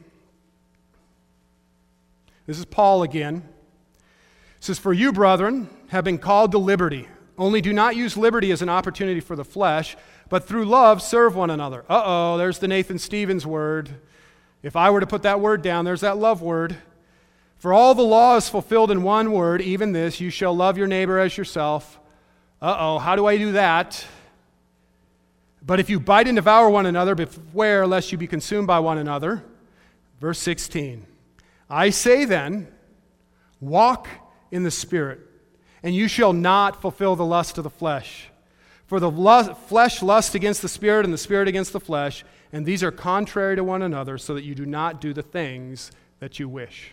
This 2.46 2.60
is 2.60 2.66
Paul 2.66 3.04
again. 3.04 3.44
It 3.98 4.64
says, 4.64 4.80
For 4.80 4.94
you, 4.94 5.12
brethren, 5.12 5.70
have 5.88 6.04
been 6.04 6.18
called 6.18 6.52
to 6.52 6.58
liberty. 6.58 7.08
Only 7.38 7.62
do 7.62 7.74
not 7.74 7.96
use 7.96 8.16
liberty 8.16 8.52
as 8.52 8.62
an 8.62 8.70
opportunity 8.70 9.20
for 9.20 9.36
the 9.36 9.44
flesh, 9.44 9.98
but 10.30 10.48
through 10.48 10.66
love 10.66 11.02
serve 11.02 11.36
one 11.36 11.50
another. 11.50 11.84
Uh 11.90 12.02
oh, 12.06 12.38
there's 12.38 12.60
the 12.60 12.68
Nathan 12.68 12.98
Stevens 12.98 13.46
word. 13.46 13.90
If 14.64 14.76
I 14.76 14.90
were 14.90 15.02
to 15.02 15.08
put 15.08 15.24
that 15.24 15.42
word 15.42 15.62
down, 15.62 15.86
there's 15.86 16.02
that 16.02 16.18
love 16.18 16.42
word. 16.42 16.78
For 17.58 17.74
all 17.74 17.94
the 17.94 18.04
law 18.04 18.36
is 18.38 18.48
fulfilled 18.48 18.92
in 18.92 19.04
one 19.04 19.32
word, 19.32 19.62
even 19.62 19.92
this 19.92 20.22
you 20.22 20.30
shall 20.30 20.56
love 20.56 20.78
your 20.78 20.88
neighbor 20.88 21.20
as 21.20 21.38
yourself. 21.38 22.00
Uh 22.62 22.76
oh, 22.80 23.00
how 23.00 23.16
do 23.16 23.26
I 23.26 23.38
do 23.38 23.54
that? 23.54 24.06
But 25.66 25.80
if 25.80 25.90
you 25.90 26.00
bite 26.00 26.28
and 26.28 26.36
devour 26.36 26.70
one 26.70 26.86
another, 26.86 27.16
beware 27.16 27.88
lest 27.88 28.12
you 28.12 28.18
be 28.18 28.28
consumed 28.28 28.68
by 28.68 28.80
one 28.80 28.98
another. 28.98 29.44
Verse 30.22 30.40
16. 30.40 31.06
I 31.70 31.90
say 31.90 32.26
then, 32.26 32.68
walk 33.60 34.08
in 34.52 34.64
the 34.64 34.72
Spirit, 34.72 35.20
and 35.84 35.96
you 35.96 36.08
shall 36.08 36.34
not 36.34 36.82
fulfill 36.82 37.16
the 37.16 37.26
lust 37.26 37.58
of 37.58 37.64
the 37.64 37.70
flesh. 37.70 38.30
For 38.88 39.00
the 39.00 39.10
lust, 39.10 39.58
flesh 39.68 40.02
lusts 40.02 40.36
against 40.36 40.62
the 40.62 40.70
Spirit, 40.70 41.06
and 41.06 41.14
the 41.14 41.18
Spirit 41.18 41.48
against 41.48 41.74
the 41.74 41.80
flesh, 41.80 42.24
and 42.54 42.66
these 42.66 42.84
are 42.84 42.92
contrary 42.92 43.56
to 43.56 43.64
one 43.64 43.82
another, 43.82 44.18
so 44.18 44.36
that 44.36 44.44
you 44.44 44.54
do 44.54 44.66
not 44.66 45.02
do 45.02 45.14
the 45.14 45.24
things 45.24 45.92
that 46.20 46.40
you 46.40 46.48
wish. 46.48 46.92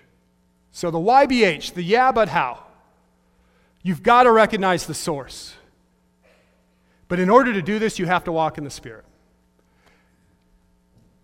So 0.72 0.90
the 0.90 0.98
YBH, 0.98 1.74
the 1.74 1.82
yeah, 1.82 2.12
but 2.12 2.28
how? 2.28 2.64
You've 3.82 4.02
got 4.02 4.22
to 4.22 4.32
recognize 4.32 4.86
the 4.86 4.94
source. 4.94 5.54
But 7.08 7.20
in 7.20 7.28
order 7.28 7.52
to 7.52 7.60
do 7.60 7.78
this, 7.78 7.98
you 7.98 8.06
have 8.06 8.24
to 8.24 8.32
walk 8.32 8.56
in 8.56 8.64
the 8.64 8.70
Spirit. 8.70 9.04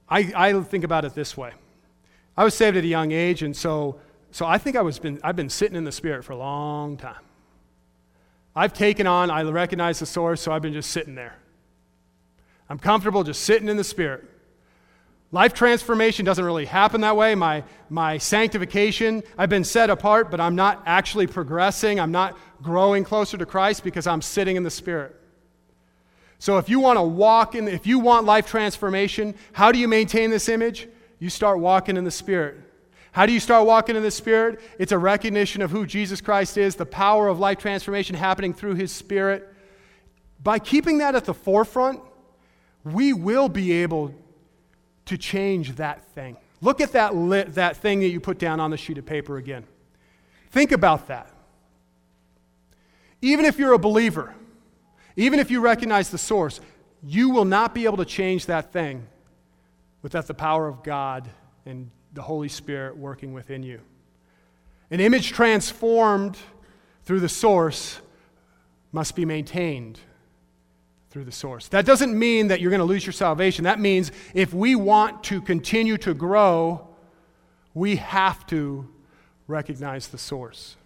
I, 0.08 0.32
I 0.36 0.62
think 0.62 0.84
about 0.84 1.04
it 1.04 1.14
this 1.14 1.36
way 1.36 1.52
I 2.38 2.44
was 2.44 2.54
saved 2.54 2.76
at 2.76 2.84
a 2.84 2.86
young 2.86 3.10
age, 3.10 3.42
and 3.42 3.54
so, 3.54 3.98
so 4.30 4.46
I 4.46 4.58
think 4.58 4.76
I 4.76 4.82
was 4.82 5.00
been, 5.00 5.18
I've 5.24 5.34
been 5.34 5.50
sitting 5.50 5.76
in 5.76 5.82
the 5.82 5.90
Spirit 5.90 6.24
for 6.24 6.34
a 6.34 6.36
long 6.36 6.96
time. 6.96 7.24
I've 8.54 8.72
taken 8.72 9.08
on, 9.08 9.28
I 9.28 9.42
recognize 9.42 9.98
the 9.98 10.06
source, 10.06 10.40
so 10.40 10.52
I've 10.52 10.62
been 10.62 10.72
just 10.72 10.92
sitting 10.92 11.16
there. 11.16 11.34
I'm 12.70 12.78
comfortable 12.78 13.24
just 13.24 13.42
sitting 13.42 13.68
in 13.68 13.76
the 13.76 13.82
Spirit. 13.82 14.24
Life 15.32 15.52
transformation 15.52 16.24
doesn't 16.24 16.44
really 16.44 16.66
happen 16.66 17.00
that 17.00 17.16
way. 17.16 17.34
My, 17.34 17.64
my 17.90 18.18
sanctification, 18.18 19.24
I've 19.36 19.50
been 19.50 19.64
set 19.64 19.90
apart, 19.90 20.30
but 20.30 20.40
I'm 20.40 20.54
not 20.54 20.80
actually 20.86 21.26
progressing. 21.26 21.98
I'm 21.98 22.12
not 22.12 22.38
growing 22.62 23.02
closer 23.02 23.36
to 23.36 23.46
Christ 23.46 23.82
because 23.82 24.06
I'm 24.06 24.22
sitting 24.22 24.54
in 24.54 24.62
the 24.62 24.70
Spirit. 24.70 25.16
So 26.38 26.58
if 26.58 26.68
you 26.68 26.78
want 26.78 26.98
to 26.98 27.02
walk 27.02 27.56
in, 27.56 27.66
if 27.66 27.84
you 27.84 27.98
want 27.98 28.26
life 28.26 28.46
transformation, 28.46 29.34
how 29.54 29.72
do 29.72 29.80
you 29.80 29.88
maintain 29.88 30.30
this 30.30 30.48
image? 30.48 30.86
You 31.18 31.30
start 31.30 31.58
walking 31.58 31.96
in 31.96 32.04
the 32.04 32.10
Spirit. 32.10 32.56
How 33.12 33.26
do 33.26 33.32
you 33.32 33.40
start 33.40 33.66
walking 33.66 33.96
in 33.96 34.02
the 34.02 34.10
Spirit? 34.10 34.60
It's 34.78 34.92
a 34.92 34.98
recognition 34.98 35.62
of 35.62 35.70
who 35.70 35.86
Jesus 35.86 36.20
Christ 36.20 36.56
is, 36.56 36.76
the 36.76 36.86
power 36.86 37.28
of 37.28 37.38
life 37.38 37.58
transformation 37.58 38.14
happening 38.14 38.54
through 38.54 38.74
His 38.74 38.92
Spirit. 38.92 39.52
By 40.42 40.58
keeping 40.58 40.98
that 40.98 41.14
at 41.14 41.24
the 41.24 41.34
forefront, 41.34 42.00
we 42.84 43.12
will 43.12 43.48
be 43.48 43.72
able 43.72 44.14
to 45.06 45.18
change 45.18 45.76
that 45.76 46.04
thing. 46.12 46.36
Look 46.60 46.80
at 46.80 46.92
that, 46.92 47.54
that 47.54 47.76
thing 47.78 48.00
that 48.00 48.08
you 48.08 48.20
put 48.20 48.38
down 48.38 48.60
on 48.60 48.70
the 48.70 48.76
sheet 48.76 48.98
of 48.98 49.06
paper 49.06 49.36
again. 49.36 49.64
Think 50.50 50.72
about 50.72 51.08
that. 51.08 51.30
Even 53.20 53.44
if 53.44 53.58
you're 53.58 53.72
a 53.72 53.78
believer, 53.78 54.34
even 55.16 55.40
if 55.40 55.50
you 55.50 55.60
recognize 55.60 56.10
the 56.10 56.18
source, 56.18 56.60
you 57.02 57.30
will 57.30 57.44
not 57.44 57.74
be 57.74 57.84
able 57.84 57.96
to 57.96 58.04
change 58.04 58.46
that 58.46 58.72
thing 58.72 59.06
without 60.02 60.26
the 60.26 60.34
power 60.34 60.68
of 60.68 60.82
God 60.82 61.28
and 61.66 61.90
the 62.12 62.22
Holy 62.22 62.48
Spirit 62.48 62.96
working 62.96 63.32
within 63.32 63.62
you. 63.62 63.80
An 64.90 65.00
image 65.00 65.32
transformed 65.32 66.36
through 67.04 67.20
the 67.20 67.28
source 67.28 68.00
must 68.92 69.14
be 69.14 69.24
maintained 69.24 70.00
through 71.10 71.24
the 71.24 71.32
source. 71.32 71.68
That 71.68 71.86
doesn't 71.86 72.18
mean 72.18 72.48
that 72.48 72.60
you're 72.60 72.70
going 72.70 72.80
to 72.80 72.84
lose 72.84 73.04
your 73.04 73.12
salvation. 73.12 73.64
That 73.64 73.80
means 73.80 74.12
if 74.34 74.52
we 74.52 74.74
want 74.74 75.24
to 75.24 75.40
continue 75.40 75.96
to 75.98 76.14
grow, 76.14 76.86
we 77.74 77.96
have 77.96 78.46
to 78.48 78.88
recognize 79.46 80.08
the 80.08 80.18
source. 80.18 80.76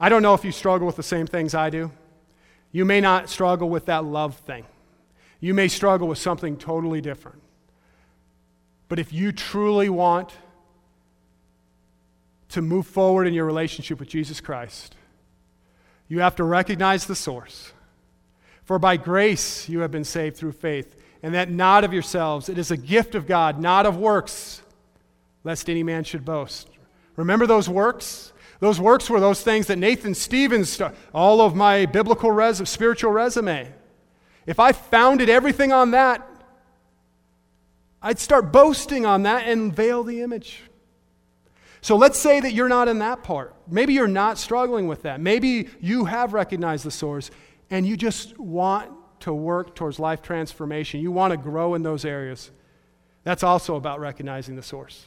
I 0.00 0.08
don't 0.08 0.22
know 0.22 0.34
if 0.34 0.44
you 0.44 0.52
struggle 0.52 0.86
with 0.86 0.96
the 0.96 1.02
same 1.02 1.26
things 1.26 1.54
I 1.54 1.70
do. 1.70 1.90
You 2.72 2.84
may 2.84 3.00
not 3.00 3.28
struggle 3.28 3.68
with 3.68 3.86
that 3.86 4.04
love 4.04 4.36
thing. 4.36 4.64
You 5.40 5.54
may 5.54 5.68
struggle 5.68 6.08
with 6.08 6.18
something 6.18 6.56
totally 6.56 7.00
different. 7.00 7.40
But 8.88 8.98
if 8.98 9.12
you 9.12 9.32
truly 9.32 9.88
want 9.88 10.32
to 12.50 12.62
move 12.62 12.86
forward 12.86 13.26
in 13.26 13.34
your 13.34 13.44
relationship 13.44 14.00
with 14.00 14.08
Jesus 14.08 14.40
Christ, 14.40 14.94
you 16.08 16.20
have 16.20 16.36
to 16.36 16.44
recognize 16.44 17.06
the 17.06 17.14
source. 17.14 17.72
For 18.64 18.78
by 18.78 18.96
grace 18.96 19.68
you 19.68 19.80
have 19.80 19.90
been 19.90 20.04
saved 20.04 20.36
through 20.36 20.52
faith, 20.52 20.96
and 21.22 21.34
that 21.34 21.50
not 21.50 21.84
of 21.84 21.92
yourselves. 21.92 22.48
It 22.48 22.58
is 22.58 22.70
a 22.70 22.76
gift 22.76 23.14
of 23.14 23.26
God, 23.26 23.60
not 23.60 23.86
of 23.86 23.96
works, 23.96 24.62
lest 25.44 25.68
any 25.68 25.82
man 25.82 26.04
should 26.04 26.24
boast. 26.24 26.68
Remember 27.16 27.46
those 27.46 27.68
works? 27.68 28.32
Those 28.60 28.80
works 28.80 29.08
were 29.08 29.20
those 29.20 29.42
things 29.42 29.66
that 29.68 29.78
Nathan 29.78 30.14
Stevens, 30.14 30.80
all 31.14 31.40
of 31.40 31.54
my 31.54 31.86
biblical 31.86 32.30
res- 32.30 32.68
spiritual 32.68 33.12
resume. 33.12 33.72
If 34.46 34.58
I 34.60 34.72
founded 34.72 35.28
everything 35.28 35.72
on 35.72 35.92
that, 35.92 36.27
I'd 38.02 38.18
start 38.18 38.52
boasting 38.52 39.06
on 39.06 39.24
that 39.24 39.48
and 39.48 39.74
veil 39.74 40.04
the 40.04 40.20
image. 40.20 40.62
So 41.80 41.96
let's 41.96 42.18
say 42.18 42.40
that 42.40 42.52
you're 42.52 42.68
not 42.68 42.88
in 42.88 42.98
that 43.00 43.22
part. 43.22 43.54
Maybe 43.66 43.94
you're 43.94 44.08
not 44.08 44.38
struggling 44.38 44.88
with 44.88 45.02
that. 45.02 45.20
Maybe 45.20 45.68
you 45.80 46.06
have 46.06 46.32
recognized 46.32 46.84
the 46.84 46.90
source 46.90 47.30
and 47.70 47.86
you 47.86 47.96
just 47.96 48.38
want 48.38 48.92
to 49.20 49.32
work 49.32 49.74
towards 49.74 49.98
life 49.98 50.22
transformation. 50.22 51.00
You 51.00 51.12
want 51.12 51.32
to 51.32 51.36
grow 51.36 51.74
in 51.74 51.82
those 51.82 52.04
areas. 52.04 52.50
That's 53.24 53.42
also 53.42 53.76
about 53.76 54.00
recognizing 54.00 54.56
the 54.56 54.62
source. 54.62 55.06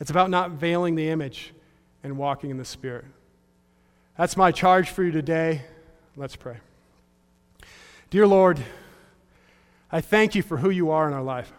It's 0.00 0.10
about 0.10 0.30
not 0.30 0.52
veiling 0.52 0.96
the 0.96 1.08
image 1.08 1.54
and 2.02 2.18
walking 2.18 2.50
in 2.50 2.56
the 2.56 2.64
Spirit. 2.64 3.04
That's 4.18 4.36
my 4.36 4.52
charge 4.52 4.90
for 4.90 5.02
you 5.02 5.12
today. 5.12 5.62
Let's 6.16 6.36
pray. 6.36 6.58
Dear 8.10 8.26
Lord, 8.26 8.62
I 9.90 10.00
thank 10.00 10.34
you 10.34 10.42
for 10.42 10.56
who 10.56 10.70
you 10.70 10.90
are 10.90 11.08
in 11.08 11.14
our 11.14 11.22
life. 11.22 11.52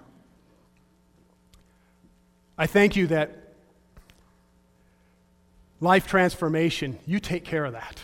I 2.57 2.67
thank 2.67 2.95
you 2.95 3.07
that 3.07 3.45
life 5.81 6.07
transformation, 6.07 6.99
you 7.05 7.19
take 7.19 7.43
care 7.43 7.65
of 7.65 7.73
that. 7.73 7.99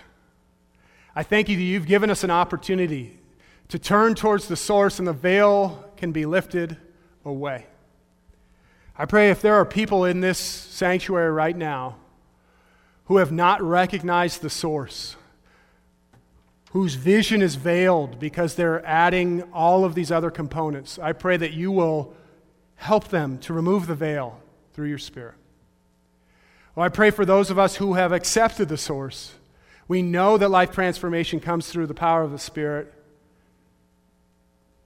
I 1.16 1.24
thank 1.24 1.50
you 1.50 1.56
that 1.56 1.64
you've 1.64 1.88
given 1.88 2.10
us 2.10 2.24
an 2.24 2.32
opportunity 2.32 3.18
to 3.70 3.80
turn 3.80 4.16
towards 4.16 4.48
the 4.48 4.58
source 4.58 5.00
and 5.00 5.08
the 5.08 5.14
veil 5.14 5.90
can 5.96 6.12
be 6.12 6.26
lifted 6.26 6.76
away. 7.24 7.66
I 8.98 9.06
pray 9.06 9.30
if 9.30 9.42
there 9.42 9.56
are 9.56 9.66
people 9.66 10.04
in 10.04 10.20
this 10.20 10.38
sanctuary 10.38 11.32
right 11.32 11.56
now 11.56 11.96
who 13.06 13.18
have 13.18 13.32
not 13.32 13.62
recognized 13.62 14.42
the 14.42 14.50
source, 14.50 15.16
whose 16.72 16.96
vision 16.96 17.42
is 17.42 17.56
veiled 17.56 18.20
because 18.20 18.56
they're 18.56 18.86
adding 18.86 19.44
all 19.54 19.86
of 19.86 19.96
these 19.96 20.12
other 20.12 20.30
components, 20.30 21.00
I 21.00 21.14
pray 21.14 21.38
that 21.38 21.54
you 21.54 21.72
will 21.72 22.14
help 22.76 23.08
them 23.08 23.38
to 23.40 23.54
remove 23.54 23.88
the 23.88 23.96
veil 23.96 24.41
through 24.74 24.88
your 24.88 24.98
Spirit. 24.98 25.36
Well, 26.76 26.86
I 26.86 26.90
pray 26.90 27.10
for 27.10 27.26
those 27.26 27.50
of 27.50 27.60
us 27.60 27.76
who 27.76 27.96
have 27.96 28.12
accepted 28.12 28.70
the 28.70 28.78
source. 28.78 29.34
We 29.88 30.02
know 30.02 30.38
that 30.38 30.50
life 30.50 30.72
transformation 30.72 31.40
comes 31.40 31.70
through 31.70 31.88
the 31.88 31.94
power 31.94 32.22
of 32.22 32.32
the 32.32 32.40
Spirit, 32.40 32.94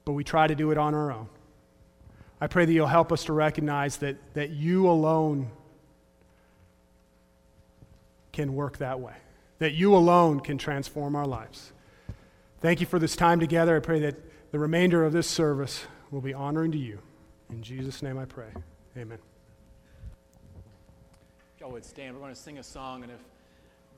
but 0.03 0.13
we 0.13 0.23
try 0.23 0.47
to 0.47 0.55
do 0.55 0.71
it 0.71 0.77
on 0.77 0.95
our 0.95 1.11
own. 1.11 1.29
I 2.41 2.47
pray 2.47 2.65
that 2.65 2.73
you'll 2.73 2.87
help 2.87 3.11
us 3.11 3.25
to 3.25 3.33
recognize 3.33 3.97
that, 3.97 4.17
that 4.33 4.49
you 4.49 4.89
alone 4.89 5.51
can 8.31 8.53
work 8.53 8.77
that 8.79 8.99
way, 8.99 9.13
that 9.59 9.73
you 9.73 9.95
alone 9.95 10.39
can 10.39 10.57
transform 10.57 11.15
our 11.15 11.25
lives. 11.25 11.71
Thank 12.61 12.81
you 12.81 12.87
for 12.87 12.99
this 12.99 13.15
time 13.15 13.39
together. 13.39 13.77
I 13.77 13.79
pray 13.79 13.99
that 13.99 14.15
the 14.51 14.59
remainder 14.59 15.05
of 15.05 15.13
this 15.13 15.27
service 15.27 15.85
will 16.11 16.21
be 16.21 16.33
honoring 16.33 16.71
to 16.71 16.77
you. 16.77 16.99
In 17.49 17.61
Jesus' 17.61 18.01
name 18.01 18.17
I 18.17 18.25
pray. 18.25 18.49
Amen 18.97 19.19
y'all 21.65 21.73
would 21.73 21.85
stand, 21.85 22.13
we're 22.13 22.21
going 22.21 22.33
to 22.33 22.39
sing 22.39 22.59
a 22.59 22.63
song. 22.63 23.01
And 23.01 23.11
if 23.11 23.19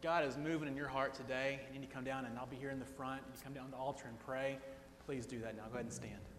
God 0.01 0.23
is 0.23 0.37
moving 0.37 0.69
in 0.69 0.75
your 0.77 0.87
heart 0.87 1.13
today, 1.13 1.59
and 1.65 1.75
you 1.75 1.81
need 1.81 1.89
to 1.89 1.93
come 1.93 2.05
down, 2.05 2.23
and 2.23 2.37
I'll 2.39 2.45
be 2.45 2.55
here 2.55 2.69
in 2.69 2.79
the 2.79 2.85
front. 2.85 3.21
You 3.27 3.39
come 3.43 3.51
down 3.51 3.65
to 3.65 3.71
the 3.71 3.77
altar 3.77 4.05
and 4.07 4.17
pray. 4.19 4.57
Please 5.05 5.25
do 5.25 5.39
that 5.39 5.57
now. 5.57 5.63
Go 5.63 5.73
ahead 5.73 5.85
and 5.85 5.93
stand. 5.93 6.36